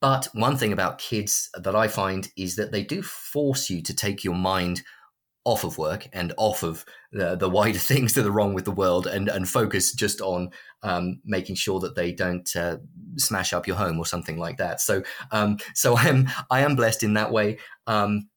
But 0.00 0.28
one 0.32 0.56
thing 0.56 0.72
about 0.72 0.98
kids 0.98 1.50
that 1.54 1.76
I 1.76 1.88
find 1.88 2.28
is 2.36 2.56
that 2.56 2.72
they 2.72 2.82
do 2.82 3.02
force 3.02 3.68
you 3.70 3.82
to 3.82 3.94
take 3.94 4.24
your 4.24 4.34
mind 4.34 4.82
off 5.44 5.62
of 5.62 5.78
work 5.78 6.08
and 6.12 6.32
off 6.38 6.64
of 6.64 6.84
the, 7.12 7.36
the 7.36 7.48
wider 7.48 7.78
things 7.78 8.14
that 8.14 8.26
are 8.26 8.30
wrong 8.30 8.52
with 8.52 8.64
the 8.64 8.70
world 8.72 9.06
and, 9.06 9.28
and 9.28 9.48
focus 9.48 9.92
just 9.92 10.20
on 10.20 10.50
um, 10.82 11.20
making 11.24 11.54
sure 11.54 11.78
that 11.80 11.94
they 11.94 12.12
don't 12.12 12.54
uh, 12.56 12.78
smash 13.16 13.52
up 13.52 13.66
your 13.66 13.76
home 13.76 13.98
or 13.98 14.04
something 14.04 14.38
like 14.38 14.56
that. 14.58 14.80
So, 14.80 15.02
um, 15.30 15.58
so 15.74 15.96
I 15.96 16.08
am 16.08 16.28
I 16.50 16.60
am 16.60 16.74
blessed 16.74 17.02
in 17.02 17.14
that 17.14 17.30
way. 17.30 17.58
Um, 17.86 18.28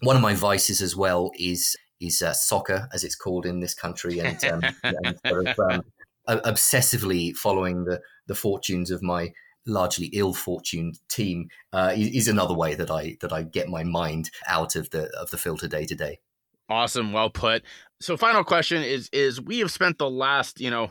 one 0.00 0.16
of 0.16 0.22
my 0.22 0.34
vices 0.34 0.80
as 0.82 0.96
well 0.96 1.30
is 1.38 1.76
is 2.00 2.22
uh, 2.22 2.32
soccer, 2.32 2.88
as 2.92 3.04
it's 3.04 3.14
called 3.14 3.44
in 3.44 3.60
this 3.60 3.74
country, 3.74 4.20
and, 4.20 4.42
um, 4.46 4.62
and 4.82 5.20
sort 5.26 5.46
of, 5.46 5.58
um, 5.58 5.84
obsessively 6.28 7.34
following 7.36 7.84
the 7.84 8.00
the 8.26 8.34
fortunes 8.34 8.90
of 8.90 9.02
my 9.02 9.32
largely 9.66 10.06
ill-fortuned 10.06 10.98
team 11.08 11.48
uh, 11.72 11.92
is 11.94 12.28
another 12.28 12.54
way 12.54 12.74
that 12.74 12.90
I 12.90 13.16
that 13.20 13.32
I 13.32 13.42
get 13.42 13.68
my 13.68 13.84
mind 13.84 14.30
out 14.46 14.76
of 14.76 14.90
the 14.90 15.08
of 15.18 15.30
the 15.30 15.38
filter 15.38 15.68
day 15.68 15.86
to 15.86 15.94
day. 15.94 16.20
Awesome, 16.68 17.12
well 17.12 17.30
put. 17.30 17.64
So, 18.00 18.16
final 18.16 18.44
question 18.44 18.82
is: 18.82 19.10
is 19.12 19.40
we 19.40 19.58
have 19.58 19.70
spent 19.70 19.98
the 19.98 20.08
last, 20.08 20.60
you 20.60 20.70
know, 20.70 20.90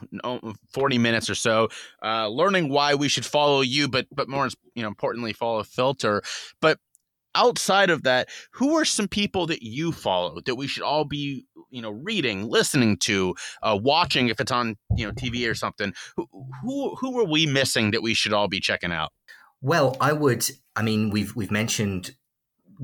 forty 0.74 0.97
minutes 0.97 1.30
or 1.30 1.36
so, 1.36 1.70
uh, 2.03 2.28
learning 2.28 2.70
why 2.70 2.95
we 2.95 3.07
should 3.07 3.26
follow 3.26 3.62
you, 3.62 3.88
but 3.88 4.05
but 4.14 4.28
more, 4.28 4.49
you 4.76 4.84
know, 4.84 4.89
importantly, 4.89 5.32
follow 5.32 5.64
Filter. 5.64 6.22
But 6.62 6.80
outside 7.36 7.89
of 7.89 8.03
that, 8.03 8.30
who 8.51 8.75
are 8.75 8.86
some 8.86 9.07
people 9.07 9.47
that 9.47 9.63
you 9.63 9.91
follow 9.91 10.41
that 10.45 10.55
we 10.55 10.67
should 10.67 10.84
all 10.84 11.05
be, 11.05 11.45
you 11.69 11.82
know, 11.82 11.91
reading, 11.91 12.47
listening 12.47 12.97
to, 12.97 13.36
uh, 13.61 13.77
watching 13.82 14.30
if 14.30 14.39
it's 14.39 14.51
on, 14.51 14.75
you 14.95 15.05
know, 15.05 15.11
TV 15.11 15.49
or 15.49 15.55
something? 15.55 15.93
Who, 16.15 16.27
who 16.61 16.95
who 16.95 17.19
are 17.19 17.30
we 17.30 17.45
missing 17.45 17.91
that 17.91 18.01
we 18.01 18.13
should 18.13 18.34
all 18.34 18.47
be 18.47 18.59
checking 18.59 18.91
out? 18.91 19.11
Well, 19.61 19.97
I 19.99 20.13
would. 20.13 20.45
I 20.75 20.82
mean, 20.82 21.09
we've 21.09 21.36
we've 21.36 21.51
mentioned 21.51 22.15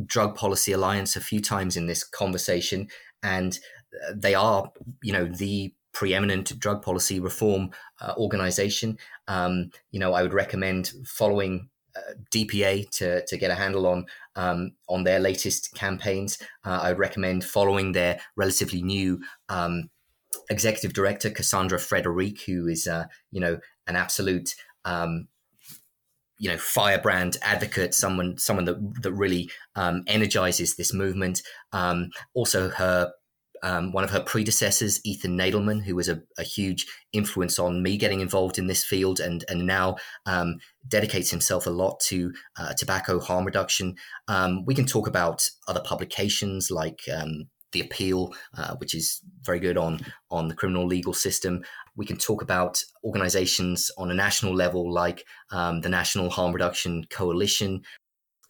Drug 0.06 0.36
Policy 0.36 0.72
Alliance 0.72 1.16
a 1.16 1.22
few 1.22 1.42
times 1.42 1.78
in 1.78 1.88
this 1.88 2.04
conversation, 2.04 2.88
and 3.24 3.60
uh, 4.08 4.14
they 4.16 4.36
are, 4.36 4.72
you 5.02 5.14
know, 5.14 5.26
the 5.26 5.74
preeminent 5.94 6.60
drug 6.60 6.82
policy 6.82 7.20
reform 7.22 7.72
uh, 8.02 8.14
organization. 8.18 8.98
Um, 9.28 9.72
you 9.92 10.00
know, 10.00 10.14
I 10.14 10.22
would 10.22 10.34
recommend 10.34 10.92
following 11.06 11.70
DPA 12.34 12.90
to, 12.92 13.26
to 13.26 13.38
get 13.38 13.52
a 13.52 13.56
handle 13.56 13.88
on 13.88 14.06
um, 14.36 14.72
on 14.90 15.04
their 15.04 15.20
latest 15.20 15.74
campaigns. 15.76 16.38
Uh, 16.66 16.80
I 16.82 16.90
would 16.90 17.00
recommend 17.00 17.44
following 17.44 17.92
their 17.92 18.20
relatively 18.36 18.82
new 18.82 19.22
um, 19.50 19.90
executive 20.50 20.94
director 20.94 21.30
Cassandra 21.30 21.80
Frederique, 21.80 22.44
who 22.46 22.68
is 22.68 22.88
uh, 22.88 23.06
you 23.32 23.40
know 23.40 23.60
an 23.88 23.96
absolute 23.96 24.56
um, 24.84 25.28
you 26.38 26.50
know 26.50 26.58
firebrand 26.58 27.38
advocate, 27.42 27.94
someone 27.94 28.38
someone 28.38 28.66
that 28.66 28.78
that 29.02 29.14
really 29.14 29.50
um, 29.76 30.04
energizes 30.08 30.76
this 30.76 30.94
movement. 30.94 31.42
Um, 31.72 32.10
also, 32.34 32.70
her 32.70 33.12
um, 33.66 33.92
one 33.92 34.04
of 34.04 34.12
her 34.12 34.20
predecessors, 34.20 35.02
Ethan 35.04 35.36
Nadelmann, 35.36 35.84
who 35.84 35.96
was 35.96 36.08
a, 36.08 36.22
a, 36.38 36.44
huge 36.44 36.86
influence 37.14 37.58
on 37.58 37.82
me 37.82 37.98
getting 37.98 38.22
involved 38.22 38.60
in 38.60 38.68
this 38.68 38.86
field 38.86 39.20
and, 39.20 39.44
and 39.50 39.66
now 39.66 39.96
um, 40.28 40.58
dedicates 40.88 41.32
himself 41.32 41.66
a 41.66 41.72
lot 41.72 42.00
to 42.02 42.32
uh, 42.60 42.74
tobacco 42.74 43.20
harm 43.20 43.44
reduction. 43.44 43.96
Um, 44.28 44.66
we 44.66 44.76
can 44.76 44.86
talk 44.86 45.08
about 45.08 45.50
other 45.68 45.82
publications 45.84 46.70
like 46.70 47.00
um, 47.12 47.50
The 47.72 47.82
Appeal, 47.82 48.36
uh, 48.56 48.76
which 48.76 48.94
is 48.94 49.22
very 49.42 49.60
good 49.60 49.80
on, 49.80 50.00
on 50.30 50.48
the 50.48 50.56
criminal 50.56 50.86
legal 50.86 51.16
system. 51.16 51.64
We 51.96 52.06
can 52.06 52.18
talk 52.18 52.44
about 52.44 52.84
organizations 53.04 53.90
on 53.98 54.12
a 54.12 54.14
national 54.14 54.54
level 54.54 54.94
like 54.94 55.26
um, 55.52 55.82
the 55.82 55.90
National 55.90 56.30
Harm 56.30 56.54
Reduction 56.54 57.06
Coalition, 57.10 57.82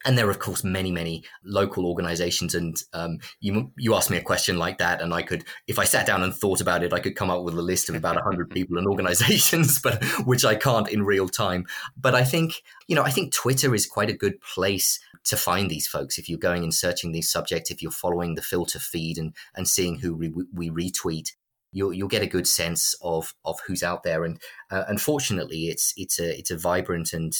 and 0.06 0.16
there 0.16 0.26
are 0.26 0.30
of 0.30 0.38
course 0.38 0.64
many 0.64 0.90
many 0.90 1.24
local 1.44 1.84
organizations. 1.86 2.54
And 2.54 2.76
um, 2.92 3.18
you 3.40 3.72
you 3.76 3.94
asked 3.94 4.10
me 4.10 4.16
a 4.16 4.22
question 4.22 4.58
like 4.58 4.78
that 4.78 5.02
and 5.02 5.12
i 5.12 5.22
could 5.22 5.44
if 5.66 5.78
i 5.78 5.84
sat 5.84 6.06
down 6.06 6.22
and 6.22 6.34
thought 6.34 6.60
about 6.60 6.82
it 6.82 6.92
i 6.92 7.00
could 7.00 7.16
come 7.16 7.30
up 7.30 7.42
with 7.42 7.54
a 7.54 7.62
list 7.62 7.88
of 7.88 7.94
about 7.94 8.14
100 8.14 8.50
people 8.56 8.78
and 8.78 8.86
organizations 8.86 9.78
but 9.82 10.02
which 10.24 10.44
i 10.44 10.54
can't 10.54 10.88
in 10.88 11.04
real 11.04 11.28
time. 11.28 11.66
But 11.96 12.14
i 12.14 12.24
think 12.24 12.62
you 12.88 12.96
know 12.96 13.02
i 13.02 13.10
think 13.10 13.32
twitter 13.32 13.74
is 13.74 13.86
quite 13.86 14.10
a 14.10 14.16
good 14.16 14.40
place 14.40 14.98
to 15.24 15.36
find 15.36 15.70
these 15.70 15.88
folks 15.88 16.18
if 16.18 16.28
you're 16.28 16.38
going 16.38 16.62
and 16.62 16.72
searching 16.72 17.12
these 17.12 17.30
subjects 17.30 17.70
if 17.70 17.82
you're 17.82 17.90
following 17.90 18.34
the 18.34 18.42
filter 18.42 18.78
feed 18.78 19.18
and 19.18 19.34
and 19.54 19.68
seeing 19.68 19.98
who 19.98 20.14
we, 20.14 20.32
we 20.52 20.70
retweet 20.70 21.32
you'll 21.72 21.92
you'll 21.92 22.08
get 22.08 22.22
a 22.22 22.26
good 22.26 22.46
sense 22.46 22.94
of 23.02 23.34
of 23.44 23.58
who's 23.66 23.82
out 23.82 24.02
there. 24.02 24.24
And 24.24 24.40
uh, 24.70 24.84
unfortunately 24.88 25.68
it's 25.68 25.92
it's 25.96 26.18
a 26.18 26.38
it's 26.38 26.50
a 26.50 26.56
vibrant 26.56 27.12
and 27.12 27.36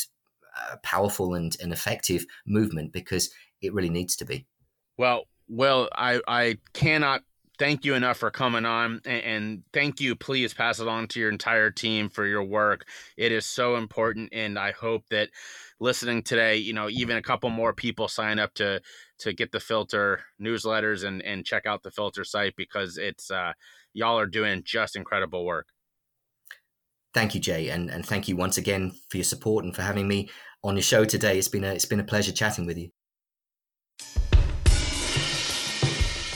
uh, 0.57 0.77
powerful 0.83 1.35
and, 1.35 1.57
and 1.61 1.73
effective 1.73 2.25
movement 2.47 2.93
because 2.93 3.31
it 3.63 3.75
really 3.75 3.91
needs 3.91 4.17
to 4.17 4.25
be. 4.25 4.47
Well, 4.99 5.25
well, 5.49 5.89
I, 5.95 6.21
I 6.27 6.59
cannot 6.73 7.23
thank 7.59 7.85
you 7.85 7.95
enough 7.95 8.19
for 8.19 8.31
coming 8.31 8.65
on 8.65 9.01
and, 9.05 9.23
and, 9.25 9.63
thank 9.73 10.01
you. 10.01 10.15
Please 10.15 10.53
pass 10.53 10.79
it 10.79 10.89
on 10.89 11.09
to 11.09 11.21
your 11.21 11.31
entire 11.31 11.71
team 11.71 12.11
for 12.11 12.27
your 12.27 12.45
work. 12.45 12.85
It 13.17 13.33
is 13.33 13.47
so 13.47 13.77
important 13.77 14.31
and 14.33 14.59
i 14.59 14.73
hope 14.73 15.05
that 15.11 15.31
listening 15.81 16.23
today 16.23 16.57
you 16.57 16.73
know 16.73 16.89
even 16.89 17.17
a 17.17 17.23
couple 17.23 17.51
more 17.51 17.73
people 17.73 18.09
sign 18.09 18.39
up 18.39 18.53
to 18.55 18.81
to 19.19 19.33
get 19.33 19.53
the 19.53 19.61
filter 19.61 20.21
newsletters 20.41 21.05
and 21.05 21.23
and 21.23 21.45
check 21.45 21.67
out 21.67 21.83
the 21.83 21.91
filter 21.91 22.25
site 22.25 22.55
because 22.57 22.97
it's 22.97 23.31
uh 23.31 23.53
y'all 23.93 24.19
are 24.19 24.27
doing 24.27 24.63
just 24.65 24.97
incredible 24.97 25.45
work 25.45 25.69
thank 27.15 27.35
you 27.35 27.41
jay 27.41 27.69
and 27.69 27.91
and 27.91 28.05
thank 28.05 28.29
you 28.29 28.37
once 28.37 28.57
again 28.57 28.93
for 29.09 29.17
your 29.17 29.25
support 29.25 29.65
and 29.65 29.75
for 29.75 29.83
having 29.83 30.07
me 30.07 30.29
on 30.67 30.75
your 30.75 30.83
show 30.83 31.05
today. 31.05 31.39
It's 31.39 31.49
been 31.49 31.65
a, 31.65 31.73
it's 31.73 31.85
been 31.85 32.01
a 32.01 32.05
pleasure 32.05 32.33
chatting 32.33 32.67
with 32.67 32.77
you. 32.77 32.91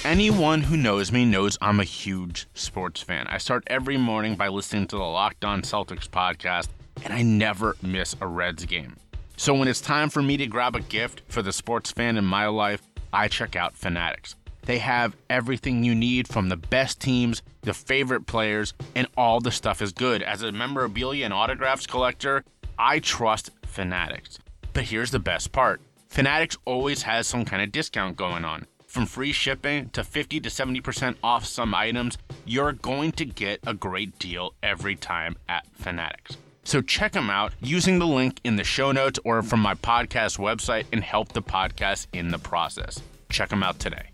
Anyone 0.04 0.62
who 0.62 0.76
knows 0.76 1.12
me 1.12 1.24
knows 1.24 1.58
I'm 1.60 1.78
a 1.78 1.84
huge 1.84 2.46
sports 2.54 3.02
fan. 3.02 3.26
I 3.26 3.38
start 3.38 3.64
every 3.66 3.98
morning 3.98 4.34
by 4.34 4.48
listening 4.48 4.86
to 4.88 4.96
the 4.96 5.02
Locked 5.02 5.44
On 5.44 5.62
Celtics 5.62 6.08
podcast, 6.08 6.68
and 7.04 7.12
I 7.12 7.22
never 7.22 7.76
miss 7.82 8.16
a 8.20 8.26
Reds 8.26 8.64
game. 8.64 8.96
So 9.36 9.54
when 9.54 9.68
it's 9.68 9.80
time 9.80 10.08
for 10.10 10.22
me 10.22 10.36
to 10.38 10.46
grab 10.46 10.74
a 10.74 10.80
gift 10.80 11.22
for 11.28 11.42
the 11.42 11.52
sports 11.52 11.90
fan 11.90 12.16
in 12.16 12.24
my 12.24 12.46
life, 12.46 12.82
I 13.12 13.28
check 13.28 13.56
out 13.56 13.76
Fanatics. 13.76 14.36
They 14.70 14.78
have 14.78 15.16
everything 15.28 15.82
you 15.82 15.96
need 15.96 16.28
from 16.28 16.48
the 16.48 16.56
best 16.56 17.00
teams, 17.00 17.42
the 17.62 17.74
favorite 17.74 18.28
players, 18.28 18.72
and 18.94 19.08
all 19.16 19.40
the 19.40 19.50
stuff 19.50 19.82
is 19.82 19.90
good. 19.90 20.22
As 20.22 20.42
a 20.42 20.52
memorabilia 20.52 21.24
and 21.24 21.34
autographs 21.34 21.88
collector, 21.88 22.44
I 22.78 23.00
trust 23.00 23.50
Fanatics. 23.66 24.38
But 24.72 24.84
here's 24.84 25.10
the 25.10 25.18
best 25.18 25.50
part 25.50 25.80
Fanatics 26.06 26.56
always 26.66 27.02
has 27.02 27.26
some 27.26 27.44
kind 27.44 27.64
of 27.64 27.72
discount 27.72 28.16
going 28.16 28.44
on. 28.44 28.64
From 28.86 29.06
free 29.06 29.32
shipping 29.32 29.88
to 29.88 30.04
50 30.04 30.38
to 30.38 30.48
70% 30.48 31.16
off 31.20 31.44
some 31.44 31.74
items, 31.74 32.16
you're 32.44 32.70
going 32.70 33.10
to 33.10 33.24
get 33.24 33.58
a 33.66 33.74
great 33.74 34.20
deal 34.20 34.54
every 34.62 34.94
time 34.94 35.34
at 35.48 35.66
Fanatics. 35.72 36.36
So 36.62 36.80
check 36.80 37.10
them 37.10 37.28
out 37.28 37.54
using 37.60 37.98
the 37.98 38.06
link 38.06 38.38
in 38.44 38.54
the 38.54 38.62
show 38.62 38.92
notes 38.92 39.18
or 39.24 39.42
from 39.42 39.58
my 39.58 39.74
podcast 39.74 40.38
website 40.38 40.84
and 40.92 41.02
help 41.02 41.32
the 41.32 41.42
podcast 41.42 42.06
in 42.12 42.28
the 42.28 42.38
process. 42.38 43.02
Check 43.30 43.48
them 43.48 43.64
out 43.64 43.80
today. 43.80 44.06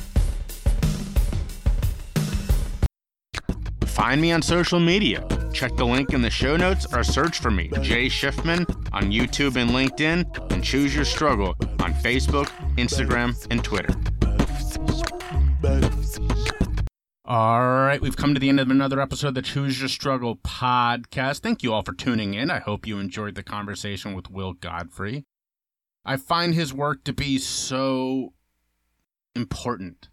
Find 3.97 4.21
me 4.21 4.31
on 4.31 4.43
social 4.43 4.79
media. 4.79 5.27
Check 5.55 5.75
the 5.77 5.87
link 5.87 6.13
in 6.13 6.21
the 6.21 6.29
show 6.29 6.55
notes 6.59 6.85
or 6.93 7.03
search 7.03 7.39
for 7.39 7.51
me, 7.51 7.71
Jay 7.81 8.09
Schiffman, 8.09 8.69
on 8.93 9.11
YouTube 9.11 9.57
and 9.57 9.71
LinkedIn, 9.71 10.53
and 10.53 10.63
Choose 10.63 10.95
Your 10.95 11.07
Struggle 11.07 11.57
on 11.81 11.95
Facebook, 11.95 12.49
Instagram, 12.77 13.35
and 13.51 13.65
Twitter. 13.65 13.95
All 17.25 17.63
right, 17.63 18.03
we've 18.03 18.19
come 18.19 18.35
to 18.35 18.39
the 18.39 18.51
end 18.51 18.61
of 18.61 18.71
another 18.71 19.01
episode 19.01 19.29
of 19.29 19.35
the 19.35 19.41
Choose 19.41 19.81
Your 19.81 19.89
Struggle 19.89 20.37
podcast. 20.37 21.41
Thank 21.41 21.63
you 21.63 21.73
all 21.73 21.83
for 21.83 21.95
tuning 21.95 22.35
in. 22.35 22.51
I 22.51 22.59
hope 22.59 22.87
you 22.87 22.99
enjoyed 22.99 23.35
the 23.35 23.43
conversation 23.43 24.13
with 24.13 24.31
Will 24.31 24.53
Godfrey. 24.53 25.25
I 26.05 26.19
find 26.19 26.55
his 26.55 26.75
work 26.75 27.03
to 27.05 27.15
be 27.15 27.39
so 27.39 28.35
important 29.35 30.11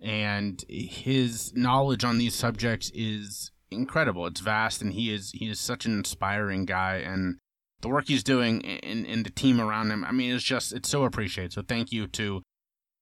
and 0.00 0.64
his 0.68 1.52
knowledge 1.54 2.04
on 2.04 2.18
these 2.18 2.34
subjects 2.34 2.90
is 2.94 3.50
incredible. 3.70 4.26
It's 4.26 4.40
vast, 4.40 4.82
and 4.82 4.92
he 4.92 5.12
is 5.12 5.32
he 5.32 5.48
is 5.48 5.60
such 5.60 5.86
an 5.86 5.92
inspiring 5.92 6.64
guy, 6.64 6.96
and 6.96 7.38
the 7.80 7.88
work 7.88 8.08
he's 8.08 8.24
doing 8.24 8.64
and, 8.64 9.06
and 9.06 9.24
the 9.24 9.30
team 9.30 9.60
around 9.60 9.90
him. 9.90 10.04
I 10.04 10.12
mean, 10.12 10.34
it's 10.34 10.44
just 10.44 10.72
it's 10.72 10.88
so 10.88 11.04
appreciated. 11.04 11.52
So 11.52 11.62
thank 11.62 11.92
you 11.92 12.06
to 12.08 12.42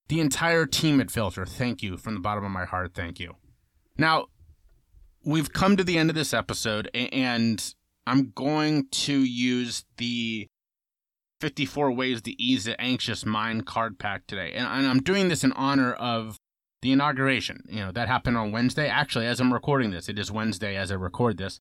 the 0.09 0.21
entire 0.21 0.67
team 0.67 1.01
at 1.01 1.11
Filter. 1.11 1.47
Thank 1.47 1.83
you 1.83 1.97
from 1.97 2.15
the 2.15 2.21
bottom 2.21 2.45
of 2.45 2.51
my 2.51 2.65
heart. 2.65 2.93
Thank 2.95 3.21
you. 3.21 3.37
Now 3.97 4.27
we've 5.25 5.53
come 5.53 5.77
to 5.77 5.85
the 5.85 5.99
end 5.99 6.11
of 6.11 6.17
this 6.17 6.33
episode, 6.33 6.91
and 6.95 7.75
I'm 8.07 8.33
going 8.35 8.89
to 8.91 9.21
use 9.21 9.85
the 9.97 10.47
54 11.41 11.93
ways 11.93 12.23
to 12.23 12.43
ease 12.43 12.65
the 12.65 12.81
anxious 12.81 13.25
mind 13.25 13.67
card 13.67 13.99
pack 13.99 14.27
today, 14.27 14.53
and 14.53 14.67
I'm 14.67 15.01
doing 15.01 15.29
this 15.29 15.45
in 15.45 15.53
honor 15.53 15.93
of 15.93 16.37
the 16.83 16.93
inauguration. 16.93 17.65
You 17.69 17.81
know, 17.81 17.93
that 17.93 18.09
happened 18.09 18.37
on 18.37 18.53
Wednesday. 18.53 18.89
Actually, 18.89 19.27
as 19.27 19.41
I'm 19.41 19.53
recording 19.53 19.91
this, 19.91 20.09
it 20.09 20.19
is 20.19 20.31
Wednesday 20.31 20.77
as 20.77 20.91
I 20.91 20.95
record 20.95 21.39
this. 21.39 21.61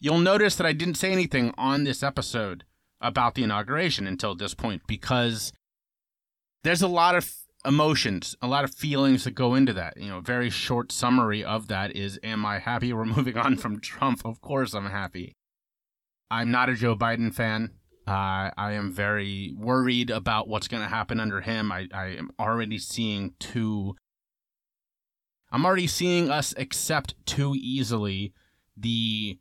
You'll 0.00 0.18
notice 0.18 0.56
that 0.56 0.66
I 0.66 0.72
didn't 0.72 0.94
say 0.94 1.12
anything 1.12 1.52
on 1.58 1.84
this 1.84 2.02
episode 2.02 2.64
about 3.00 3.34
the 3.34 3.42
inauguration 3.42 4.06
until 4.06 4.34
this 4.34 4.54
point 4.54 4.82
because 4.86 5.52
there's 6.62 6.82
a 6.82 6.88
lot 6.88 7.14
of 7.14 7.34
emotions, 7.64 8.36
a 8.40 8.46
lot 8.46 8.64
of 8.64 8.74
feelings 8.74 9.24
that 9.24 9.32
go 9.32 9.54
into 9.54 9.72
that. 9.74 9.96
You 9.96 10.08
know, 10.08 10.20
very 10.20 10.50
short 10.50 10.92
summary 10.92 11.44
of 11.44 11.68
that 11.68 11.94
is 11.94 12.18
Am 12.22 12.44
I 12.46 12.58
happy 12.58 12.92
we're 12.92 13.04
moving 13.04 13.36
on 13.36 13.56
from 13.56 13.80
Trump? 13.80 14.22
Of 14.24 14.40
course 14.40 14.74
I'm 14.74 14.90
happy. 14.90 15.34
I'm 16.30 16.50
not 16.50 16.68
a 16.68 16.74
Joe 16.74 16.96
Biden 16.96 17.34
fan. 17.34 17.72
Uh, 18.06 18.50
I 18.56 18.72
am 18.72 18.92
very 18.92 19.54
worried 19.56 20.10
about 20.10 20.48
what's 20.48 20.68
going 20.68 20.82
to 20.82 20.88
happen 20.88 21.20
under 21.20 21.40
him. 21.40 21.70
I, 21.70 21.88
I 21.92 22.06
am 22.06 22.30
already 22.38 22.78
seeing 22.78 23.34
two 23.38 23.94
I'm 25.52 25.64
already 25.64 25.86
seeing 25.86 26.30
us 26.30 26.54
accept 26.56 27.14
too 27.26 27.54
easily 27.56 28.32
the 28.76 29.38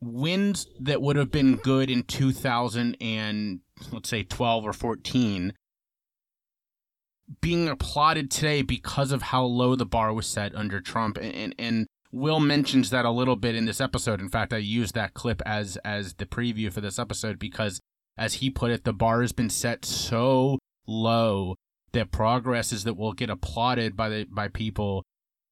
wins 0.00 0.66
that 0.80 1.00
would 1.00 1.16
have 1.16 1.30
been 1.30 1.56
good 1.56 1.88
in 1.88 2.02
2000 2.02 2.96
and 3.00 3.60
let's 3.92 4.08
say 4.08 4.22
12 4.24 4.64
or 4.64 4.72
14 4.72 5.52
being 7.40 7.68
applauded 7.68 8.30
today 8.30 8.62
because 8.62 9.12
of 9.12 9.22
how 9.22 9.44
low 9.44 9.74
the 9.74 9.86
bar 9.86 10.12
was 10.12 10.26
set 10.26 10.54
under 10.54 10.80
Trump 10.80 11.16
and, 11.16 11.34
and, 11.34 11.54
and 11.58 11.86
Will 12.14 12.40
mentions 12.40 12.90
that 12.90 13.06
a 13.06 13.10
little 13.10 13.36
bit 13.36 13.54
in 13.54 13.64
this 13.64 13.80
episode. 13.80 14.20
In 14.20 14.28
fact, 14.28 14.52
I 14.52 14.58
used 14.58 14.94
that 14.94 15.14
clip 15.14 15.40
as 15.46 15.78
as 15.78 16.12
the 16.14 16.26
preview 16.26 16.70
for 16.70 16.82
this 16.82 16.98
episode 16.98 17.38
because 17.38 17.80
as 18.18 18.34
he 18.34 18.50
put 18.50 18.70
it, 18.70 18.84
the 18.84 18.92
bar 18.92 19.22
has 19.22 19.32
been 19.32 19.48
set 19.48 19.86
so 19.86 20.58
low 20.86 21.56
that 21.92 22.10
progresses 22.10 22.84
that 22.84 22.94
will 22.94 23.12
get 23.12 23.30
applauded 23.30 23.96
by 23.96 24.08
the 24.08 24.24
by 24.24 24.48
people 24.48 25.04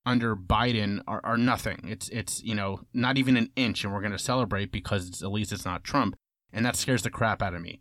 under 0.06 0.34
Biden 0.34 1.02
are, 1.06 1.20
are 1.24 1.36
nothing. 1.36 1.80
It's 1.86 2.08
it's 2.08 2.42
you 2.42 2.54
know 2.54 2.80
not 2.92 3.18
even 3.18 3.36
an 3.36 3.50
inch, 3.56 3.84
and 3.84 3.92
we're 3.92 4.00
going 4.00 4.12
to 4.12 4.18
celebrate 4.18 4.72
because 4.72 5.22
at 5.22 5.30
least 5.30 5.52
it's 5.52 5.64
not 5.64 5.84
Trump, 5.84 6.16
and 6.52 6.64
that 6.64 6.76
scares 6.76 7.02
the 7.02 7.10
crap 7.10 7.42
out 7.42 7.54
of 7.54 7.62
me. 7.62 7.80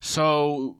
So 0.00 0.78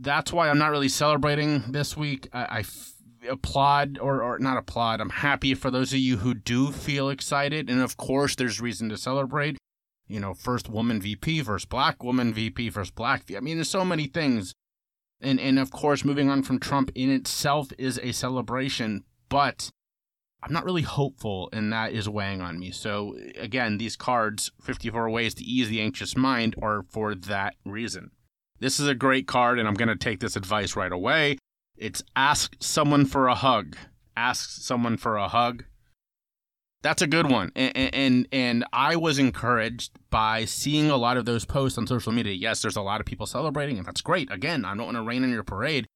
that's 0.00 0.32
why 0.32 0.50
I'm 0.50 0.58
not 0.58 0.70
really 0.70 0.88
celebrating 0.88 1.72
this 1.72 1.96
week. 1.96 2.28
I, 2.32 2.44
I 2.44 2.58
f- 2.60 2.92
applaud 3.28 3.98
or, 3.98 4.22
or 4.22 4.38
not 4.38 4.58
applaud. 4.58 5.00
I'm 5.00 5.10
happy 5.10 5.54
for 5.54 5.70
those 5.70 5.92
of 5.92 5.98
you 5.98 6.18
who 6.18 6.34
do 6.34 6.72
feel 6.72 7.08
excited, 7.08 7.70
and 7.70 7.80
of 7.80 7.96
course, 7.96 8.34
there's 8.34 8.60
reason 8.60 8.88
to 8.90 8.96
celebrate. 8.96 9.56
You 10.08 10.20
know, 10.20 10.34
first 10.34 10.68
woman 10.68 11.00
VP, 11.00 11.42
first 11.42 11.68
black 11.68 12.02
woman 12.02 12.32
VP, 12.32 12.70
first 12.70 12.94
black. 12.94 13.24
I 13.36 13.40
mean, 13.40 13.56
there's 13.56 13.70
so 13.70 13.84
many 13.84 14.06
things 14.06 14.52
and 15.20 15.40
and 15.40 15.58
of 15.58 15.70
course 15.70 16.04
moving 16.04 16.30
on 16.30 16.42
from 16.42 16.58
Trump 16.58 16.90
in 16.94 17.10
itself 17.10 17.68
is 17.78 17.98
a 18.02 18.12
celebration, 18.12 19.04
but 19.28 19.70
I'm 20.42 20.52
not 20.52 20.64
really 20.64 20.82
hopeful, 20.82 21.48
and 21.52 21.72
that 21.72 21.92
is 21.92 22.08
weighing 22.08 22.40
on 22.40 22.58
me. 22.58 22.70
So 22.70 23.16
again, 23.36 23.78
these 23.78 23.96
cards, 23.96 24.52
54 24.60 25.10
ways 25.10 25.34
to 25.34 25.44
ease 25.44 25.68
the 25.68 25.80
anxious 25.80 26.16
mind, 26.16 26.54
are 26.62 26.84
for 26.90 27.14
that 27.14 27.54
reason. 27.64 28.10
This 28.60 28.78
is 28.78 28.86
a 28.86 28.94
great 28.94 29.26
card, 29.26 29.58
and 29.58 29.66
I'm 29.66 29.74
going 29.74 29.88
to 29.88 29.96
take 29.96 30.20
this 30.20 30.36
advice 30.36 30.76
right 30.76 30.92
away. 30.92 31.38
It's 31.76 32.02
ask 32.14 32.54
someone 32.60 33.06
for 33.06 33.28
a 33.28 33.34
hug. 33.34 33.76
Ask 34.16 34.50
someone 34.62 34.96
for 34.96 35.16
a 35.16 35.28
hug. 35.28 35.64
That's 36.86 37.02
a 37.02 37.08
good 37.08 37.28
one. 37.28 37.50
And, 37.56 37.76
and 37.92 38.28
and 38.30 38.64
I 38.72 38.94
was 38.94 39.18
encouraged 39.18 39.90
by 40.08 40.44
seeing 40.44 40.88
a 40.88 40.96
lot 40.96 41.16
of 41.16 41.24
those 41.24 41.44
posts 41.44 41.76
on 41.78 41.88
social 41.88 42.12
media. 42.12 42.32
Yes, 42.32 42.62
there's 42.62 42.76
a 42.76 42.80
lot 42.80 43.00
of 43.00 43.06
people 43.06 43.26
celebrating, 43.26 43.76
and 43.76 43.84
that's 43.84 44.00
great. 44.00 44.30
Again, 44.30 44.64
I 44.64 44.76
don't 44.76 44.84
want 44.84 44.96
to 44.96 45.02
rain 45.02 45.24
on 45.24 45.30
your 45.30 45.42
parade. 45.42 45.88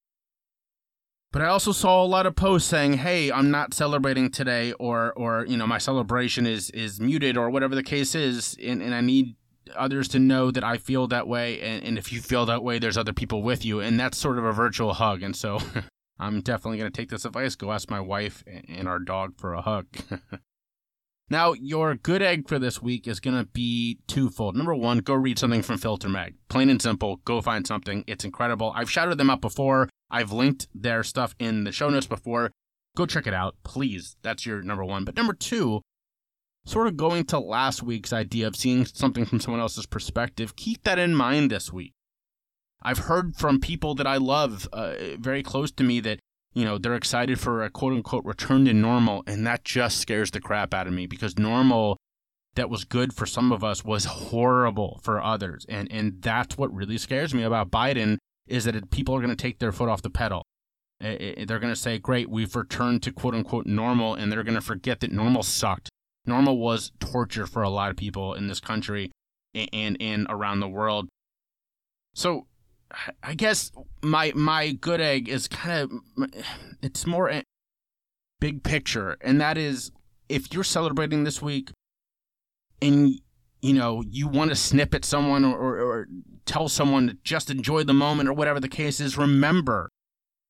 But 1.31 1.43
I 1.43 1.47
also 1.47 1.71
saw 1.71 2.03
a 2.03 2.07
lot 2.07 2.27
of 2.27 2.35
posts 2.35 2.69
saying, 2.69 2.95
"Hey, 2.95 3.31
I'm 3.31 3.53
not 3.53 3.73
celebrating 3.73 4.33
today," 4.33 4.73
or, 4.81 5.13
or 5.13 5.47
you 5.47 5.57
know, 5.57 5.65
my 5.65 5.79
celebration 5.79 6.45
is 6.45 6.71
is 6.71 6.99
muted, 6.99 7.37
or 7.37 7.51
whatever 7.51 7.77
the 7.77 7.85
case 7.85 8.17
is, 8.17 8.57
and, 8.61 8.83
and 8.83 8.93
I 8.93 9.01
need 9.01 9.37
others 9.77 10.09
to 10.09 10.19
know 10.19 10.51
that 10.51 10.65
I 10.65 10.77
feel 10.77 11.07
that 11.07 11.29
way. 11.29 11.61
And, 11.61 11.85
and 11.85 11.99
if 11.99 12.13
you 12.13 12.21
feel 12.21 12.47
that 12.47 12.65
way, 12.65 12.81
there's 12.81 12.99
other 12.99 13.13
people 13.13 13.45
with 13.45 13.65
you. 13.65 13.79
And 13.79 14.01
that's 14.01 14.19
sort 14.19 14.39
of 14.39 14.45
a 14.45 14.51
virtual 14.51 14.95
hug. 14.95 15.23
And 15.23 15.37
so 15.37 15.61
I'm 16.19 16.41
definitely 16.41 16.79
going 16.79 16.91
to 16.91 16.97
take 17.01 17.11
this 17.11 17.25
advice. 17.25 17.55
Go 17.55 17.71
ask 17.71 17.89
my 17.89 18.01
wife 18.01 18.43
and 18.69 18.89
our 18.89 18.99
dog 18.99 19.37
for 19.37 19.55
a 19.55 19.63
hug. 19.63 19.87
now, 21.31 21.53
your 21.53 21.95
good 21.95 22.23
egg 22.23 22.49
for 22.49 22.59
this 22.59 22.83
week 22.83 23.07
is 23.07 23.21
going 23.21 23.37
to 23.37 23.45
be 23.45 23.99
twofold. 24.09 24.57
Number 24.57 24.75
one, 24.75 24.99
go 24.99 25.15
read 25.15 25.39
something 25.39 25.63
from 25.63 25.79
Filter 25.79 26.09
Mag. 26.09 26.35
Plain 26.49 26.71
and 26.71 26.83
simple, 26.83 27.17
go 27.25 27.41
find 27.41 27.67
something. 27.67 28.03
It's 28.09 28.25
incredible. 28.25 28.73
I've 28.75 28.91
shouted 28.91 29.17
them 29.17 29.31
out 29.31 29.41
before. 29.41 29.89
I've 30.11 30.33
linked 30.33 30.67
their 30.75 31.05
stuff 31.05 31.37
in 31.39 31.65
the 31.65 31.73
show 31.73 31.89
notes 31.89 32.07
before. 32.07 32.51
Go 32.97 33.07
check 33.07 33.29
it 33.29 33.35
out, 33.35 33.55
please. 33.63 34.17
That's 34.23 34.45
your 34.45 34.61
number 34.63 34.85
one. 34.85 35.05
But 35.05 35.15
number 35.15 35.33
two, 35.33 35.83
sort 36.67 36.89
of 36.89 36.97
going 36.97 37.25
to 37.27 37.39
last 37.39 37.83
week's 37.83 38.13
idea 38.13 38.47
of 38.47 38.57
seeing 38.57 38.85
something 38.85 39.25
from 39.25 39.39
someone 39.41 39.61
else's 39.61 39.87
perspective, 39.87 40.57
keep 40.57 40.83
that 40.83 40.99
in 40.99 41.15
mind 41.15 41.51
this 41.51 41.73
week. 41.73 41.93
I've 42.83 42.99
heard 42.99 43.37
from 43.37 43.61
people 43.61 43.95
that 43.97 44.07
I 44.07 44.17
love, 44.17 44.69
uh, 44.73 44.95
very 45.19 45.43
close 45.43 45.71
to 45.73 45.85
me, 45.85 46.01
that 46.01 46.19
you 46.53 46.65
know 46.65 46.79
they're 46.79 46.95
excited 46.95 47.39
for 47.39 47.63
a 47.63 47.71
quote 47.71 47.93
unquote 47.93 48.25
return 48.25 48.65
to 48.65 48.73
normal, 48.73 49.23
and 49.27 49.47
that 49.47 49.65
just 49.65 49.99
scares 49.99 50.31
the 50.31 50.41
crap 50.41 50.75
out 50.75 50.87
of 50.87 50.93
me 50.93 51.07
because 51.07 51.39
normal 51.39 51.97
that 52.55 52.69
was 52.69 52.85
good 52.85 53.13
for 53.13 53.27
some 53.27 53.53
of 53.53 53.63
us 53.63 53.85
was 53.85 54.05
horrible 54.05 55.01
for 55.03 55.23
others, 55.23 55.65
and 55.69 55.91
and 55.91 56.21
that's 56.23 56.59
what 56.59 56.75
really 56.75 56.99
scares 56.99 57.33
me 57.35 57.43
about 57.43 57.71
Biden 57.71 58.19
is 58.47 58.65
that 58.65 58.91
people 58.91 59.15
are 59.15 59.21
going 59.21 59.31
to 59.31 59.37
take 59.37 59.61
their 59.61 59.73
foot 59.73 59.89
off 59.89 60.03
the 60.03 60.11
pedal. 60.11 60.43
They're 61.01 61.47
going 61.47 61.73
to 61.73 61.77
say, 61.77 61.99
"Great, 61.99 62.29
we've 62.29 62.55
returned 62.55 63.03
to 63.05 63.13
quote 63.13 63.35
unquote 63.35 63.67
normal," 63.67 64.15
and 64.15 64.31
they're 64.31 64.43
going 64.43 64.55
to 64.55 64.61
forget 64.61 65.01
that 65.01 65.13
normal 65.13 65.43
sucked. 65.43 65.89
Normal 66.27 66.59
was 66.59 66.93
torture 67.01 67.47
for 67.47 67.63
a 67.63 67.71
lot 67.71 67.91
of 67.91 67.97
people 67.97 68.35
in 68.35 68.49
this 68.49 68.61
country 68.61 69.11
and 69.55 69.97
and 70.01 70.27
around 70.29 70.61
the 70.61 70.69
world. 70.69 71.09
So 72.15 72.47
I 73.23 73.35
guess 73.35 73.71
my 74.03 74.33
my 74.35 74.73
good 74.73 75.01
egg 75.01 75.29
is 75.29 75.49
kind 75.49 75.91
of 76.17 76.31
it's 76.83 77.07
more 77.07 77.43
big 78.41 78.63
picture, 78.63 79.17
and 79.21 79.41
that 79.41 79.57
is 79.57 79.93
if 80.29 80.53
you're 80.53 80.65
celebrating 80.65 81.25
this 81.25 81.41
week, 81.41 81.71
and 82.83 83.21
you 83.63 83.75
know 83.75 84.03
you 84.09 84.27
want 84.27 84.51
to 84.51 84.57
snip 84.57 84.95
at 84.95 85.05
someone 85.05 85.45
or, 85.45 85.57
or, 85.57 85.81
or 85.81 86.09
tell 86.47 86.69
someone 86.69 87.09
to 87.09 87.17
just 87.23 87.51
enjoy 87.51 87.85
the 87.85 87.95
moment 87.95 88.29
or 88.29 88.33
whatever 88.33 88.59
the 88.59 88.69
case 88.69 89.01
is, 89.01 89.17
remember 89.17 89.89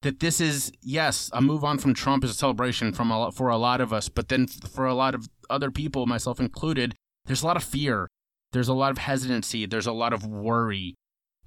that 0.03 0.21
this 0.21 0.41
is 0.41 0.73
yes 0.81 1.31
a 1.35 1.43
move 1.43 1.63
on 1.63 1.79
from 1.79 1.93
Trump 1.93 2.25
is 2.25 2.31
a 2.31 2.35
celebration 2.35 2.93
from 2.93 3.11
a, 3.11 3.31
for 3.33 3.49
a 3.49 3.59
lot 3.59 3.81
of 3.81 3.93
us, 3.93 4.09
but 4.09 4.29
then 4.29 4.47
for 4.47 4.87
a 4.87 4.95
lot 4.95 5.15
of 5.15 5.29
other 5.51 5.71
people, 5.71 6.07
myself 6.07 6.41
included, 6.41 6.95
there's 7.27 7.43
a 7.43 7.47
lot 7.47 7.57
of 7.57 7.65
fear, 7.65 8.09
there's 8.53 8.69
a 8.69 8.75
lot 8.75 8.91
of 8.91 8.99
hesitancy, 8.99 9.67
there's 9.67 9.87
a 9.87 9.93
lot 9.93 10.13
of 10.15 10.25
worry 10.25 10.95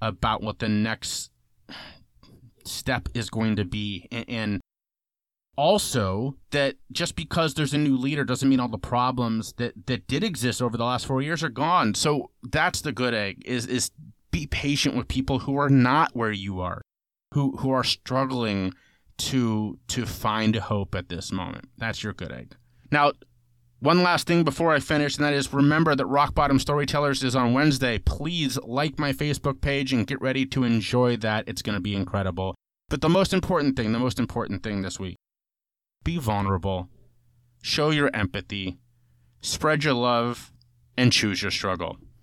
about 0.08 0.42
what 0.42 0.58
the 0.58 0.68
next 0.68 1.30
step 2.64 3.08
is 3.14 3.30
going 3.30 3.56
to 3.56 3.64
be. 3.64 4.06
And 4.10 4.60
also 5.56 6.36
that 6.50 6.76
just 6.92 7.16
because 7.16 7.54
there's 7.54 7.74
a 7.74 7.78
new 7.78 7.96
leader 7.96 8.24
doesn't 8.24 8.48
mean 8.48 8.60
all 8.60 8.68
the 8.68 8.78
problems 8.78 9.54
that, 9.54 9.86
that 9.86 10.06
did 10.06 10.24
exist 10.24 10.60
over 10.60 10.76
the 10.76 10.84
last 10.84 11.06
four 11.06 11.22
years 11.22 11.42
are 11.42 11.48
gone. 11.48 11.94
So 11.94 12.30
that's 12.42 12.80
the 12.80 12.92
good 12.92 13.14
egg 13.14 13.42
is 13.46 13.66
is 13.66 13.90
be 14.30 14.46
patient 14.46 14.96
with 14.96 15.08
people 15.08 15.40
who 15.40 15.56
are 15.56 15.70
not 15.70 16.14
where 16.14 16.32
you 16.32 16.60
are, 16.60 16.82
who 17.32 17.56
who 17.58 17.70
are 17.70 17.84
struggling 17.84 18.74
to 19.16 19.78
to 19.88 20.06
find 20.06 20.56
hope 20.56 20.94
at 20.94 21.08
this 21.08 21.30
moment. 21.30 21.68
That's 21.78 22.02
your 22.02 22.12
good 22.12 22.32
egg. 22.32 22.56
Now, 22.90 23.12
one 23.84 24.02
last 24.02 24.26
thing 24.26 24.44
before 24.44 24.72
I 24.72 24.80
finish, 24.80 25.16
and 25.16 25.26
that 25.26 25.34
is 25.34 25.52
remember 25.52 25.94
that 25.94 26.06
Rock 26.06 26.34
Bottom 26.34 26.58
Storytellers 26.58 27.22
is 27.22 27.36
on 27.36 27.52
Wednesday. 27.52 27.98
Please 27.98 28.58
like 28.64 28.98
my 28.98 29.12
Facebook 29.12 29.60
page 29.60 29.92
and 29.92 30.06
get 30.06 30.22
ready 30.22 30.46
to 30.46 30.64
enjoy 30.64 31.18
that. 31.18 31.44
It's 31.46 31.60
going 31.60 31.74
to 31.74 31.82
be 31.82 31.94
incredible. 31.94 32.54
But 32.88 33.02
the 33.02 33.10
most 33.10 33.34
important 33.34 33.76
thing, 33.76 33.92
the 33.92 33.98
most 33.98 34.18
important 34.18 34.62
thing 34.62 34.80
this 34.80 34.98
week 34.98 35.16
be 36.02 36.16
vulnerable, 36.16 36.88
show 37.62 37.90
your 37.90 38.10
empathy, 38.14 38.78
spread 39.42 39.84
your 39.84 39.94
love, 39.94 40.50
and 40.96 41.12
choose 41.12 41.42
your 41.42 41.50
struggle. 41.50 41.98